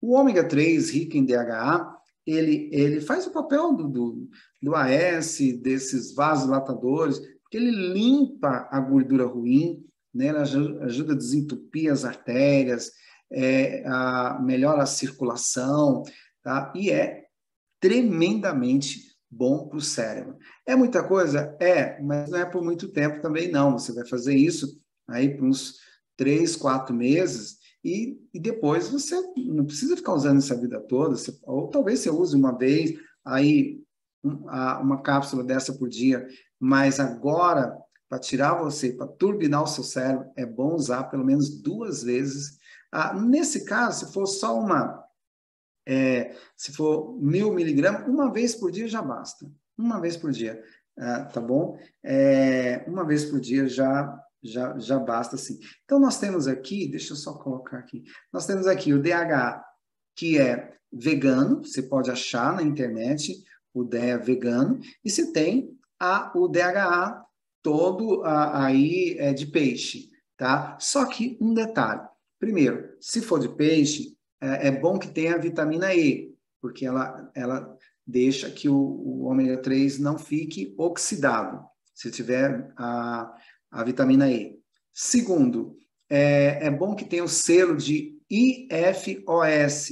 O 0.00 0.14
ômega 0.14 0.42
3, 0.42 0.90
rico 0.90 1.16
em 1.16 1.24
DHA, 1.24 1.96
ele, 2.26 2.68
ele 2.72 3.00
faz 3.00 3.26
o 3.26 3.32
papel 3.32 3.72
do, 3.72 3.88
do, 3.88 4.28
do 4.60 4.74
AS, 4.74 5.38
desses 5.60 6.14
vasodilatadores, 6.14 7.18
porque 7.42 7.56
ele 7.56 7.70
limpa 7.70 8.68
a 8.70 8.80
gordura 8.80 9.26
ruim, 9.26 9.84
né? 10.14 10.28
ele 10.28 10.38
ajuda, 10.38 11.12
a 11.12 11.16
desentupir 11.16 11.90
as 11.92 12.04
artérias, 12.04 12.90
é, 13.30 13.82
a, 13.86 14.40
melhora 14.42 14.82
a 14.82 14.86
circulação, 14.86 16.02
tá? 16.42 16.72
e 16.74 16.90
é 16.90 17.24
tremendamente 17.80 19.11
bom 19.32 19.66
para 19.66 19.78
o 19.78 19.80
cérebro. 19.80 20.36
É 20.66 20.76
muita 20.76 21.02
coisa? 21.02 21.56
É, 21.58 21.98
mas 22.02 22.28
não 22.28 22.38
é 22.38 22.44
por 22.44 22.62
muito 22.62 22.88
tempo 22.88 23.22
também 23.22 23.50
não. 23.50 23.78
Você 23.78 23.92
vai 23.94 24.06
fazer 24.06 24.34
isso 24.36 24.78
aí 25.08 25.34
por 25.34 25.46
uns 25.46 25.78
três, 26.16 26.54
quatro 26.54 26.94
meses 26.94 27.56
e, 27.82 28.20
e 28.32 28.38
depois 28.38 28.88
você 28.88 29.20
não 29.36 29.64
precisa 29.64 29.96
ficar 29.96 30.12
usando 30.12 30.38
isso 30.38 30.52
a 30.52 30.56
vida 30.56 30.78
toda, 30.80 31.16
você, 31.16 31.36
ou 31.44 31.68
talvez 31.68 32.00
você 32.00 32.10
use 32.10 32.36
uma 32.36 32.56
vez, 32.56 32.92
aí 33.24 33.80
um, 34.22 34.48
a, 34.48 34.80
uma 34.80 35.02
cápsula 35.02 35.42
dessa 35.42 35.72
por 35.72 35.88
dia, 35.88 36.26
mas 36.60 37.00
agora, 37.00 37.76
para 38.08 38.20
tirar 38.20 38.62
você, 38.62 38.92
para 38.92 39.08
turbinar 39.08 39.64
o 39.64 39.66
seu 39.66 39.82
cérebro, 39.82 40.30
é 40.36 40.46
bom 40.46 40.74
usar 40.74 41.04
pelo 41.04 41.24
menos 41.24 41.50
duas 41.60 42.04
vezes. 42.04 42.58
Ah, 42.92 43.14
nesse 43.14 43.64
caso, 43.64 44.06
se 44.06 44.12
for 44.12 44.26
só 44.26 44.56
uma, 44.56 45.02
é, 45.86 46.34
se 46.56 46.72
for 46.72 47.18
mil 47.20 47.52
miligramas, 47.52 48.08
uma 48.08 48.32
vez 48.32 48.54
por 48.54 48.70
dia 48.70 48.88
já 48.88 49.02
basta. 49.02 49.50
Uma 49.76 50.00
vez 50.00 50.16
por 50.16 50.30
dia, 50.30 50.62
ah, 50.98 51.24
tá 51.24 51.40
bom? 51.40 51.78
É, 52.04 52.84
uma 52.86 53.04
vez 53.04 53.24
por 53.24 53.40
dia 53.40 53.66
já 53.68 54.18
já, 54.42 54.76
já 54.78 54.98
basta 54.98 55.36
sim. 55.36 55.58
Então, 55.84 56.00
nós 56.00 56.18
temos 56.18 56.48
aqui, 56.48 56.88
deixa 56.88 57.12
eu 57.12 57.16
só 57.16 57.34
colocar 57.34 57.78
aqui, 57.78 58.02
nós 58.32 58.46
temos 58.46 58.66
aqui 58.66 58.92
o 58.92 59.00
DH, 59.00 59.62
que 60.16 60.38
é 60.38 60.74
vegano, 60.92 61.64
você 61.64 61.82
pode 61.82 62.10
achar 62.10 62.54
na 62.54 62.62
internet 62.62 63.44
o 63.72 63.84
DHA 63.84 64.18
vegano, 64.18 64.80
e 65.04 65.10
você 65.10 65.32
tem 65.32 65.78
a, 65.98 66.32
o 66.36 66.48
DHA 66.48 67.24
todo 67.62 68.22
a, 68.24 68.66
aí 68.66 69.16
é, 69.18 69.32
de 69.32 69.46
peixe, 69.46 70.10
tá? 70.36 70.76
Só 70.80 71.06
que 71.06 71.38
um 71.40 71.54
detalhe, 71.54 72.02
primeiro, 72.38 72.96
se 73.00 73.22
for 73.22 73.38
de 73.38 73.48
peixe, 73.48 74.16
é, 74.42 74.68
é 74.68 74.70
bom 74.72 74.98
que 74.98 75.06
tenha 75.06 75.38
vitamina 75.38 75.94
E, 75.94 76.34
porque 76.60 76.84
ela, 76.84 77.30
ela 77.34 77.76
deixa 78.04 78.50
que 78.50 78.68
o, 78.68 78.74
o 78.74 79.24
ômega 79.24 79.56
3 79.58 80.00
não 80.00 80.18
fique 80.18 80.74
oxidado. 80.76 81.64
Se 81.94 82.10
tiver 82.10 82.72
a, 82.76 83.32
a 83.70 83.84
vitamina 83.84 84.28
E. 84.28 84.58
Segundo, 84.92 85.76
é, 86.10 86.66
é 86.66 86.70
bom 86.70 86.96
que 86.96 87.04
tenha 87.04 87.22
o 87.22 87.28
selo 87.28 87.76
de 87.76 88.18
IFOS, 88.28 89.90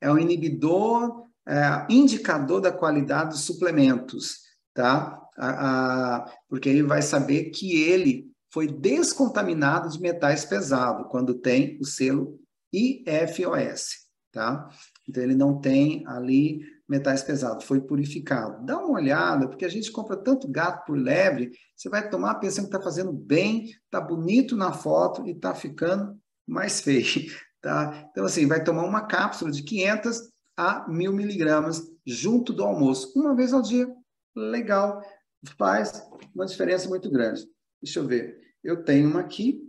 é 0.00 0.10
o 0.10 0.18
inibidor, 0.18 1.24
é, 1.46 1.86
indicador 1.90 2.60
da 2.60 2.70
qualidade 2.70 3.30
dos 3.30 3.40
suplementos, 3.40 4.42
tá? 4.72 5.20
A, 5.36 6.16
a, 6.16 6.32
porque 6.48 6.68
ele 6.68 6.82
vai 6.82 7.02
saber 7.02 7.50
que 7.50 7.82
ele 7.82 8.30
foi 8.52 8.66
descontaminado 8.66 9.88
de 9.88 10.00
metais 10.00 10.44
pesados, 10.44 11.06
quando 11.10 11.34
tem 11.34 11.78
o 11.80 11.84
selo 11.84 12.38
IFOS, 12.72 14.08
tá? 14.32 14.68
Então, 15.08 15.22
ele 15.22 15.34
não 15.34 15.60
tem 15.60 16.06
ali 16.06 16.60
metais 16.88 17.22
pesados, 17.22 17.64
foi 17.64 17.80
purificado. 17.80 18.64
Dá 18.64 18.78
uma 18.78 18.98
olhada, 18.98 19.46
porque 19.46 19.64
a 19.64 19.68
gente 19.68 19.92
compra 19.92 20.16
tanto 20.16 20.48
gato 20.48 20.86
por 20.86 20.96
lebre, 20.96 21.52
você 21.76 21.88
vai 21.88 22.08
tomar 22.08 22.36
pensando 22.36 22.68
que 22.68 22.74
está 22.74 22.82
fazendo 22.82 23.12
bem, 23.12 23.64
está 23.64 24.00
bonito 24.00 24.56
na 24.56 24.72
foto 24.72 25.26
e 25.26 25.32
está 25.32 25.54
ficando 25.54 26.18
mais 26.46 26.80
feio, 26.80 27.04
tá? 27.60 28.08
Então, 28.10 28.24
assim, 28.24 28.46
vai 28.46 28.64
tomar 28.64 28.84
uma 28.84 29.06
cápsula 29.06 29.50
de 29.50 29.62
500 29.62 30.30
a 30.56 30.88
1000 30.88 31.12
miligramas 31.12 31.82
junto 32.06 32.52
do 32.52 32.64
almoço, 32.64 33.12
uma 33.14 33.36
vez 33.36 33.52
ao 33.52 33.62
dia. 33.62 33.88
Legal, 34.34 35.02
faz 35.56 36.02
uma 36.34 36.46
diferença 36.46 36.88
muito 36.88 37.10
grande. 37.10 37.46
Deixa 37.82 38.00
eu 38.00 38.06
ver, 38.06 38.40
eu 38.64 38.82
tenho 38.82 39.08
uma 39.08 39.20
aqui, 39.20 39.60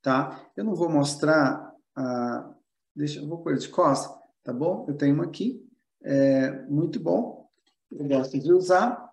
tá? 0.00 0.50
Eu 0.56 0.64
não 0.64 0.74
vou 0.74 0.88
mostrar, 0.88 1.67
a... 1.98 2.54
deixa, 2.94 3.20
eu 3.20 3.28
vou 3.28 3.38
pôr 3.42 3.56
de 3.56 3.68
costas, 3.68 4.16
tá 4.42 4.52
bom? 4.52 4.84
Eu 4.88 4.94
tenho 4.94 5.14
uma 5.14 5.24
aqui, 5.24 5.66
é 6.02 6.62
muito 6.62 7.00
bom, 7.00 7.48
eu 7.90 8.06
gosto 8.06 8.38
de 8.38 8.52
usar 8.52 9.12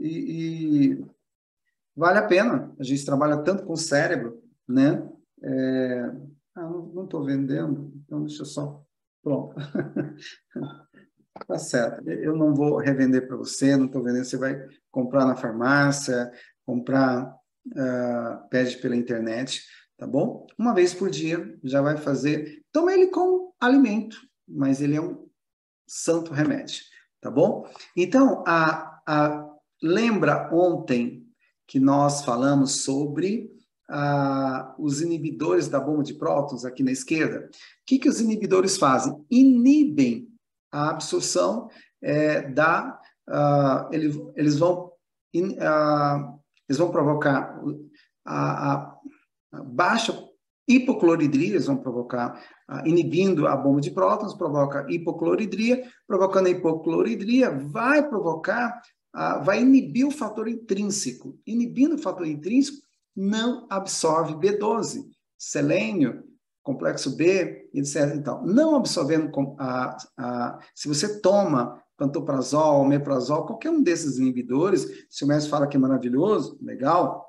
e, 0.00 0.08
e 0.96 1.04
vale 1.96 2.18
a 2.18 2.26
pena. 2.26 2.74
A 2.78 2.82
gente 2.82 3.04
trabalha 3.04 3.38
tanto 3.38 3.64
com 3.64 3.74
o 3.74 3.78
cérebro, 3.78 4.42
né? 4.66 5.08
É, 5.42 6.12
ah, 6.54 6.68
não 6.68 7.04
estou 7.04 7.24
vendendo, 7.24 7.92
então 8.04 8.22
deixa 8.24 8.42
eu 8.42 8.46
só. 8.46 8.84
Pronto. 9.22 9.54
tá 11.46 11.58
certo. 11.58 12.08
Eu 12.08 12.36
não 12.36 12.54
vou 12.54 12.76
revender 12.78 13.26
para 13.26 13.36
você, 13.36 13.76
não 13.76 13.86
estou 13.86 14.02
vendendo. 14.02 14.24
Você 14.24 14.36
vai 14.36 14.68
comprar 14.90 15.24
na 15.24 15.36
farmácia, 15.36 16.30
comprar, 16.64 17.34
uh, 17.68 18.48
pede 18.50 18.76
pela 18.78 18.96
internet, 18.96 19.62
tá 19.96 20.06
bom? 20.06 20.46
Uma 20.58 20.74
vez 20.74 20.94
por 20.94 21.10
dia 21.10 21.58
já 21.62 21.80
vai 21.80 21.96
fazer. 21.96 22.62
Toma 22.72 22.92
ele 22.92 23.08
com 23.08 23.52
alimento, 23.60 24.16
mas 24.46 24.80
ele 24.80 24.96
é 24.96 25.00
um 25.00 25.26
santo 25.86 26.32
remédio, 26.32 26.82
tá 27.20 27.30
bom? 27.30 27.68
Então, 27.96 28.42
a, 28.46 29.00
a, 29.06 29.50
lembra 29.82 30.50
ontem 30.52 31.26
que 31.66 31.78
nós 31.78 32.24
falamos 32.24 32.82
sobre 32.82 33.50
a, 33.88 34.74
os 34.78 35.00
inibidores 35.00 35.68
da 35.68 35.80
bomba 35.80 36.02
de 36.02 36.14
prótons 36.14 36.64
aqui 36.64 36.82
na 36.82 36.92
esquerda? 36.92 37.48
O 37.48 37.50
que, 37.86 37.98
que 37.98 38.08
os 38.08 38.20
inibidores 38.20 38.76
fazem? 38.76 39.24
Inibem 39.30 40.28
a 40.72 40.90
absorção 40.90 41.68
é, 42.02 42.42
da. 42.42 43.00
Uh, 43.26 43.94
eles, 43.94 44.16
eles, 44.36 44.58
vão, 44.58 44.92
in, 45.32 45.56
eles 46.68 46.76
vão 46.76 46.90
provocar 46.90 47.58
a, 48.22 48.72
a 48.74 48.98
baixa 49.62 50.12
hipocloridria, 50.66 51.48
eles 51.48 51.66
vão 51.66 51.76
provocar, 51.76 52.42
uh, 52.70 52.86
inibindo 52.86 53.46
a 53.46 53.56
bomba 53.56 53.80
de 53.80 53.90
prótons, 53.90 54.34
provoca 54.34 54.86
hipocloridria, 54.88 55.82
provocando 56.06 56.46
a 56.46 56.50
hipocloridria, 56.50 57.50
vai 57.50 58.08
provocar, 58.08 58.80
uh, 59.14 59.44
vai 59.44 59.60
inibir 59.60 60.06
o 60.06 60.10
fator 60.10 60.48
intrínseco. 60.48 61.38
Inibindo 61.46 61.96
o 61.96 61.98
fator 61.98 62.26
intrínseco, 62.26 62.78
não 63.14 63.66
absorve 63.70 64.34
B12, 64.34 65.04
selênio, 65.38 66.24
complexo 66.62 67.14
B, 67.14 67.68
etc. 67.74 68.14
Então, 68.14 68.42
não 68.42 68.74
absorvendo, 68.74 69.30
a, 69.58 69.96
a, 70.16 70.58
se 70.74 70.88
você 70.88 71.20
toma 71.20 71.80
pantoprazol, 71.96 72.80
omeprazol, 72.80 73.46
qualquer 73.46 73.70
um 73.70 73.82
desses 73.82 74.18
inibidores, 74.18 75.06
se 75.10 75.24
o 75.24 75.28
médico 75.28 75.50
fala 75.50 75.66
que 75.66 75.76
é 75.76 75.80
maravilhoso, 75.80 76.58
legal, 76.60 77.24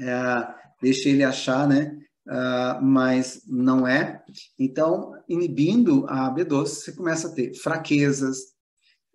é, 0.00 0.54
deixa 0.80 1.08
ele 1.08 1.24
achar, 1.24 1.68
né? 1.68 1.98
uh, 2.26 2.82
mas 2.82 3.42
não 3.46 3.86
é. 3.86 4.22
Então, 4.58 5.12
inibindo 5.28 6.06
a 6.08 6.32
B12, 6.34 6.66
você 6.66 6.92
começa 6.92 7.28
a 7.28 7.32
ter 7.32 7.54
fraquezas, 7.54 8.54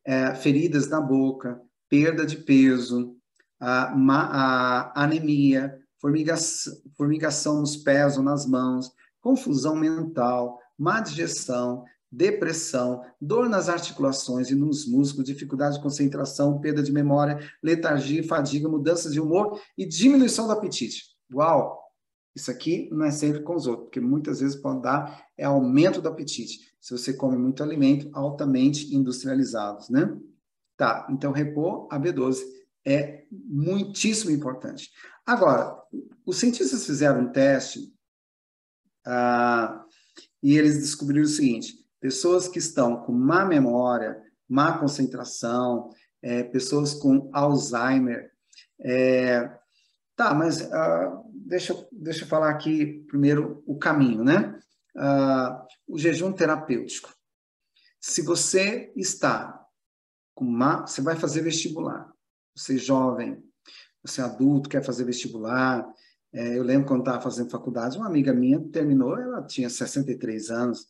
é, 0.05 0.33
feridas 0.33 0.87
na 0.89 0.99
boca, 0.99 1.61
perda 1.87 2.25
de 2.25 2.37
peso, 2.37 3.15
a, 3.59 3.93
a 3.93 5.03
anemia, 5.03 5.77
formigação, 5.99 6.73
formigação 6.95 7.59
nos 7.59 7.77
pés 7.77 8.17
ou 8.17 8.23
nas 8.23 8.45
mãos, 8.45 8.91
confusão 9.21 9.75
mental, 9.75 10.57
má 10.77 11.01
digestão, 11.01 11.83
depressão, 12.11 13.03
dor 13.21 13.49
nas 13.49 13.69
articulações 13.69 14.49
e 14.49 14.55
nos 14.55 14.87
músculos, 14.87 15.27
dificuldade 15.27 15.75
de 15.75 15.83
concentração, 15.83 16.59
perda 16.59 16.81
de 16.81 16.91
memória, 16.91 17.37
letargia, 17.61 18.23
fadiga, 18.23 18.67
mudanças 18.67 19.13
de 19.13 19.19
humor 19.19 19.61
e 19.77 19.85
diminuição 19.85 20.47
do 20.47 20.53
apetite. 20.53 21.18
Uau! 21.33 21.79
Isso 22.35 22.51
aqui 22.51 22.87
não 22.91 23.05
é 23.05 23.11
sempre 23.11 23.41
com 23.41 23.55
os 23.55 23.67
outros, 23.67 23.85
porque 23.85 23.99
muitas 23.99 24.39
vezes 24.39 24.55
pode 24.55 24.81
dar 24.81 25.25
é 25.37 25.45
aumento 25.45 26.01
do 26.01 26.07
apetite. 26.07 26.59
Se 26.79 26.91
você 26.91 27.13
come 27.13 27.37
muito 27.37 27.63
alimento 27.63 28.09
altamente 28.13 28.95
industrializados, 28.95 29.89
né? 29.89 30.17
Tá, 30.77 31.07
então 31.09 31.31
repor 31.31 31.87
a 31.91 31.99
B12 31.99 32.39
é 32.85 33.25
muitíssimo 33.31 34.31
importante. 34.31 34.89
Agora, 35.25 35.77
os 36.25 36.37
cientistas 36.37 36.85
fizeram 36.85 37.21
um 37.21 37.31
teste 37.31 37.93
ah, 39.05 39.83
e 40.41 40.57
eles 40.57 40.79
descobriram 40.79 41.23
o 41.23 41.27
seguinte: 41.27 41.73
pessoas 41.99 42.47
que 42.47 42.59
estão 42.59 43.03
com 43.03 43.11
má 43.11 43.43
memória, 43.43 44.21
má 44.47 44.77
concentração, 44.77 45.89
é, 46.21 46.43
pessoas 46.43 46.93
com 46.93 47.29
Alzheimer. 47.33 48.31
É, 48.81 49.58
tá, 50.19 50.33
mas 50.33 50.59
uh, 50.59 51.23
deixa, 51.33 51.87
deixa 51.93 52.25
eu 52.25 52.27
falar 52.27 52.49
aqui 52.49 53.05
primeiro 53.07 53.63
o 53.65 53.77
caminho, 53.77 54.21
né? 54.21 54.59
Uh, 54.93 55.65
o 55.87 55.97
jejum 55.97 56.33
terapêutico. 56.33 57.09
Se 58.01 58.21
você 58.21 58.91
está 58.97 59.65
com 60.35 60.57
você 60.81 61.01
vai 61.01 61.15
fazer 61.15 61.41
vestibular. 61.41 62.13
Você 62.53 62.75
é 62.75 62.77
jovem, 62.77 63.41
você 64.03 64.19
é 64.19 64.25
adulto, 64.25 64.69
quer 64.69 64.83
fazer 64.83 65.05
vestibular. 65.05 65.87
É, 66.33 66.57
eu 66.57 66.63
lembro 66.63 66.89
quando 66.89 67.01
estava 67.01 67.21
fazendo 67.21 67.49
faculdade, 67.49 67.97
uma 67.97 68.07
amiga 68.07 68.33
minha 68.33 68.59
terminou, 68.71 69.17
ela 69.17 69.41
tinha 69.43 69.69
63 69.69 70.49
anos, 70.51 70.87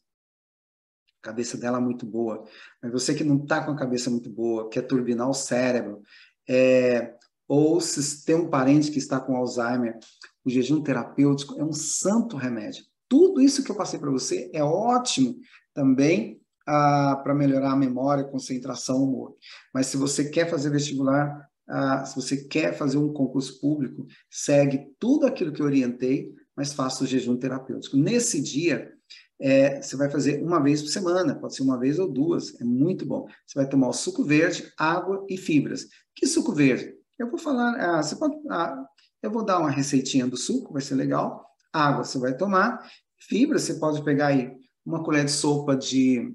a 1.21 1.27
cabeça 1.27 1.55
dela 1.55 1.79
muito 1.79 2.03
boa. 2.03 2.43
Mas 2.81 2.91
você 2.91 3.13
que 3.13 3.23
não 3.23 3.37
está 3.37 3.63
com 3.63 3.71
a 3.71 3.77
cabeça 3.77 4.09
muito 4.09 4.29
boa, 4.29 4.69
quer 4.69 4.81
turbinar 4.81 5.29
o 5.29 5.35
cérebro, 5.35 6.01
é, 6.47 7.15
ou 7.49 7.81
se 7.81 8.23
tem 8.23 8.35
um 8.35 8.47
parente 8.47 8.91
que 8.91 8.99
está 8.99 9.19
com 9.19 9.35
Alzheimer, 9.35 9.97
o 10.45 10.49
jejum 10.51 10.83
terapêutico 10.83 11.59
é 11.59 11.63
um 11.63 11.73
santo 11.73 12.37
remédio. 12.37 12.85
Tudo 13.09 13.41
isso 13.41 13.63
que 13.63 13.71
eu 13.71 13.75
passei 13.75 13.99
para 13.99 14.11
você 14.11 14.51
é 14.53 14.63
ótimo 14.63 15.35
também 15.73 16.39
ah, 16.67 17.19
para 17.23 17.33
melhorar 17.33 17.71
a 17.71 17.75
memória, 17.75 18.23
concentração, 18.23 19.03
humor. 19.03 19.35
Mas 19.73 19.87
se 19.87 19.97
você 19.97 20.29
quer 20.29 20.47
fazer 20.47 20.69
vestibular, 20.69 21.49
ah, 21.67 22.05
se 22.05 22.15
você 22.15 22.37
quer 22.37 22.77
fazer 22.77 22.99
um 22.99 23.11
concurso 23.11 23.59
público, 23.59 24.05
segue 24.29 24.93
tudo 24.99 25.25
aquilo 25.25 25.51
que 25.51 25.61
eu 25.61 25.65
orientei, 25.65 26.31
mas 26.55 26.71
faça 26.71 27.03
o 27.03 27.07
jejum 27.07 27.35
terapêutico. 27.35 27.97
Nesse 27.97 28.39
dia, 28.39 28.93
é, 29.41 29.81
você 29.81 29.95
vai 29.95 30.11
fazer 30.11 30.43
uma 30.43 30.61
vez 30.61 30.83
por 30.83 30.89
semana, 30.89 31.33
pode 31.33 31.55
ser 31.55 31.63
uma 31.63 31.79
vez 31.79 31.97
ou 31.97 32.07
duas, 32.07 32.53
é 32.61 32.63
muito 32.63 33.07
bom. 33.07 33.25
Você 33.47 33.57
vai 33.57 33.67
tomar 33.67 33.87
o 33.87 33.93
suco 33.93 34.23
verde, 34.23 34.71
água 34.77 35.25
e 35.27 35.35
fibras. 35.35 35.87
Que 36.13 36.27
suco 36.27 36.53
verde? 36.53 36.98
Eu 37.19 37.29
vou 37.29 37.37
falar, 37.37 37.75
ah, 37.75 38.01
você 38.01 38.15
pode, 38.15 38.35
ah, 38.49 38.85
eu 39.21 39.29
vou 39.29 39.43
dar 39.43 39.59
uma 39.59 39.69
receitinha 39.69 40.25
do 40.25 40.37
suco, 40.37 40.71
vai 40.71 40.81
ser 40.81 40.95
legal. 40.95 41.45
Água 41.71 42.03
você 42.03 42.17
vai 42.17 42.35
tomar, 42.35 42.79
fibras 43.17 43.63
você 43.63 43.75
pode 43.75 44.01
pegar 44.03 44.27
aí 44.27 44.57
uma 44.85 45.03
colher 45.03 45.25
de 45.25 45.31
sopa 45.31 45.75
de 45.75 46.33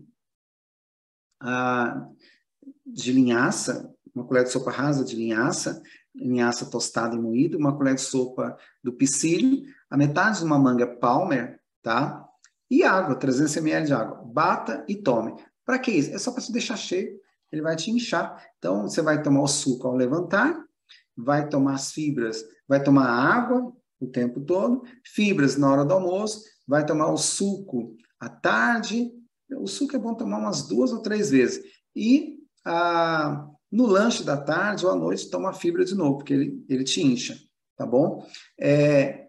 ah, 1.40 2.06
de 2.86 3.12
linhaça, 3.12 3.92
uma 4.14 4.26
colher 4.26 4.44
de 4.44 4.50
sopa 4.50 4.70
rasa 4.70 5.04
de 5.04 5.16
linhaça, 5.16 5.82
linhaça 6.14 6.70
tostada 6.70 7.16
e 7.16 7.18
moída, 7.18 7.56
uma 7.56 7.76
colher 7.76 7.94
de 7.94 8.00
sopa 8.02 8.56
do 8.82 8.92
psyllium, 8.92 9.64
a 9.90 9.96
metade 9.96 10.38
de 10.38 10.44
uma 10.44 10.58
manga 10.58 10.86
palmer, 10.86 11.60
tá? 11.82 12.24
E 12.70 12.82
água, 12.82 13.16
300 13.16 13.56
ml 13.56 13.86
de 13.86 13.92
água. 13.92 14.22
Bata 14.24 14.84
e 14.88 14.94
tome. 14.96 15.34
Para 15.64 15.78
que 15.78 15.90
isso? 15.90 16.14
É 16.14 16.18
só 16.18 16.30
para 16.30 16.42
se 16.42 16.52
deixar 16.52 16.76
cheio, 16.76 17.18
ele 17.50 17.62
vai 17.62 17.74
te 17.76 17.90
inchar. 17.90 18.42
Então, 18.58 18.82
você 18.82 19.02
vai 19.02 19.22
tomar 19.22 19.42
o 19.42 19.48
suco 19.48 19.86
ao 19.86 19.96
levantar, 19.96 20.64
vai 21.16 21.48
tomar 21.48 21.74
as 21.74 21.92
fibras, 21.92 22.44
vai 22.68 22.82
tomar 22.82 23.06
água 23.06 23.72
o 24.00 24.06
tempo 24.06 24.40
todo, 24.40 24.82
fibras 25.04 25.56
na 25.56 25.70
hora 25.70 25.84
do 25.84 25.94
almoço, 25.94 26.44
vai 26.66 26.84
tomar 26.84 27.10
o 27.12 27.16
suco 27.16 27.96
à 28.18 28.28
tarde. 28.28 29.12
O 29.56 29.66
suco 29.66 29.96
é 29.96 29.98
bom 29.98 30.14
tomar 30.14 30.38
umas 30.38 30.66
duas 30.66 30.92
ou 30.92 31.00
três 31.00 31.30
vezes. 31.30 31.62
E 31.94 32.38
ah, 32.64 33.48
no 33.70 33.86
lanche 33.86 34.22
da 34.22 34.36
tarde 34.36 34.86
ou 34.86 34.92
à 34.92 34.96
noite, 34.96 35.30
toma 35.30 35.52
fibra 35.52 35.84
de 35.84 35.94
novo, 35.94 36.18
porque 36.18 36.32
ele, 36.32 36.64
ele 36.68 36.84
te 36.84 37.02
incha, 37.02 37.38
tá 37.76 37.84
bom? 37.84 38.26
É, 38.58 39.26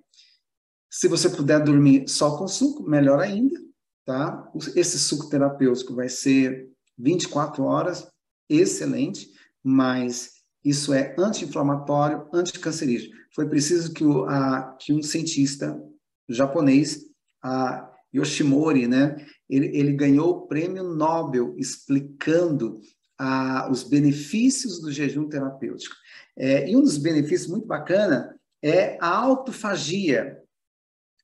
se 0.89 1.07
você 1.07 1.29
puder 1.29 1.63
dormir 1.63 2.07
só 2.07 2.37
com 2.37 2.47
suco, 2.47 2.83
melhor 2.83 3.19
ainda, 3.19 3.59
tá? 4.05 4.49
Esse 4.75 4.97
suco 4.97 5.29
terapêutico 5.29 5.95
vai 5.95 6.07
ser 6.07 6.69
24 6.97 7.63
horas, 7.63 8.07
excelente, 8.47 9.29
mas 9.63 10.34
isso 10.65 10.93
é 10.93 11.15
anti-inflamatório, 11.17 12.27
anticancerígeno. 12.33 13.15
Foi 13.33 13.47
preciso 13.47 13.93
que, 13.93 14.03
o, 14.03 14.25
a, 14.25 14.75
que 14.79 14.91
um 14.91 15.03
cientista 15.03 15.79
japonês, 16.27 17.05
a 17.43 17.91
Yoshimori, 18.13 18.87
né, 18.87 19.15
ele, 19.47 19.67
ele 19.77 19.93
ganhou 19.93 20.31
o 20.31 20.47
prêmio 20.47 20.83
Nobel 20.83 21.53
explicando 21.57 22.81
a, 23.17 23.69
os 23.69 23.83
benefícios 23.83 24.81
do 24.81 24.91
jejum 24.91 25.29
terapêutico. 25.29 25.95
É, 26.35 26.69
e 26.69 26.75
um 26.75 26.81
dos 26.81 26.97
benefícios 26.97 27.49
muito 27.49 27.67
bacana 27.67 28.35
é 28.61 28.97
a 28.99 29.07
autofagia, 29.07 30.41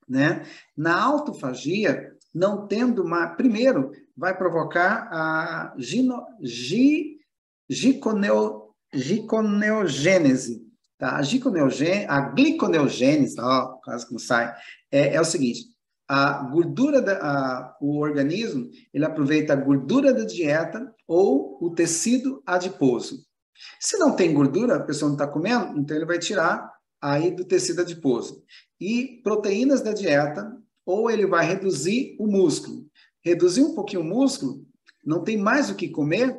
né? 0.08 0.46
Na 0.76 1.02
autofagia, 1.02 2.12
não 2.34 2.66
tendo 2.66 3.02
uma. 3.02 3.28
Primeiro, 3.28 3.90
vai 4.16 4.36
provocar 4.36 5.08
a 5.10 5.74
gino, 5.76 6.24
gi, 6.40 7.18
giconeo, 7.68 8.61
giconeogênese. 8.92 10.62
Tá? 10.98 11.16
A, 11.16 11.20
a 11.20 12.20
gliconeogênese, 12.30 13.40
ó, 13.40 13.78
quase 13.84 14.06
que 14.06 14.12
não 14.12 14.18
sai, 14.18 14.54
é, 14.90 15.14
é 15.14 15.20
o 15.20 15.24
seguinte: 15.24 15.64
a 16.08 16.42
gordura, 16.50 17.00
da, 17.00 17.18
a, 17.18 17.76
o 17.80 17.98
organismo, 17.98 18.68
ele 18.92 19.04
aproveita 19.04 19.52
a 19.52 19.56
gordura 19.56 20.12
da 20.12 20.24
dieta 20.24 20.94
ou 21.06 21.58
o 21.60 21.70
tecido 21.70 22.42
adiposo. 22.46 23.24
Se 23.80 23.96
não 23.96 24.14
tem 24.14 24.34
gordura, 24.34 24.76
a 24.76 24.82
pessoa 24.82 25.08
não 25.08 25.16
está 25.16 25.26
comendo, 25.26 25.78
então 25.78 25.96
ele 25.96 26.06
vai 26.06 26.18
tirar 26.18 26.70
aí 27.00 27.30
do 27.30 27.44
tecido 27.44 27.80
adiposo 27.80 28.44
e 28.80 29.20
proteínas 29.22 29.80
da 29.80 29.92
dieta, 29.92 30.56
ou 30.84 31.08
ele 31.08 31.26
vai 31.26 31.46
reduzir 31.46 32.16
o 32.18 32.26
músculo. 32.26 32.84
Reduzir 33.24 33.62
um 33.62 33.74
pouquinho 33.74 34.02
o 34.02 34.04
músculo, 34.04 34.66
não 35.04 35.22
tem 35.22 35.36
mais 35.36 35.70
o 35.70 35.76
que 35.76 35.88
comer, 35.88 36.36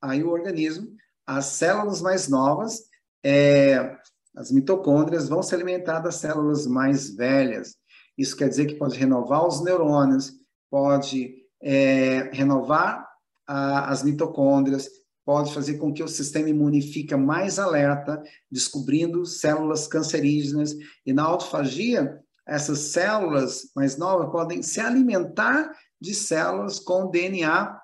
aí 0.00 0.22
o 0.22 0.28
organismo, 0.28 0.94
as 1.26 1.46
células 1.46 2.00
mais 2.00 2.28
novas, 2.28 2.82
é, 3.24 3.96
as 4.36 4.50
mitocôndrias, 4.50 5.28
vão 5.28 5.42
se 5.42 5.54
alimentar 5.54 6.00
das 6.00 6.16
células 6.16 6.66
mais 6.66 7.14
velhas. 7.14 7.74
Isso 8.16 8.36
quer 8.36 8.48
dizer 8.48 8.66
que 8.66 8.76
pode 8.76 8.96
renovar 8.96 9.46
os 9.46 9.62
neurônios, 9.62 10.32
pode 10.70 11.34
é, 11.60 12.30
renovar 12.32 13.06
a, 13.46 13.90
as 13.90 14.02
mitocôndrias, 14.02 14.88
pode 15.24 15.52
fazer 15.52 15.78
com 15.78 15.92
que 15.92 16.02
o 16.02 16.08
sistema 16.08 16.48
imune 16.48 16.80
fique 16.80 17.14
mais 17.16 17.58
alerta, 17.58 18.22
descobrindo 18.50 19.26
células 19.26 19.88
cancerígenas. 19.88 20.74
E 21.04 21.12
na 21.12 21.24
autofagia, 21.24 22.20
essas 22.46 22.78
células 22.78 23.70
mais 23.74 23.96
novas 23.96 24.30
podem 24.30 24.62
se 24.62 24.80
alimentar 24.80 25.68
de 26.00 26.14
células 26.14 26.78
com 26.78 27.10
DNA, 27.10 27.80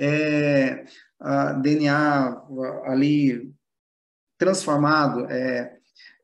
é, 0.00 0.84
DNA 1.60 2.46
ali 2.84 3.52
transformado, 4.38 5.26
é, 5.30 5.76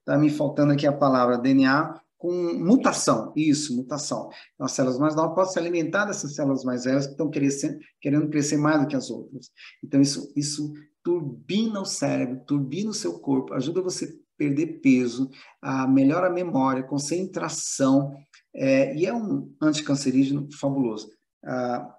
tá 0.05 0.17
me 0.17 0.31
faltando 0.31 0.73
aqui 0.73 0.87
a 0.87 0.93
palavra, 0.93 1.39
DNA 1.39 2.01
com 2.17 2.33
mutação, 2.55 3.35
isso, 3.37 3.77
mutação. 3.77 4.31
Então, 4.55 4.65
as 4.65 4.73
células 4.73 4.99
mais 4.99 5.15
novas 5.15 5.35
podem 5.35 5.53
se 5.53 5.59
alimentar 5.59 6.07
dessas 6.07 6.35
células 6.35 6.65
mais 6.65 6.85
velhas 6.85 7.05
que 7.05 7.13
estão 7.13 7.29
crescendo, 7.29 7.79
querendo 8.01 8.31
crescer 8.31 8.57
mais 8.57 8.81
do 8.81 8.87
que 8.87 8.97
as 8.97 9.11
outras. 9.11 9.51
Então, 9.83 10.01
isso, 10.01 10.33
isso 10.35 10.73
turbina 11.03 11.83
o 11.83 11.85
cérebro, 11.85 12.41
turbina 12.47 12.89
o 12.89 12.95
seu 12.95 13.19
corpo, 13.19 13.53
ajuda 13.53 13.83
você 13.83 14.07
a 14.07 14.39
perder 14.39 14.81
peso, 14.81 15.29
a 15.61 15.87
melhora 15.87 16.29
a 16.29 16.33
memória, 16.33 16.83
concentração, 16.83 18.15
é, 18.55 18.97
e 18.97 19.05
é 19.05 19.13
um 19.13 19.53
anticancerígeno 19.61 20.49
fabuloso. 20.59 21.11
Ah, 21.45 21.95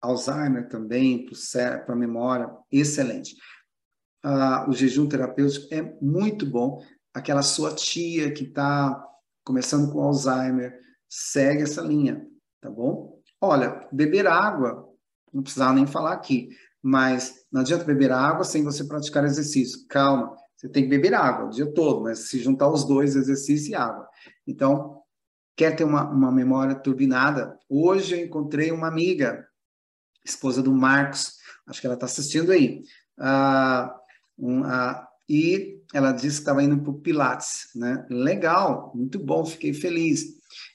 Alzheimer 0.00 0.68
também, 0.68 1.26
para 1.84 1.94
a 1.94 1.96
memória, 1.96 2.50
excelente. 2.70 3.36
Ah, 4.22 4.66
o 4.68 4.72
jejum 4.72 5.08
terapêutico 5.08 5.72
é 5.72 5.82
muito 6.00 6.44
bom. 6.46 6.82
Aquela 7.14 7.42
sua 7.42 7.74
tia 7.74 8.32
que 8.32 8.44
está 8.44 9.04
começando 9.48 9.90
com 9.90 10.02
Alzheimer, 10.02 10.78
segue 11.08 11.62
essa 11.62 11.80
linha, 11.80 12.26
tá 12.60 12.70
bom? 12.70 13.18
Olha, 13.40 13.88
beber 13.90 14.26
água, 14.26 14.86
não 15.32 15.42
precisava 15.42 15.72
nem 15.72 15.86
falar 15.86 16.12
aqui, 16.12 16.50
mas 16.82 17.46
não 17.50 17.62
adianta 17.62 17.84
beber 17.84 18.12
água 18.12 18.44
sem 18.44 18.62
você 18.62 18.84
praticar 18.84 19.24
exercício. 19.24 19.86
Calma, 19.88 20.36
Você 20.54 20.68
tem 20.68 20.82
que 20.82 20.90
beber 20.90 21.14
água 21.14 21.46
o 21.46 21.50
dia 21.50 21.72
todo, 21.72 22.02
mas 22.02 22.28
se 22.28 22.38
juntar 22.40 22.68
os 22.68 22.84
dois, 22.84 23.16
exercício 23.16 23.70
e 23.70 23.74
água. 23.74 24.06
Então, 24.46 25.00
quer 25.56 25.74
ter 25.74 25.84
uma, 25.84 26.10
uma 26.10 26.30
memória 26.30 26.74
turbinada? 26.74 27.58
Hoje 27.70 28.16
eu 28.16 28.26
encontrei 28.26 28.70
uma 28.70 28.88
amiga, 28.88 29.47
esposa 30.30 30.62
do 30.62 30.72
Marcos, 30.72 31.34
acho 31.66 31.80
que 31.80 31.86
ela 31.86 31.94
está 31.94 32.06
assistindo 32.06 32.52
aí. 32.52 32.82
Ah, 33.18 33.94
um, 34.38 34.64
ah, 34.64 35.06
e 35.28 35.78
ela 35.92 36.12
disse 36.12 36.36
que 36.36 36.42
estava 36.42 36.62
indo 36.62 36.78
para 36.80 36.90
o 36.90 37.00
Pilates, 37.00 37.68
né? 37.74 38.06
Legal, 38.08 38.92
muito 38.94 39.18
bom, 39.18 39.44
fiquei 39.44 39.74
feliz. 39.74 40.24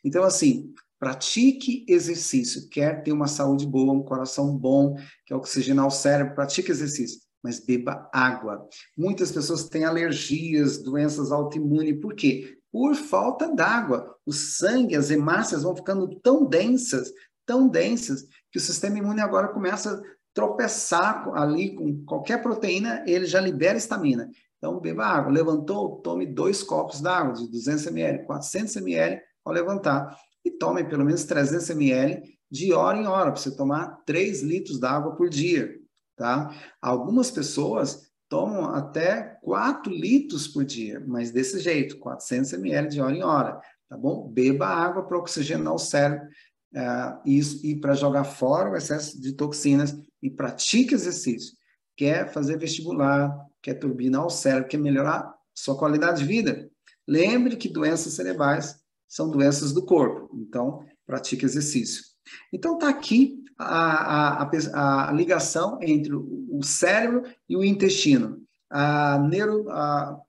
Então, 0.03 0.23
assim, 0.23 0.73
pratique 0.99 1.85
exercício. 1.87 2.69
Quer 2.69 3.03
ter 3.03 3.11
uma 3.11 3.27
saúde 3.27 3.65
boa, 3.65 3.93
um 3.93 4.03
coração 4.03 4.55
bom, 4.55 4.95
quer 5.25 5.35
oxigenar 5.35 5.87
o 5.87 5.91
cérebro, 5.91 6.35
pratique 6.35 6.71
exercício. 6.71 7.19
Mas 7.43 7.59
beba 7.59 8.09
água. 8.13 8.65
Muitas 8.97 9.31
pessoas 9.31 9.67
têm 9.67 9.83
alergias, 9.83 10.81
doenças 10.81 11.31
autoimunes. 11.31 11.99
Por 11.99 12.13
quê? 12.15 12.57
Por 12.71 12.95
falta 12.95 13.53
d'água. 13.53 14.15
O 14.25 14.31
sangue, 14.31 14.95
as 14.95 15.11
hemácias 15.11 15.63
vão 15.63 15.75
ficando 15.75 16.07
tão 16.21 16.45
densas, 16.47 17.11
tão 17.45 17.67
densas, 17.67 18.25
que 18.53 18.59
o 18.59 18.61
sistema 18.61 18.99
imune 18.99 19.19
agora 19.19 19.47
começa 19.47 19.95
a 19.95 20.01
tropeçar 20.31 21.27
ali 21.33 21.73
com 21.73 22.05
qualquer 22.05 22.39
proteína, 22.39 23.03
ele 23.07 23.25
já 23.25 23.41
libera 23.41 23.79
estamina. 23.79 24.29
Então, 24.57 24.79
beba 24.79 25.07
água. 25.07 25.31
Levantou, 25.31 25.97
tome 26.01 26.27
dois 26.27 26.61
copos 26.61 27.01
d'água 27.01 27.33
de 27.33 27.49
200 27.49 27.87
ml, 27.87 28.25
400 28.25 28.75
ml 28.75 29.19
ao 29.43 29.51
levantar. 29.51 30.15
E 30.45 30.51
tome 30.51 30.83
pelo 30.83 31.03
menos 31.03 31.23
300 31.23 31.67
ml 31.71 32.21
de 32.49 32.71
hora 32.71 32.97
em 32.97 33.07
hora, 33.07 33.31
para 33.31 33.41
você 33.41 33.55
tomar 33.55 34.03
3 34.05 34.43
litros 34.43 34.79
d'água 34.79 35.15
por 35.15 35.29
dia. 35.29 35.73
Tá? 36.15 36.53
Algumas 36.79 37.31
pessoas 37.31 38.11
tomam 38.29 38.65
até 38.75 39.39
4 39.41 39.91
litros 39.91 40.47
por 40.47 40.63
dia, 40.63 41.03
mas 41.07 41.31
desse 41.31 41.59
jeito, 41.59 41.97
400 41.97 42.53
ml 42.53 42.87
de 42.87 43.01
hora 43.01 43.15
em 43.15 43.23
hora. 43.23 43.59
Tá 43.89 43.97
bom? 43.97 44.27
Beba 44.27 44.67
água 44.67 45.07
para 45.07 45.17
oxigenar 45.17 45.73
o 45.73 45.79
cérebro 45.79 46.27
uh, 46.75 47.19
isso, 47.25 47.65
e 47.65 47.75
para 47.79 47.93
jogar 47.93 48.23
fora 48.23 48.71
o 48.71 48.75
excesso 48.75 49.19
de 49.19 49.33
toxinas 49.33 49.97
e 50.21 50.29
pratique 50.29 50.93
exercício. 50.93 51.55
Quer 51.95 52.31
fazer 52.31 52.57
vestibular, 52.57 53.33
quer 53.61 53.75
turbinar 53.75 54.25
o 54.25 54.29
cérebro, 54.29 54.69
quer 54.69 54.77
melhorar 54.77 55.33
sua 55.53 55.77
qualidade 55.77 56.19
de 56.19 56.25
vida. 56.25 56.69
Lembre 57.07 57.55
que 57.55 57.69
doenças 57.69 58.13
cerebrais 58.13 58.75
são 59.07 59.29
doenças 59.29 59.73
do 59.73 59.85
corpo, 59.85 60.35
então 60.35 60.83
pratique 61.05 61.45
exercício. 61.45 62.03
Então 62.51 62.75
está 62.75 62.89
aqui 62.89 63.43
a, 63.59 64.43
a, 64.43 65.09
a, 65.09 65.11
ligação 65.11 65.77
entre 65.81 66.13
o 66.15 66.61
cérebro 66.63 67.23
e 67.47 67.55
o 67.55 67.63
intestino. 67.63 68.41
A 68.69 69.19
neuro, 69.19 69.69
a, 69.69 70.19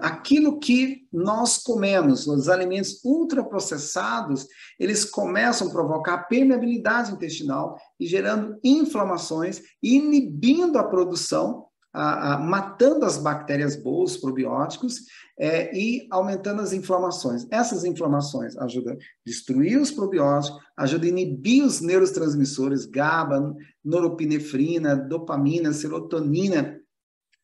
aquilo 0.00 0.58
que 0.58 1.06
nós 1.12 1.58
comemos, 1.58 2.26
os 2.26 2.48
alimentos 2.48 3.02
ultraprocessados, 3.04 4.46
eles 4.78 5.04
começam 5.04 5.68
a 5.68 5.70
provocar 5.70 6.24
permeabilidade 6.28 7.12
intestinal 7.12 7.78
e 7.98 8.06
gerando 8.06 8.58
inflamações, 8.62 9.62
inibindo 9.82 10.78
a 10.78 10.84
produção 10.84 11.66
a, 11.92 12.34
a, 12.34 12.38
matando 12.38 13.04
as 13.04 13.18
bactérias 13.18 13.76
boas, 13.76 14.16
probióticos, 14.16 15.00
é, 15.38 15.76
e 15.76 16.06
aumentando 16.10 16.62
as 16.62 16.72
inflamações. 16.72 17.46
Essas 17.50 17.84
inflamações 17.84 18.56
ajudam 18.56 18.94
a 18.94 18.96
destruir 19.26 19.78
os 19.78 19.90
probióticos, 19.90 20.58
ajudam 20.76 21.06
a 21.06 21.10
inibir 21.10 21.64
os 21.64 21.80
neurotransmissores 21.80 22.86
GABA, 22.86 23.54
noropinefrina, 23.84 24.96
dopamina, 24.96 25.72
serotonina, 25.72 26.78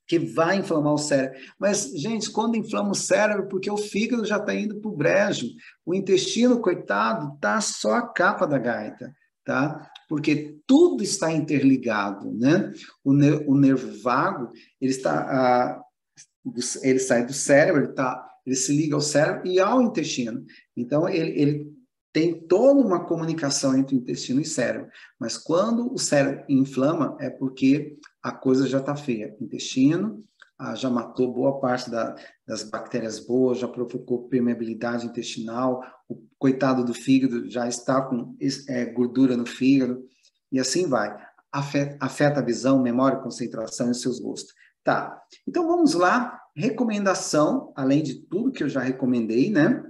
que 0.09 0.19
vai 0.19 0.57
inflamar 0.57 0.95
o 0.95 0.99
cérebro. 0.99 1.39
Mas, 1.59 1.93
gente, 1.95 2.31
quando 2.31 2.57
inflama 2.57 2.91
o 2.91 2.97
cérebro, 2.97 3.47
porque 3.49 3.71
o 3.71 3.77
fígado 3.77 4.25
já 4.25 4.39
está 4.39 4.55
indo 4.55 4.81
para 4.81 4.91
o 4.91 4.97
brejo, 4.97 5.47
o 5.87 5.95
intestino, 5.95 6.61
coitado, 6.61 7.35
está 7.35 7.61
só 7.61 7.93
a 7.93 8.09
capa 8.09 8.47
da 8.47 8.59
gaita 8.59 9.15
tá? 9.49 9.91
Porque 10.11 10.61
tudo 10.67 11.03
está 11.03 11.33
interligado, 11.33 12.31
né? 12.31 12.71
O, 13.03 13.15
ner 13.15 13.43
o 13.49 13.57
nervo 13.57 13.99
vago, 14.03 14.53
ele 14.79 14.91
está, 14.91 15.83
ele 16.83 16.99
sai 16.99 17.25
do 17.25 17.33
cérebro, 17.33 17.85
ele, 17.85 17.93
tá, 17.95 18.29
ele 18.45 18.55
se 18.55 18.77
liga 18.77 18.95
ao 18.95 19.01
cérebro 19.01 19.49
e 19.49 19.59
ao 19.59 19.81
intestino. 19.81 20.45
Então, 20.77 21.09
ele, 21.09 21.31
ele 21.41 21.73
tem 22.13 22.47
toda 22.47 22.79
uma 22.79 23.07
comunicação 23.07 23.75
entre 23.75 23.97
intestino 23.97 24.43
e 24.43 24.45
cérebro. 24.45 24.91
Mas 25.19 25.39
quando 25.39 25.91
o 25.95 25.99
cérebro 25.99 26.45
inflama, 26.47 27.17
é 27.19 27.31
porque 27.31 27.97
a 28.29 28.33
coisa 28.33 28.67
já 28.67 28.79
está 28.79 28.95
feia. 28.95 29.35
Intestino, 29.41 30.23
ah, 30.59 30.75
já 30.75 30.91
matou 30.91 31.33
boa 31.33 31.59
parte 31.61 31.91
da, 31.91 32.15
das 32.47 32.63
bactérias 32.63 33.19
boas, 33.19 33.59
já 33.59 33.67
provocou 33.67 34.29
permeabilidade 34.29 35.07
intestinal, 35.07 35.83
o 36.07 36.21
coitado 36.39 36.85
do 36.85 36.93
fígado 36.93 37.49
já 37.49 37.67
está 37.67 38.03
com 38.03 38.37
é, 38.69 38.85
gordura 38.87 39.35
no 39.35 39.47
fígado, 39.47 40.05
e 40.53 40.61
assim 40.61 40.87
vai. 40.87 41.17
Afeta, 41.51 41.97
afeta 41.99 42.41
a 42.41 42.45
visão, 42.45 42.83
memória, 42.83 43.19
concentração 43.19 43.91
e 43.91 43.95
seus 43.95 44.21
gostos. 44.21 44.53
Tá, 44.85 45.23
então 45.47 45.67
vamos 45.67 45.95
lá. 45.95 46.39
Recomendação, 46.55 47.73
além 47.75 48.03
de 48.03 48.17
tudo 48.27 48.53
que 48.53 48.63
eu 48.63 48.69
já 48.69 48.81
recomendei, 48.81 49.51
né? 49.51 49.85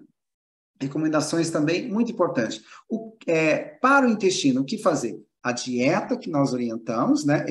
Recomendações 0.80 1.50
também 1.50 1.90
muito 1.90 2.12
importantes. 2.12 2.62
O, 2.88 3.16
é, 3.26 3.58
para 3.80 4.06
o 4.06 4.10
intestino, 4.10 4.60
o 4.60 4.64
que 4.64 4.78
fazer? 4.78 5.20
A 5.42 5.52
dieta 5.52 6.16
que 6.16 6.30
nós 6.30 6.52
orientamos, 6.52 7.24
né? 7.24 7.44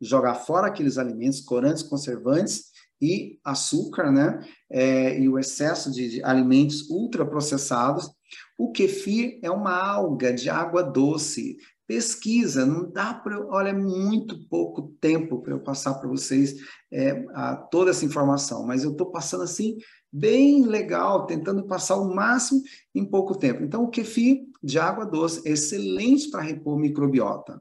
jogar 0.00 0.34
fora 0.34 0.66
aqueles 0.66 0.98
alimentos 0.98 1.40
corantes, 1.40 1.82
conservantes 1.82 2.72
e 3.00 3.38
açúcar, 3.44 4.10
né? 4.10 4.40
É, 4.70 5.18
e 5.18 5.28
o 5.28 5.38
excesso 5.38 5.90
de, 5.90 6.08
de 6.08 6.24
alimentos 6.24 6.88
ultraprocessados. 6.90 8.10
O 8.56 8.70
kefir 8.70 9.40
é 9.42 9.50
uma 9.50 9.76
alga 9.76 10.32
de 10.32 10.50
água 10.50 10.82
doce. 10.82 11.56
Pesquisa, 11.86 12.64
não 12.64 12.90
dá 12.90 13.12
para. 13.12 13.44
Olha, 13.48 13.70
é 13.70 13.72
muito 13.72 14.48
pouco 14.48 14.94
tempo 15.00 15.42
para 15.42 15.52
eu 15.52 15.60
passar 15.60 15.94
para 15.94 16.08
vocês 16.08 16.54
é, 16.92 17.24
a, 17.34 17.56
toda 17.56 17.90
essa 17.90 18.04
informação, 18.04 18.64
mas 18.64 18.84
eu 18.84 18.92
estou 18.92 19.10
passando 19.10 19.42
assim, 19.42 19.76
bem 20.12 20.64
legal, 20.64 21.26
tentando 21.26 21.66
passar 21.66 21.96
o 21.96 22.14
máximo 22.14 22.62
em 22.94 23.04
pouco 23.04 23.36
tempo. 23.36 23.64
Então, 23.64 23.82
o 23.82 23.90
kefir 23.90 24.42
de 24.62 24.78
água 24.78 25.04
doce 25.04 25.46
é 25.48 25.52
excelente 25.52 26.30
para 26.30 26.42
repor 26.42 26.78
microbiota 26.78 27.60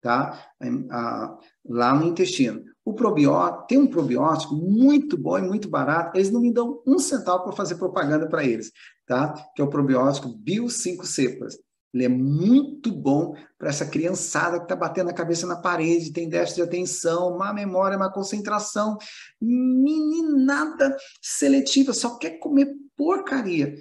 tá? 0.00 0.50
lá 1.64 1.94
no 1.94 2.06
intestino. 2.06 2.64
O 2.84 2.94
probiótico, 2.94 3.66
tem 3.66 3.78
um 3.78 3.86
probiótico 3.86 4.54
muito 4.54 5.16
bom 5.16 5.38
e 5.38 5.42
muito 5.42 5.68
barato, 5.68 6.16
eles 6.16 6.30
não 6.30 6.40
me 6.40 6.52
dão 6.52 6.82
um 6.86 6.98
centavo 6.98 7.44
para 7.44 7.52
fazer 7.52 7.76
propaganda 7.76 8.26
para 8.26 8.44
eles, 8.44 8.72
tá? 9.06 9.32
Que 9.54 9.62
é 9.62 9.64
o 9.64 9.70
probiótico 9.70 10.28
Bio 10.28 10.68
5 10.68 11.06
Cepas. 11.06 11.58
Ele 11.92 12.04
é 12.04 12.08
muito 12.08 12.92
bom 12.92 13.34
para 13.58 13.68
essa 13.68 13.84
criançada 13.84 14.58
que 14.58 14.64
está 14.64 14.76
batendo 14.76 15.10
a 15.10 15.14
cabeça 15.14 15.46
na 15.46 15.56
parede, 15.56 16.12
tem 16.12 16.28
déficit 16.28 16.56
de 16.56 16.62
atenção, 16.62 17.36
má 17.36 17.52
memória, 17.52 17.98
má 17.98 18.08
concentração, 18.10 18.96
meninada 19.40 20.96
seletiva, 21.20 21.92
só 21.92 22.16
quer 22.16 22.38
comer 22.38 22.72
porcaria. 22.96 23.74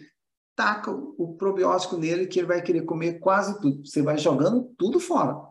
Taca 0.59 0.91
o 0.91 1.35
probiótico 1.37 1.95
nele 1.95 2.27
que 2.27 2.39
ele 2.39 2.47
vai 2.47 2.61
querer 2.61 2.81
comer 2.81 3.19
quase 3.19 3.61
tudo. 3.61 3.85
Você 3.85 4.01
vai 4.01 4.17
jogando 4.17 4.73
tudo 4.77 4.99
fora 4.99 5.49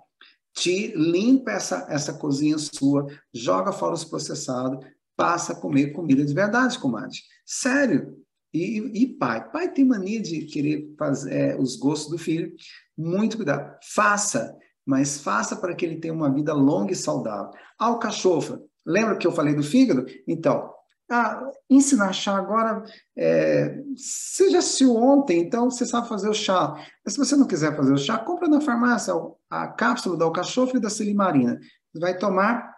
te 0.58 0.92
limpa 0.96 1.52
essa, 1.52 1.86
essa 1.88 2.12
cozinha 2.12 2.58
sua, 2.58 3.06
joga 3.32 3.72
fora 3.72 3.94
os 3.94 4.04
processados, 4.04 4.84
passa 5.16 5.52
a 5.52 5.56
comer 5.56 5.92
comida 5.92 6.24
de 6.24 6.34
verdade, 6.34 6.78
comadre. 6.78 7.16
Sério. 7.46 8.16
E, 8.52 8.78
e 9.02 9.06
pai? 9.06 9.48
Pai 9.50 9.70
tem 9.70 9.84
mania 9.84 10.20
de 10.20 10.42
querer 10.46 10.94
fazer 10.98 11.32
é, 11.32 11.56
os 11.56 11.76
gostos 11.76 12.10
do 12.10 12.18
filho. 12.18 12.52
Muito 12.96 13.36
cuidado. 13.36 13.76
Faça, 13.94 14.56
mas 14.84 15.20
faça 15.20 15.54
para 15.54 15.74
que 15.74 15.84
ele 15.84 16.00
tenha 16.00 16.14
uma 16.14 16.32
vida 16.32 16.52
longa 16.52 16.92
e 16.92 16.96
saudável. 16.96 17.52
Alcachofra. 17.78 18.60
Lembra 18.84 19.16
que 19.16 19.26
eu 19.26 19.32
falei 19.32 19.54
do 19.54 19.62
fígado? 19.62 20.06
Então, 20.26 20.72
ah, 21.10 21.50
ensinar 21.70 22.12
chá 22.12 22.36
agora, 22.36 22.84
é, 23.16 23.82
você 23.96 24.50
já 24.50 24.58
assistiu 24.58 24.94
ontem, 24.94 25.40
então 25.40 25.70
você 25.70 25.86
sabe 25.86 26.08
fazer 26.08 26.28
o 26.28 26.34
chá. 26.34 26.74
Mas 27.04 27.14
se 27.14 27.18
você 27.18 27.34
não 27.34 27.46
quiser 27.46 27.74
fazer 27.76 27.92
o 27.92 27.98
chá, 27.98 28.18
compra 28.18 28.46
na 28.46 28.60
farmácia 28.60 29.14
a 29.48 29.68
cápsula 29.68 30.18
da 30.18 30.26
alcachofra 30.26 30.76
e 30.76 30.80
da 30.80 30.90
silimarina. 30.90 31.58
Você 31.92 31.98
vai 31.98 32.16
tomar 32.16 32.74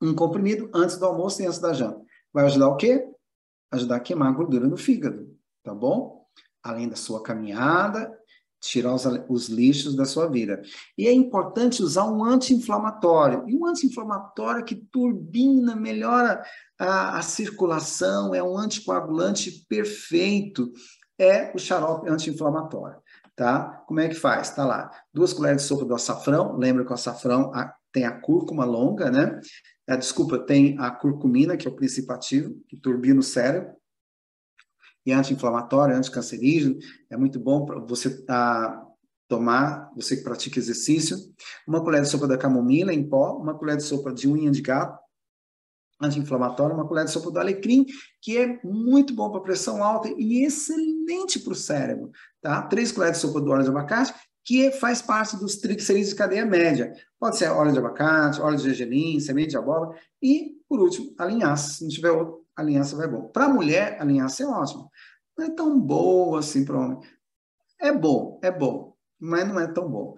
um 0.00 0.14
comprimido 0.14 0.70
antes 0.72 0.96
do 0.96 1.06
almoço 1.06 1.42
e 1.42 1.46
antes 1.46 1.58
da 1.58 1.72
janta. 1.72 2.00
Vai 2.32 2.44
ajudar 2.44 2.68
o 2.68 2.76
quê? 2.76 3.04
Ajudar 3.72 3.96
a 3.96 4.00
queimar 4.00 4.28
a 4.28 4.36
gordura 4.36 4.66
no 4.68 4.76
fígado, 4.76 5.36
tá 5.64 5.74
bom? 5.74 6.24
Além 6.62 6.88
da 6.88 6.96
sua 6.96 7.22
caminhada, 7.22 8.16
tirar 8.60 8.94
os, 8.94 9.04
os, 9.28 9.48
lixos 9.48 9.94
da 9.94 10.04
sua 10.04 10.28
vida. 10.28 10.60
E 10.96 11.06
é 11.06 11.12
importante 11.12 11.82
usar 11.82 12.04
um 12.04 12.24
anti-inflamatório. 12.24 13.44
E 13.48 13.56
um 13.56 13.66
anti-inflamatório 13.66 14.64
que 14.64 14.74
turbina, 14.74 15.76
melhora 15.76 16.42
a, 16.78 17.18
a, 17.18 17.22
circulação, 17.22 18.34
é 18.34 18.42
um 18.42 18.56
anticoagulante 18.56 19.64
perfeito. 19.68 20.72
É 21.18 21.52
o 21.54 21.58
xarope 21.58 22.08
anti-inflamatório. 22.08 22.98
Tá? 23.36 23.84
Como 23.86 24.00
é 24.00 24.08
que 24.08 24.14
faz? 24.14 24.50
Tá 24.50 24.64
lá. 24.64 24.90
Duas 25.14 25.32
colheres 25.32 25.62
de 25.62 25.68
sopa 25.68 25.84
do 25.84 25.94
açafrão. 25.94 26.56
Lembra 26.56 26.84
que 26.84 26.90
o 26.90 26.94
açafrão 26.94 27.52
a, 27.54 27.72
tem 27.92 28.04
a 28.04 28.20
cúrcuma 28.20 28.64
longa, 28.64 29.10
né? 29.10 29.40
a, 29.88 29.96
desculpa, 29.96 30.38
tem 30.38 30.76
a 30.78 30.90
curcumina, 30.90 31.56
que 31.56 31.66
é 31.66 31.70
o 31.70 31.74
princípio 31.74 32.14
ativo, 32.14 32.54
que 32.68 32.76
turbina 32.76 33.20
o 33.20 33.22
cérebro, 33.22 33.70
e 35.08 35.12
anti-inflamatório, 35.12 35.96
anticancerígeno, 35.96 36.78
é 37.08 37.16
muito 37.16 37.40
bom 37.40 37.64
você 37.86 38.22
ah, 38.28 38.86
tomar, 39.26 39.90
você 39.96 40.18
que 40.18 40.22
pratica 40.22 40.58
exercício, 40.58 41.16
uma 41.66 41.82
colher 41.82 42.02
de 42.02 42.08
sopa 42.08 42.28
da 42.28 42.36
camomila 42.36 42.92
em 42.92 43.08
pó, 43.08 43.38
uma 43.38 43.56
colher 43.56 43.78
de 43.78 43.84
sopa 43.84 44.12
de 44.12 44.28
unha 44.28 44.50
de 44.50 44.60
gato, 44.60 44.98
anti-inflamatório, 45.98 46.74
uma 46.74 46.86
colher 46.86 47.06
de 47.06 47.10
sopa 47.10 47.30
do 47.30 47.38
alecrim, 47.38 47.86
que 48.20 48.36
é 48.36 48.60
muito 48.62 49.14
bom 49.14 49.30
para 49.30 49.40
pressão 49.40 49.82
alta 49.82 50.12
e 50.14 50.44
excelente 50.44 51.38
para 51.40 51.54
o 51.54 51.56
cérebro, 51.56 52.10
tá? 52.42 52.60
Três 52.62 52.92
colheres 52.92 53.16
de 53.16 53.26
sopa 53.26 53.40
do 53.40 53.50
óleo 53.50 53.64
de 53.64 53.70
abacate, 53.70 54.12
que 54.44 54.70
faz 54.72 55.00
parte 55.00 55.38
dos 55.38 55.56
triglicerídeos 55.56 56.10
de 56.10 56.16
cadeia 56.16 56.44
média. 56.44 56.92
Pode 57.18 57.38
ser 57.38 57.48
óleo 57.48 57.72
de 57.72 57.78
abacate, 57.78 58.42
óleo 58.42 58.58
de 58.58 58.64
gergelim, 58.64 59.20
semente 59.20 59.50
de 59.50 59.56
abóbora 59.56 59.98
e, 60.22 60.52
por 60.68 60.80
último, 60.80 61.14
a 61.18 61.24
linhaça. 61.24 61.74
Se 61.74 61.82
não 61.82 61.90
tiver 61.90 62.10
outro, 62.10 62.46
a 62.58 62.62
linhaça 62.64 62.96
vai 62.96 63.06
bom. 63.06 63.28
Para 63.28 63.44
a 63.44 63.48
mulher, 63.48 63.96
a 64.00 64.04
linhaça 64.04 64.42
é 64.42 64.46
ótima. 64.46 64.90
Não 65.36 65.46
é 65.46 65.50
tão 65.50 65.78
boa 65.78 66.40
assim 66.40 66.64
para 66.64 66.76
o 66.76 66.80
homem. 66.80 66.98
É 67.80 67.92
bom, 67.92 68.40
é 68.42 68.50
bom, 68.50 68.96
mas 69.16 69.46
não 69.46 69.60
é 69.60 69.68
tão 69.68 69.88
bom. 69.88 70.16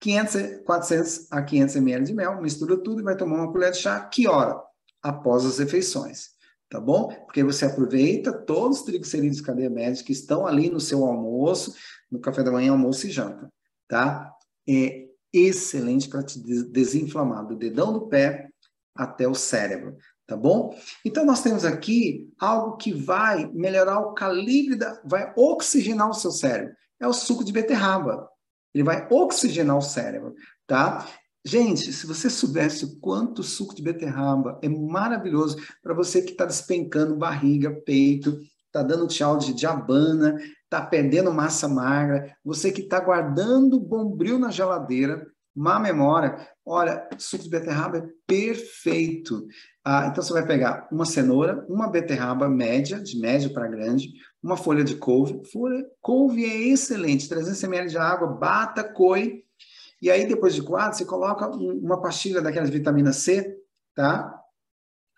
500, 0.00 0.62
400 0.64 1.32
a 1.32 1.42
500 1.42 1.76
ml 1.76 2.04
de 2.04 2.14
mel, 2.14 2.40
mistura 2.40 2.76
tudo 2.76 3.00
e 3.00 3.04
vai 3.04 3.16
tomar 3.16 3.38
uma 3.38 3.50
colher 3.50 3.72
de 3.72 3.78
chá. 3.78 4.00
Que 4.00 4.28
hora? 4.28 4.62
Após 5.02 5.44
as 5.44 5.58
refeições, 5.58 6.30
tá 6.70 6.80
bom? 6.80 7.08
Porque 7.24 7.42
você 7.42 7.64
aproveita 7.64 8.32
todos 8.32 8.78
os 8.78 8.84
triglicerídeos 8.84 9.38
de 9.38 9.42
cadeia 9.42 9.68
média 9.68 10.04
que 10.04 10.12
estão 10.12 10.46
ali 10.46 10.70
no 10.70 10.78
seu 10.78 11.04
almoço, 11.04 11.74
no 12.08 12.20
café 12.20 12.44
da 12.44 12.52
manhã, 12.52 12.70
almoço 12.70 13.08
e 13.08 13.10
janta, 13.10 13.52
tá? 13.88 14.32
É 14.68 15.08
excelente 15.32 16.08
para 16.08 16.22
te 16.22 16.38
desinflamar 16.38 17.44
do 17.44 17.56
dedão 17.56 17.92
do 17.92 18.06
pé 18.06 18.48
até 18.94 19.26
o 19.26 19.34
cérebro, 19.34 19.96
tá 20.26 20.36
bom? 20.36 20.76
Então 21.04 21.24
nós 21.24 21.42
temos 21.42 21.64
aqui 21.64 22.28
algo 22.38 22.76
que 22.76 22.92
vai 22.92 23.50
melhorar 23.52 24.00
o 24.00 24.14
calibre 24.14 24.76
da, 24.76 25.00
vai 25.04 25.32
oxigenar 25.36 26.10
o 26.10 26.14
seu 26.14 26.30
cérebro. 26.30 26.74
É 27.00 27.06
o 27.06 27.12
suco 27.12 27.44
de 27.44 27.52
beterraba. 27.52 28.28
Ele 28.74 28.84
vai 28.84 29.06
oxigenar 29.10 29.76
o 29.76 29.82
cérebro, 29.82 30.34
tá? 30.66 31.06
Gente, 31.44 31.92
se 31.92 32.06
você 32.06 32.30
soubesse 32.30 32.84
o 32.84 33.00
quanto 33.00 33.42
suco 33.42 33.74
de 33.74 33.82
beterraba 33.82 34.58
é 34.62 34.68
maravilhoso 34.68 35.56
para 35.82 35.92
você 35.92 36.22
que 36.22 36.30
está 36.30 36.44
despencando 36.44 37.16
barriga, 37.16 37.70
peito, 37.84 38.38
está 38.66 38.82
dando 38.82 39.08
tchau 39.08 39.36
de 39.36 39.52
diabana, 39.52 40.38
está 40.62 40.80
perdendo 40.80 41.32
massa 41.32 41.68
magra, 41.68 42.34
você 42.44 42.70
que 42.70 42.82
está 42.82 43.00
guardando 43.00 43.80
bombril 43.80 44.38
na 44.38 44.50
geladeira, 44.50 45.26
má 45.54 45.78
memória, 45.78 46.48
olha, 46.64 47.08
suco 47.18 47.42
de 47.42 47.50
beterraba 47.50 47.98
é 47.98 48.06
perfeito. 48.26 49.46
Ah, 49.84 50.06
então 50.06 50.22
você 50.22 50.32
vai 50.32 50.46
pegar 50.46 50.88
uma 50.92 51.04
cenoura, 51.04 51.66
uma 51.68 51.88
beterraba 51.88 52.48
média, 52.48 53.00
de 53.00 53.18
médio 53.18 53.52
para 53.52 53.66
grande, 53.66 54.12
uma 54.42 54.56
folha 54.56 54.84
de 54.84 54.96
couve. 54.96 55.42
Folha, 55.50 55.84
couve 56.00 56.44
é 56.44 56.68
excelente, 56.68 57.28
300 57.28 57.62
ml 57.64 57.88
de 57.88 57.98
água, 57.98 58.28
bata, 58.28 58.84
coe. 58.84 59.44
E 60.00 60.10
aí, 60.10 60.26
depois 60.26 60.54
de 60.54 60.62
quatro, 60.62 60.98
você 60.98 61.04
coloca 61.04 61.48
uma 61.48 62.00
pastilha 62.00 62.40
daquelas 62.40 62.70
vitamina 62.70 63.12
C, 63.12 63.56
tá? 63.94 64.40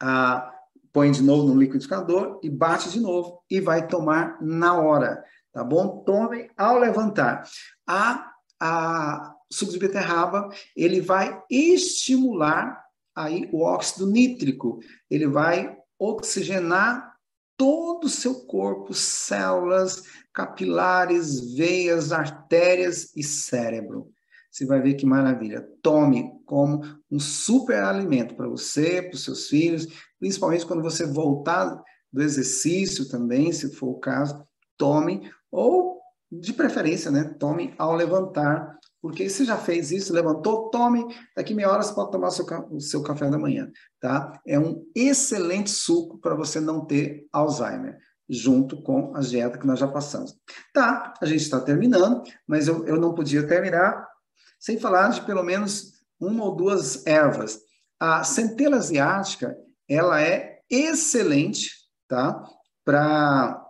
Ah, 0.01 0.51
põe 0.93 1.11
de 1.11 1.23
novo 1.23 1.49
no 1.49 1.61
liquidificador 1.61 2.39
e 2.43 2.49
bate 2.49 2.91
de 2.91 3.01
novo 3.01 3.43
e 3.51 3.61
vai 3.61 3.87
tomar 3.87 4.39
na 4.41 4.79
hora, 4.79 5.25
tá 5.53 5.65
bom? 5.65 6.05
Tome 6.05 6.51
ao 6.57 6.79
levantar. 6.79 7.45
A, 7.87 8.31
a 8.61 9.34
suco 9.51 9.73
de 9.73 9.79
beterraba, 9.79 10.49
ele 10.77 11.01
vai 11.01 11.43
estimular 11.51 12.83
aí 13.15 13.49
o 13.53 13.63
óxido 13.63 14.07
nítrico, 14.07 14.81
ele 15.11 15.27
vai 15.27 15.77
oxigenar 15.99 17.15
todo 17.57 18.05
o 18.05 18.09
seu 18.11 18.47
corpo, 18.47 18.93
células, 18.93 20.03
capilares, 20.33 21.55
veias, 21.55 22.11
artérias 22.13 23.15
e 23.15 23.23
cérebro. 23.23 24.11
Você 24.51 24.67
vai 24.67 24.81
ver 24.81 24.95
que 24.95 25.07
maravilha. 25.07 25.67
Tome 25.83 26.33
como 26.45 26.83
um 27.11 27.19
super 27.19 27.83
alimento 27.83 28.35
para 28.35 28.49
você, 28.49 29.03
para 29.03 29.15
os 29.15 29.25
seus 29.25 29.49
filhos, 29.49 29.89
principalmente 30.19 30.67
quando 30.67 30.83
você 30.83 31.07
voltar 31.07 31.83
do 32.13 32.23
exercício 32.23 33.09
também, 33.09 33.53
se 33.53 33.75
for 33.75 33.89
o 33.89 33.99
caso, 33.99 34.47
tome, 34.77 35.29
ou 35.51 36.01
de 36.31 36.53
preferência, 36.53 37.11
né? 37.11 37.25
Tome 37.25 37.75
ao 37.77 37.95
levantar, 37.95 38.79
porque 39.05 39.29
você 39.29 39.45
já 39.45 39.59
fez 39.59 39.93
isso, 39.93 40.15
levantou, 40.15 40.71
tome, 40.71 41.05
daqui 41.37 41.53
meia 41.53 41.71
hora 41.71 41.83
você 41.83 41.93
pode 41.93 42.11
tomar 42.11 42.29
o 42.29 42.31
seu, 42.31 42.47
o 42.71 42.81
seu 42.81 43.03
café 43.03 43.29
da 43.29 43.37
manhã, 43.37 43.71
tá? 44.01 44.41
É 44.47 44.59
um 44.59 44.83
excelente 44.95 45.69
suco 45.69 46.17
para 46.17 46.35
você 46.35 46.59
não 46.59 46.87
ter 46.87 47.27
Alzheimer 47.31 47.99
junto 48.27 48.83
com 48.83 49.15
a 49.15 49.21
dieta 49.21 49.59
que 49.59 49.67
nós 49.67 49.79
já 49.79 49.87
passamos. 49.87 50.35
Tá, 50.73 51.13
a 51.21 51.27
gente 51.27 51.43
está 51.43 51.61
terminando, 51.61 52.23
mas 52.49 52.67
eu, 52.67 52.87
eu 52.87 52.99
não 52.99 53.13
podia 53.13 53.47
terminar 53.47 54.09
sem 54.59 54.79
falar 54.79 55.11
de 55.11 55.21
pelo 55.21 55.43
menos 55.43 56.03
uma 56.19 56.43
ou 56.43 56.57
duas 56.57 57.07
ervas. 57.07 57.61
A 58.01 58.25
centela 58.25 58.79
asiática, 58.79 59.55
ela 59.87 60.23
é 60.23 60.61
excelente, 60.71 61.73
tá? 62.09 62.43
Para 62.83 63.69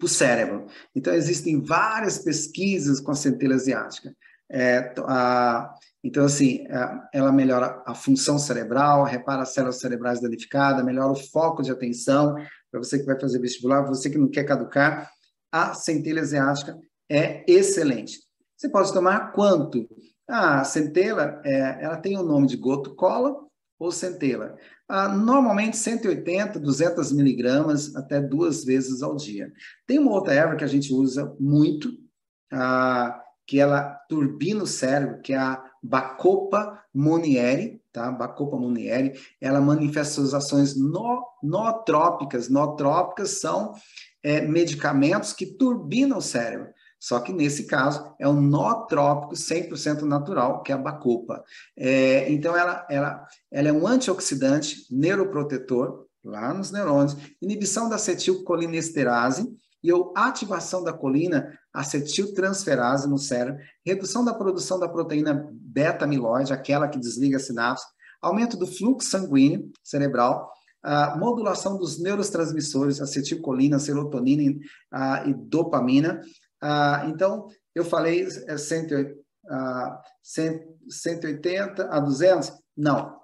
o 0.00 0.06
cérebro. 0.06 0.66
Então, 0.94 1.12
existem 1.12 1.60
várias 1.60 2.18
pesquisas 2.18 3.00
com 3.00 3.10
a 3.10 3.16
centela 3.16 3.56
asiática. 3.56 4.14
É, 4.50 4.94
a, 5.00 5.74
então, 6.02 6.24
assim, 6.24 6.66
a, 6.68 7.08
ela 7.12 7.32
melhora 7.32 7.82
a 7.86 7.94
função 7.94 8.38
cerebral, 8.38 9.04
repara 9.04 9.42
as 9.42 9.52
células 9.52 9.80
cerebrais 9.80 10.20
danificadas, 10.20 10.84
melhora 10.84 11.12
o 11.12 11.16
foco 11.16 11.62
de 11.62 11.70
atenção. 11.70 12.34
Para 12.70 12.80
você 12.80 12.98
que 12.98 13.06
vai 13.06 13.18
fazer 13.18 13.38
vestibular, 13.40 13.82
você 13.82 14.10
que 14.10 14.18
não 14.18 14.28
quer 14.30 14.44
caducar, 14.44 15.10
a 15.50 15.74
centelha 15.74 16.22
asiática 16.22 16.78
é 17.10 17.44
excelente. 17.50 18.18
Você 18.56 18.68
pode 18.68 18.92
tomar 18.92 19.32
quanto? 19.32 19.86
A 20.28 20.64
centela, 20.64 21.40
é, 21.44 21.84
ela 21.84 21.96
tem 21.96 22.16
o 22.16 22.22
nome 22.22 22.46
de 22.46 22.56
goto 22.56 22.94
cola 22.94 23.36
ou 23.78 23.92
centela. 23.92 24.56
Ah, 24.88 25.08
normalmente 25.08 25.76
180, 25.76 26.58
200 26.58 27.12
miligramas 27.12 27.94
até 27.94 28.20
duas 28.20 28.64
vezes 28.64 29.02
ao 29.02 29.16
dia. 29.16 29.52
Tem 29.86 29.98
uma 29.98 30.12
outra 30.12 30.34
erva 30.34 30.56
que 30.56 30.64
a 30.64 30.68
gente 30.68 30.92
usa 30.92 31.34
muito, 31.38 31.90
ah, 32.52 33.20
que 33.46 33.60
ela 33.60 33.82
turbina 34.08 34.64
o 34.64 34.66
cérebro, 34.66 35.20
que 35.22 35.32
é 35.32 35.38
a 35.38 35.62
Bacopa 35.82 36.82
monieri, 36.92 37.80
tá? 37.92 38.10
Bacopa 38.10 38.56
monieri, 38.56 39.12
ela 39.40 39.60
manifesta 39.60 40.14
suas 40.14 40.34
ações 40.34 40.76
no, 40.76 41.24
nootrópicas. 41.42 42.48
Nootrópicas 42.48 43.40
são 43.40 43.74
é, 44.22 44.40
medicamentos 44.40 45.32
que 45.32 45.46
turbinam 45.46 46.18
o 46.18 46.22
cérebro. 46.22 46.68
Só 46.98 47.20
que 47.20 47.32
nesse 47.32 47.66
caso 47.66 48.14
é 48.18 48.26
um 48.26 48.40
nootrópico 48.40 49.34
100% 49.34 50.02
natural, 50.02 50.62
que 50.62 50.72
é 50.72 50.74
a 50.74 50.78
bacopa. 50.78 51.44
É, 51.76 52.30
então 52.32 52.56
ela, 52.56 52.84
ela, 52.90 53.26
ela 53.52 53.68
é 53.68 53.72
um 53.72 53.86
antioxidante, 53.86 54.86
neuroprotetor, 54.90 56.06
lá 56.24 56.52
nos 56.52 56.72
neurônios, 56.72 57.16
inibição 57.40 57.88
da 57.88 57.94
acetilcolinesterase 57.94 59.48
e 59.84 59.90
ativação 60.16 60.82
da 60.82 60.92
colina 60.92 61.56
acetiltransferase 61.76 63.08
no 63.08 63.18
cérebro, 63.18 63.60
redução 63.84 64.24
da 64.24 64.34
produção 64.34 64.78
da 64.78 64.88
proteína 64.88 65.48
beta-amiloide, 65.52 66.52
aquela 66.52 66.88
que 66.88 66.98
desliga 66.98 67.36
a 67.36 67.40
sinapse, 67.40 67.84
aumento 68.20 68.56
do 68.56 68.66
fluxo 68.66 69.10
sanguíneo 69.10 69.70
cerebral, 69.84 70.50
a 70.82 71.16
modulação 71.16 71.76
dos 71.76 71.98
neurotransmissores, 71.98 73.00
acetilcolina, 73.00 73.78
serotonina 73.78 74.58
a, 74.92 75.26
e 75.26 75.34
dopamina, 75.34 76.20
ah, 76.62 77.04
então, 77.08 77.48
eu 77.74 77.84
falei 77.84 78.26
é 78.46 78.56
180, 78.56 79.14
ah, 79.48 80.00
180 80.22 81.88
a 81.88 82.00
200? 82.00 82.52
Não, 82.76 83.16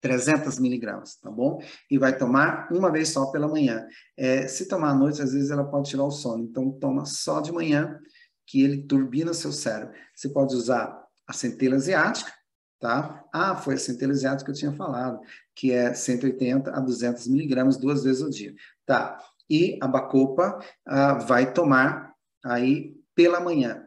300 0.00 0.58
miligramas, 0.58 1.16
tá 1.16 1.30
bom? 1.30 1.60
E 1.90 1.98
vai 1.98 2.16
tomar 2.16 2.68
uma 2.70 2.90
vez 2.90 3.08
só 3.08 3.26
pela 3.26 3.48
manhã. 3.48 3.86
É, 4.16 4.46
se 4.46 4.68
tomar 4.68 4.90
à 4.90 4.94
noite, 4.94 5.22
às 5.22 5.32
vezes 5.32 5.50
ela 5.50 5.64
pode 5.64 5.90
tirar 5.90 6.04
o 6.04 6.10
sono. 6.10 6.44
Então, 6.44 6.70
toma 6.70 7.04
só 7.04 7.40
de 7.40 7.52
manhã, 7.52 7.98
que 8.46 8.62
ele 8.62 8.82
turbina 8.82 9.34
seu 9.34 9.52
cérebro. 9.52 9.94
Você 10.14 10.28
pode 10.28 10.54
usar 10.54 10.96
a 11.26 11.32
centelha 11.32 11.76
asiática, 11.76 12.32
tá? 12.78 13.24
Ah, 13.32 13.56
foi 13.56 13.74
a 13.74 13.78
centelha 13.78 14.12
asiática 14.12 14.44
que 14.44 14.50
eu 14.50 14.58
tinha 14.58 14.72
falado, 14.72 15.20
que 15.54 15.72
é 15.72 15.92
180 15.92 16.70
a 16.70 16.80
200 16.80 17.26
miligramas 17.26 17.76
duas 17.76 18.04
vezes 18.04 18.22
ao 18.22 18.30
dia. 18.30 18.54
Tá. 18.84 19.18
E 19.50 19.78
a 19.82 19.88
Bacopa 19.88 20.58
ah, 20.86 21.14
vai 21.14 21.52
tomar 21.52 22.12
aí 22.44 22.94
pela 23.14 23.40
manhã. 23.40 23.84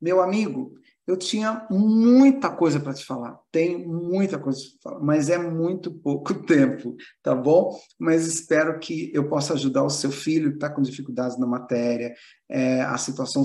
Meu 0.00 0.20
amigo, 0.20 0.79
eu 1.10 1.16
tinha 1.16 1.66
muita 1.68 2.48
coisa 2.48 2.78
para 2.78 2.94
te 2.94 3.04
falar, 3.04 3.36
tenho 3.50 3.88
muita 3.88 4.38
coisa 4.38 4.60
para 4.80 4.92
falar, 4.92 5.04
mas 5.04 5.28
é 5.28 5.36
muito 5.36 5.92
pouco 5.92 6.32
tempo, 6.46 6.96
tá 7.20 7.34
bom? 7.34 7.76
Mas 7.98 8.28
espero 8.28 8.78
que 8.78 9.10
eu 9.12 9.28
possa 9.28 9.54
ajudar 9.54 9.82
o 9.82 9.90
seu 9.90 10.12
filho 10.12 10.50
que 10.50 10.56
está 10.56 10.70
com 10.70 10.80
dificuldades 10.80 11.36
na 11.36 11.48
matéria, 11.48 12.14
é, 12.48 12.82
a 12.82 12.96
situação 12.96 13.42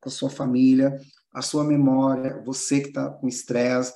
com 0.00 0.08
a 0.08 0.10
sua 0.10 0.28
família, 0.28 0.96
a 1.32 1.40
sua 1.40 1.62
memória, 1.62 2.42
você 2.44 2.80
que 2.80 2.88
está 2.88 3.08
com 3.08 3.28
estresse, 3.28 3.92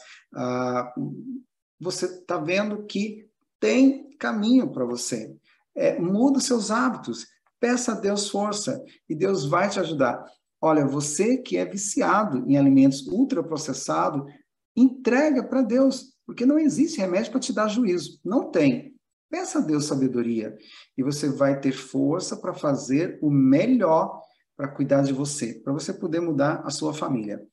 você 1.81 2.07
está 2.07 2.39
vendo 2.39 2.85
que 2.87 3.29
tem 3.59 4.17
caminho 4.17 4.71
para 4.71 4.85
você. 4.85 5.35
É, 5.75 5.99
muda 5.99 6.39
os 6.39 6.45
seus 6.45 6.71
hábitos, 6.71 7.27
peça 7.59 7.93
a 7.93 7.95
Deus 7.97 8.31
força 8.31 8.81
e 9.09 9.15
Deus 9.15 9.45
vai 9.45 9.69
te 9.69 9.81
ajudar. 9.81 10.25
Olha, 10.61 10.87
você 10.87 11.37
que 11.37 11.57
é 11.57 11.65
viciado 11.65 12.45
em 12.51 12.57
alimentos 12.57 13.07
ultraprocessados, 13.07 14.33
entrega 14.77 15.43
para 15.43 15.63
Deus, 15.63 16.15
porque 16.27 16.45
não 16.45 16.59
existe 16.59 16.99
remédio 16.99 17.31
para 17.31 17.41
te 17.41 17.53
dar 17.53 17.69
juízo. 17.69 18.21
Não 18.25 18.51
tem. 18.51 18.95
Peça 19.31 19.59
a 19.59 19.63
Deus 19.63 19.85
sabedoria 19.85 20.57
e 20.97 21.03
você 21.03 21.29
vai 21.29 21.61
ter 21.61 21.73
força 21.73 22.37
para 22.37 22.55
fazer 22.55 23.19
o 23.21 23.31
melhor 23.31 24.23
para 24.57 24.69
cuidar 24.69 25.03
de 25.03 25.13
você, 25.13 25.55
para 25.55 25.73
você 25.73 25.93
poder 25.93 26.21
mudar 26.21 26.63
a 26.65 26.71
sua 26.71 26.93
família. 26.93 27.47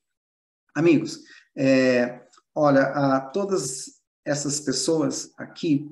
Amigos, 0.74 1.20
é, 1.56 2.26
olha, 2.54 2.82
a 2.82 3.20
todas 3.20 4.00
essas 4.24 4.58
pessoas 4.58 5.32
aqui, 5.38 5.88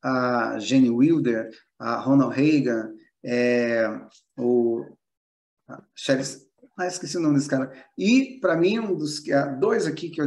a 0.00 0.58
Jenny 0.60 0.88
Wilder, 0.88 1.50
a 1.78 1.96
Ronald 1.96 2.34
Reagan, 2.34 2.94
é, 3.24 3.88
o 4.38 4.86
Sheriff, 5.96 6.38
ah, 6.82 6.88
esqueci 6.88 7.16
o 7.16 7.20
nome 7.20 7.36
desse 7.36 7.48
cara. 7.48 7.72
E, 7.96 8.38
para 8.40 8.56
mim, 8.56 8.78
um 8.78 8.94
dos 8.94 9.22
dois 9.60 9.86
aqui 9.86 10.10
que 10.10 10.20
eu 10.20 10.24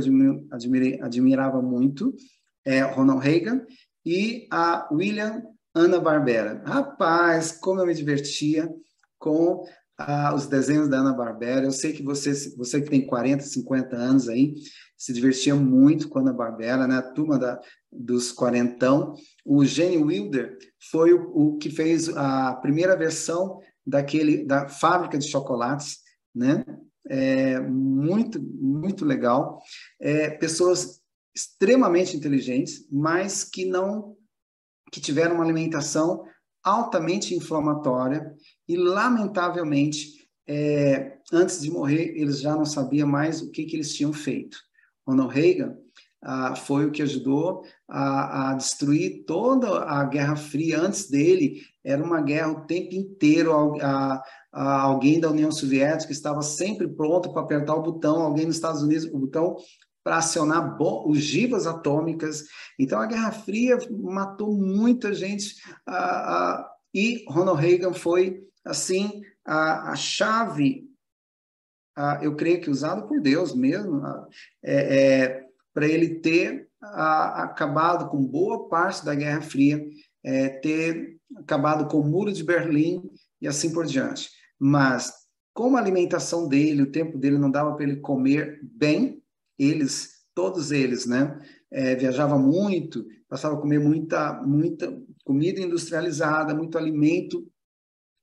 admirei, 0.51 0.99
admirava 1.01 1.61
muito 1.61 2.15
é 2.65 2.81
Ronald 2.81 3.23
Reagan 3.23 3.61
e 4.05 4.47
a 4.51 4.87
William 4.91 5.43
Ana 5.73 5.99
Barbera. 5.99 6.63
Rapaz, 6.65 7.51
como 7.51 7.79
eu 7.79 7.85
me 7.85 7.93
divertia 7.93 8.69
com 9.19 9.65
ah, 9.97 10.33
os 10.35 10.47
desenhos 10.47 10.89
da 10.89 10.97
Ana 10.99 11.13
Barbera. 11.13 11.65
Eu 11.65 11.71
sei 11.71 11.93
que 11.93 12.03
você, 12.03 12.33
você 12.55 12.81
que 12.81 12.89
tem 12.89 13.05
40, 13.05 13.43
50 13.43 13.95
anos 13.95 14.27
aí, 14.27 14.53
se 14.97 15.13
divertia 15.13 15.55
muito 15.55 16.09
com 16.09 16.19
a 16.19 16.21
Ana 16.21 16.33
Barbera, 16.33 16.87
né? 16.87 16.97
A 16.97 17.13
turma 17.13 17.37
da, 17.37 17.59
dos 17.91 18.31
quarentão. 18.31 19.13
O 19.43 19.63
Gene 19.65 19.97
Wilder 19.97 20.57
foi 20.91 21.13
o, 21.13 21.31
o, 21.33 21.57
que 21.57 21.69
fez 21.69 22.09
a 22.09 22.53
primeira 22.55 22.95
versão 22.95 23.59
daquele 23.85 24.45
da 24.45 24.67
fábrica 24.67 25.17
de 25.17 25.27
chocolates, 25.27 25.99
né? 26.35 26.65
É, 27.07 27.59
muito, 27.59 28.41
muito 28.41 29.05
legal. 29.05 29.61
É, 29.99 30.31
pessoas 30.31 31.01
extremamente 31.35 32.15
inteligentes, 32.15 32.87
mas 32.91 33.43
que 33.43 33.65
não 33.65 34.15
que 34.91 35.01
tiveram 35.01 35.35
uma 35.35 35.43
alimentação 35.43 36.23
altamente 36.63 37.35
inflamatória 37.35 38.33
e 38.67 38.77
lamentavelmente 38.77 40.29
é, 40.47 41.17
antes 41.33 41.61
de 41.61 41.69
morrer 41.69 42.13
eles 42.15 42.39
já 42.39 42.55
não 42.55 42.65
sabiam 42.65 43.07
mais 43.07 43.41
o 43.41 43.51
que, 43.51 43.65
que 43.65 43.75
eles 43.75 43.93
tinham 43.93 44.13
feito. 44.13 44.57
Ronald 45.05 45.33
Reagan 45.33 45.77
ah, 46.27 46.55
foi 46.55 46.87
o 46.87 46.91
que 46.91 47.03
ajudou 47.03 47.63
a, 47.87 48.49
a, 48.49 48.53
destruir 48.55 49.25
toda 49.27 49.83
a 49.83 50.03
Guerra 50.05 50.35
Fria. 50.35 50.81
Antes 50.81 51.07
dele, 51.07 51.61
era 51.83 52.03
uma 52.03 52.19
guerra 52.19 52.51
o 52.51 52.65
tempo 52.65 52.95
inteiro. 52.95 53.79
A, 53.79 54.23
a, 54.51 54.81
alguém 54.81 55.19
da 55.19 55.29
União 55.29 55.51
Soviética 55.51 56.11
estava 56.11 56.41
sempre 56.41 56.87
pronto 56.87 57.31
para 57.31 57.43
apertar 57.43 57.75
o 57.75 57.83
botão, 57.83 58.23
alguém 58.23 58.47
nos 58.47 58.55
Estados 58.55 58.81
Unidos, 58.81 59.05
o 59.05 59.19
botão 59.19 59.55
para 60.03 60.17
acionar 60.17 60.75
ogivas 60.81 61.67
atômicas. 61.67 62.43
Então, 62.79 62.99
a 62.99 63.05
Guerra 63.05 63.31
Fria 63.31 63.77
matou 63.91 64.51
muita 64.51 65.13
gente 65.13 65.55
e 66.93 67.23
Ronald 67.27 67.61
Reagan 67.61 67.93
foi, 67.93 68.43
assim, 68.65 69.21
a, 69.45 69.91
a 69.91 69.95
chave, 69.95 70.85
eu 72.21 72.35
creio 72.35 72.61
que 72.61 72.69
usado 72.69 73.07
por 73.07 73.21
Deus 73.21 73.53
mesmo, 73.53 74.01
é, 74.63 74.97
é, 74.97 75.44
para 75.75 75.85
ele 75.85 76.21
ter 76.21 76.69
acabado 76.81 78.09
com 78.09 78.25
boa 78.25 78.69
parte 78.69 79.03
da 79.03 79.13
Guerra 79.13 79.41
Fria, 79.41 79.85
é, 80.23 80.47
ter 80.47 81.17
acabado 81.35 81.89
com 81.89 81.99
o 81.99 82.07
Muro 82.07 82.31
de 82.31 82.45
Berlim 82.45 83.03
e 83.41 83.47
assim 83.47 83.73
por 83.73 83.85
diante. 83.85 84.29
Mas, 84.57 85.11
como 85.53 85.75
a 85.75 85.81
alimentação 85.81 86.47
dele, 86.47 86.83
o 86.83 86.91
tempo 86.91 87.17
dele 87.17 87.37
não 87.37 87.51
dava 87.51 87.75
para 87.75 87.83
ele 87.83 87.97
comer 87.97 88.57
bem, 88.63 89.21
eles, 89.59 90.23
todos 90.33 90.71
eles, 90.71 91.05
né? 91.05 91.37
É, 91.69 91.93
viajava 91.95 92.39
muito, 92.39 93.05
passava 93.27 93.55
a 93.55 93.59
comer 93.59 93.79
muita, 93.79 94.41
muita 94.43 94.97
comida 95.25 95.59
industrializada, 95.59 96.55
muito 96.55 96.77
alimento 96.77 97.45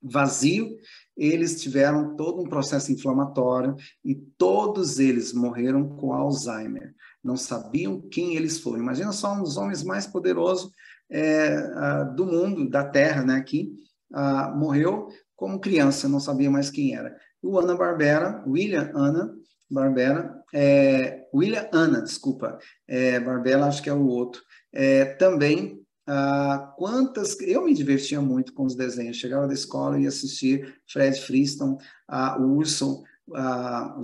vazio, 0.03 0.75
eles 1.15 1.61
tiveram 1.61 2.15
todo 2.15 2.41
um 2.41 2.49
processo 2.49 2.91
inflamatório 2.91 3.75
e 4.03 4.15
todos 4.37 4.99
eles 4.99 5.31
morreram 5.31 5.95
com 5.95 6.11
Alzheimer. 6.11 6.93
Não 7.23 7.37
sabiam 7.37 8.01
quem 8.01 8.35
eles 8.35 8.59
foram. 8.59 8.79
Imagina 8.79 9.11
só 9.11 9.33
um 9.33 9.43
dos 9.43 9.57
homens 9.57 9.83
mais 9.83 10.05
poderosos 10.05 10.71
é, 11.09 11.55
uh, 11.57 12.15
do 12.15 12.25
mundo, 12.25 12.69
da 12.69 12.83
Terra, 12.83 13.23
né? 13.23 13.35
Aqui 13.35 13.73
uh, 14.11 14.57
morreu 14.57 15.07
como 15.35 15.59
criança, 15.59 16.09
não 16.09 16.19
sabia 16.19 16.49
mais 16.49 16.69
quem 16.69 16.95
era. 16.95 17.15
O 17.41 17.57
Ana 17.59 17.75
Barbera, 17.75 18.43
William 18.47 18.91
Ana, 18.93 19.33
Barbera, 19.69 20.43
é, 20.53 21.27
William 21.33 21.67
Anna, 21.73 22.01
desculpa, 22.01 22.59
é, 22.87 23.19
Barbera 23.19 23.65
acho 23.65 23.81
que 23.81 23.89
é 23.89 23.93
o 23.93 24.05
outro, 24.05 24.41
é, 24.71 25.05
também 25.05 25.83
ah, 26.05 26.73
quantas 26.77 27.39
eu 27.39 27.63
me 27.63 27.73
divertia 27.73 28.19
muito 28.19 28.53
com 28.53 28.65
os 28.65 28.75
desenhos 28.75 29.15
chegava 29.15 29.47
da 29.47 29.53
escola 29.53 29.97
e 29.97 30.05
assistir 30.05 30.75
Fred 30.85 31.17
Flintstone 31.21 31.77
ah, 32.09 32.37
o 32.37 32.57
Urso 32.57 33.03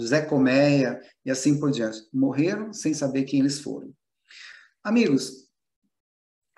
Zé 0.01 0.21
Colmeia 0.21 1.01
e 1.25 1.31
assim 1.31 1.59
por 1.59 1.71
diante 1.71 2.07
morreram 2.13 2.73
sem 2.73 2.93
saber 2.93 3.23
quem 3.23 3.39
eles 3.39 3.59
foram 3.59 3.93
amigos 4.83 5.49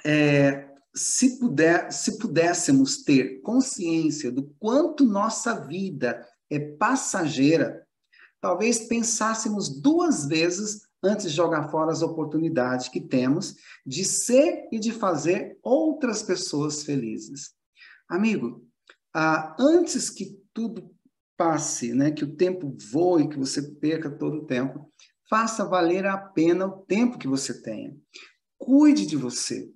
é, 0.06 0.70
se 0.96 1.40
puder 1.40 1.92
se 1.92 2.18
pudéssemos 2.18 3.04
ter 3.04 3.42
consciência 3.42 4.32
do 4.32 4.44
quanto 4.60 5.06
nossa 5.06 5.66
vida 5.66 6.28
é 6.50 6.60
passageira 6.60 7.86
talvez 8.40 8.88
pensássemos 8.88 9.70
duas 9.70 10.26
vezes 10.26 10.82
antes 11.04 11.32
de 11.32 11.36
jogar 11.36 11.70
fora 11.70 11.92
as 11.92 12.02
oportunidades 12.02 12.88
que 12.88 13.02
temos 13.02 13.56
de 13.86 14.06
ser 14.06 14.68
e 14.72 14.80
de 14.80 14.92
fazer 14.92 15.58
outras 15.64 16.22
pessoas 16.22 16.84
felizes. 16.84 17.54
Amigo, 18.08 18.64
ah, 19.14 19.56
antes 19.60 20.10
que 20.10 20.40
tudo 20.54 20.94
passe, 21.42 21.92
né, 21.92 22.12
que 22.12 22.24
o 22.24 22.36
tempo 22.36 22.78
voe, 22.92 23.28
que 23.28 23.40
você 23.40 23.64
perca 23.64 24.12
todo 24.12 24.38
o 24.38 24.46
tempo, 24.46 24.88
faça 25.28 25.66
valer 25.66 26.06
a 26.06 26.16
pena 26.16 26.68
o 26.68 26.86
tempo 26.86 27.18
que 27.18 27.28
você 27.28 27.64
tenha. 27.64 27.98
Cuide 28.60 29.08
de 29.08 29.18
você. 29.18 29.68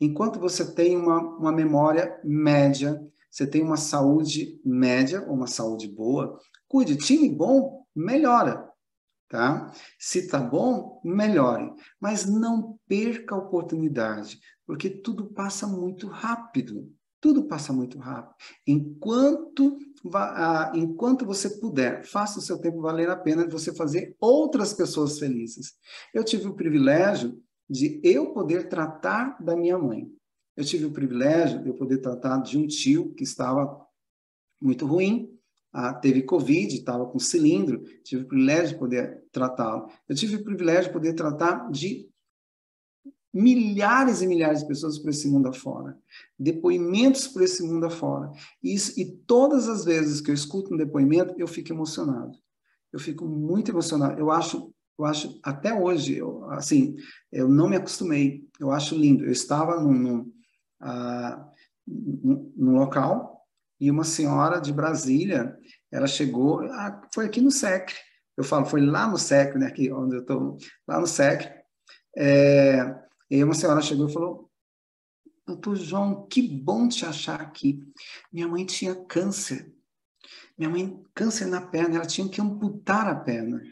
Enquanto 0.00 0.40
você 0.40 0.74
tem 0.74 0.96
uma, 0.96 1.20
uma 1.20 1.52
memória 1.52 2.18
média, 2.24 2.98
você 3.30 3.46
tem 3.46 3.62
uma 3.62 3.76
saúde 3.76 4.58
média 4.64 5.22
ou 5.28 5.34
uma 5.34 5.46
saúde 5.46 5.86
boa, 5.88 6.40
cuide. 6.66 6.96
Time 6.96 7.28
bom 7.28 7.84
melhora, 7.94 8.66
tá? 9.28 9.70
Se 9.98 10.26
tá 10.26 10.38
bom, 10.38 11.02
melhore, 11.04 11.70
mas 12.00 12.24
não 12.24 12.78
perca 12.88 13.34
a 13.34 13.38
oportunidade, 13.38 14.40
porque 14.66 14.88
tudo 14.88 15.26
passa 15.34 15.66
muito 15.66 16.06
rápido. 16.06 16.90
Tudo 17.20 17.44
passa 17.44 17.72
muito 17.72 17.98
rápido. 17.98 18.34
Enquanto, 18.66 19.78
enquanto 20.74 21.26
você 21.26 21.50
puder, 21.50 22.04
faça 22.04 22.38
o 22.38 22.42
seu 22.42 22.58
tempo 22.58 22.80
valer 22.80 23.10
a 23.10 23.16
pena 23.16 23.46
de 23.46 23.52
você 23.52 23.74
fazer 23.74 24.16
outras 24.18 24.72
pessoas 24.72 25.18
felizes. 25.18 25.74
Eu 26.14 26.24
tive 26.24 26.48
o 26.48 26.54
privilégio 26.54 27.38
de 27.68 28.00
eu 28.02 28.32
poder 28.32 28.68
tratar 28.68 29.36
da 29.42 29.54
minha 29.54 29.78
mãe. 29.78 30.10
Eu 30.56 30.64
tive 30.64 30.86
o 30.86 30.92
privilégio 30.92 31.62
de 31.62 31.68
eu 31.68 31.74
poder 31.74 31.98
tratar 31.98 32.38
de 32.38 32.58
um 32.58 32.66
tio 32.66 33.14
que 33.14 33.22
estava 33.22 33.86
muito 34.60 34.86
ruim, 34.86 35.30
ah, 35.72 35.94
teve 35.94 36.22
Covid, 36.22 36.74
estava 36.74 37.06
com 37.06 37.18
cilindro, 37.18 37.82
tive 38.02 38.24
o 38.24 38.26
privilégio 38.26 38.70
de 38.70 38.78
poder 38.78 39.24
tratá-lo. 39.30 39.88
Eu 40.08 40.16
tive 40.16 40.36
o 40.36 40.44
privilégio 40.44 40.86
de 40.86 40.92
poder 40.92 41.12
tratar 41.14 41.70
de 41.70 42.09
milhares 43.32 44.22
e 44.22 44.26
milhares 44.26 44.60
de 44.60 44.68
pessoas 44.68 44.98
por 44.98 45.10
esse 45.10 45.28
mundo 45.28 45.48
afora, 45.48 45.96
depoimentos 46.38 47.28
por 47.28 47.42
esse 47.42 47.62
mundo 47.62 47.86
afora. 47.86 48.30
E, 48.62 48.74
isso, 48.74 48.98
e 48.98 49.06
todas 49.26 49.68
as 49.68 49.84
vezes 49.84 50.20
que 50.20 50.30
eu 50.30 50.34
escuto 50.34 50.74
um 50.74 50.76
depoimento, 50.76 51.34
eu 51.38 51.46
fico 51.46 51.72
emocionado. 51.72 52.36
Eu 52.92 52.98
fico 52.98 53.24
muito 53.24 53.70
emocionado. 53.70 54.18
Eu 54.18 54.30
acho, 54.30 54.72
eu 54.98 55.04
acho 55.04 55.38
até 55.42 55.72
hoje, 55.72 56.16
eu, 56.16 56.44
assim, 56.50 56.96
eu 57.30 57.48
não 57.48 57.68
me 57.68 57.76
acostumei. 57.76 58.44
Eu 58.58 58.72
acho 58.72 58.96
lindo. 58.96 59.24
Eu 59.24 59.30
estava 59.30 59.80
num, 59.80 59.92
num, 59.92 60.32
num, 61.86 62.52
num 62.56 62.72
local 62.72 63.40
e 63.80 63.90
uma 63.90 64.04
senhora 64.04 64.60
de 64.60 64.72
Brasília, 64.72 65.56
ela 65.90 66.06
chegou, 66.06 66.60
ah, 66.60 67.00
foi 67.14 67.24
aqui 67.24 67.40
no 67.40 67.50
SEC, 67.50 67.94
eu 68.36 68.44
falo, 68.44 68.66
foi 68.66 68.84
lá 68.84 69.08
no 69.08 69.16
SEC, 69.16 69.56
né, 69.56 69.66
aqui 69.66 69.90
onde 69.90 70.16
eu 70.16 70.20
estou, 70.20 70.58
lá 70.86 71.00
no 71.00 71.06
SEC, 71.06 71.50
é, 72.16 72.94
e 73.30 73.42
uma 73.44 73.54
senhora 73.54 73.80
chegou 73.80 74.08
e 74.08 74.12
falou, 74.12 74.50
doutor 75.46 75.76
João, 75.76 76.26
que 76.26 76.42
bom 76.42 76.88
te 76.88 77.04
achar 77.06 77.40
aqui. 77.40 77.80
Minha 78.32 78.48
mãe 78.48 78.66
tinha 78.66 78.94
câncer, 79.04 79.72
minha 80.58 80.68
mãe, 80.68 81.02
câncer 81.14 81.46
na 81.46 81.60
perna, 81.60 81.96
ela 81.96 82.06
tinha 82.06 82.28
que 82.28 82.40
amputar 82.40 83.06
a 83.06 83.14
perna. 83.14 83.62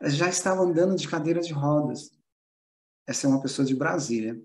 Ela 0.00 0.10
já 0.10 0.28
estava 0.28 0.62
andando 0.62 0.96
de 0.96 1.08
cadeira 1.08 1.40
de 1.40 1.52
rodas. 1.52 2.10
essa 3.06 3.26
é 3.26 3.30
uma 3.30 3.40
pessoa 3.40 3.66
de 3.66 3.74
Brasília. 3.74 4.40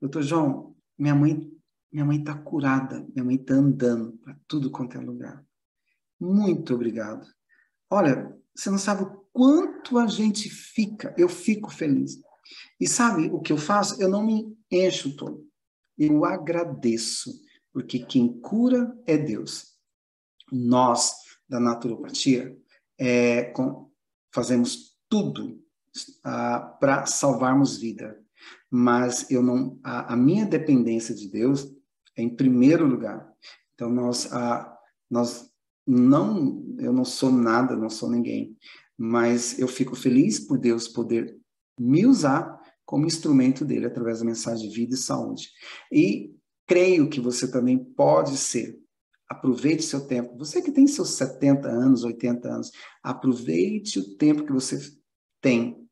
Doutor 0.00 0.22
João, 0.22 0.74
minha 0.98 1.14
mãe 1.14 1.52
minha 1.92 2.06
mãe 2.06 2.18
está 2.18 2.34
curada, 2.34 3.06
minha 3.14 3.22
mãe 3.22 3.36
está 3.36 3.52
andando 3.52 4.16
para 4.18 4.34
tudo 4.48 4.70
quanto 4.70 4.96
é 4.96 5.00
lugar. 5.00 5.44
Muito 6.18 6.74
obrigado. 6.74 7.26
Olha, 7.90 8.34
você 8.54 8.70
não 8.70 8.78
sabe 8.78 9.02
o 9.02 9.26
quanto 9.30 9.98
a 9.98 10.06
gente 10.06 10.48
fica, 10.48 11.14
eu 11.18 11.28
fico 11.28 11.70
feliz. 11.70 12.18
E 12.80 12.86
sabe 12.86 13.30
o 13.32 13.40
que 13.40 13.52
eu 13.52 13.58
faço? 13.58 14.00
Eu 14.00 14.08
não 14.08 14.24
me 14.24 14.56
encho 14.70 15.16
todo. 15.16 15.46
Eu 15.98 16.24
agradeço, 16.24 17.32
porque 17.72 17.98
quem 18.00 18.40
cura 18.40 18.96
é 19.06 19.16
Deus. 19.16 19.72
Nós, 20.50 21.12
da 21.48 21.60
naturopatia, 21.60 22.56
é, 22.98 23.44
com, 23.44 23.90
fazemos 24.32 24.96
tudo 25.08 25.62
ah, 26.24 26.60
para 26.80 27.06
salvarmos 27.06 27.76
vida. 27.76 28.18
Mas 28.70 29.30
eu 29.30 29.42
não, 29.42 29.78
a, 29.82 30.14
a, 30.14 30.16
minha 30.16 30.46
dependência 30.46 31.14
de 31.14 31.28
Deus 31.28 31.70
é 32.16 32.22
em 32.22 32.34
primeiro 32.34 32.86
lugar. 32.86 33.30
Então 33.74 33.90
nós, 33.90 34.32
ah, 34.32 34.78
nós 35.10 35.50
não, 35.86 36.64
eu 36.78 36.92
não 36.92 37.04
sou 37.04 37.30
nada, 37.30 37.76
não 37.76 37.90
sou 37.90 38.10
ninguém, 38.10 38.56
mas 38.96 39.58
eu 39.58 39.68
fico 39.68 39.94
feliz 39.94 40.40
por 40.40 40.58
Deus 40.58 40.88
poder 40.88 41.38
me 41.78 42.06
usar 42.06 42.60
como 42.84 43.06
instrumento 43.06 43.64
dele 43.64 43.86
através 43.86 44.18
da 44.18 44.24
mensagem 44.24 44.68
de 44.68 44.74
vida 44.74 44.94
e 44.94 44.98
saúde. 44.98 45.48
E 45.90 46.34
creio 46.66 47.08
que 47.08 47.20
você 47.20 47.50
também 47.50 47.78
pode 47.78 48.36
ser. 48.36 48.78
Aproveite 49.28 49.82
seu 49.82 50.06
tempo. 50.06 50.36
Você 50.36 50.60
que 50.60 50.70
tem 50.70 50.86
seus 50.86 51.10
70 51.10 51.68
anos, 51.68 52.04
80 52.04 52.48
anos, 52.48 52.70
aproveite 53.02 53.98
o 53.98 54.16
tempo 54.16 54.44
que 54.44 54.52
você 54.52 54.78
tem 55.40 55.82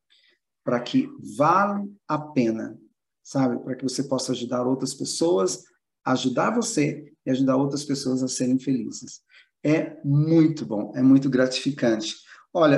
para 0.63 0.79
que 0.81 1.09
vale 1.37 1.91
a 2.07 2.19
pena, 2.19 2.79
sabe? 3.23 3.59
Para 3.65 3.77
que 3.77 3.83
você 3.83 4.05
possa 4.05 4.33
ajudar 4.33 4.67
outras 4.67 4.93
pessoas, 4.93 5.65
ajudar 6.05 6.55
você 6.55 7.13
e 7.25 7.31
ajudar 7.31 7.57
outras 7.57 7.85
pessoas 7.85 8.23
a 8.23 8.29
serem 8.29 8.59
felizes. 8.59 9.23
É 9.65 9.99
muito 10.05 10.65
bom, 10.67 10.93
é 10.95 11.03
muito 11.03 11.29
gratificante. 11.29 12.17
Olha, 12.53 12.77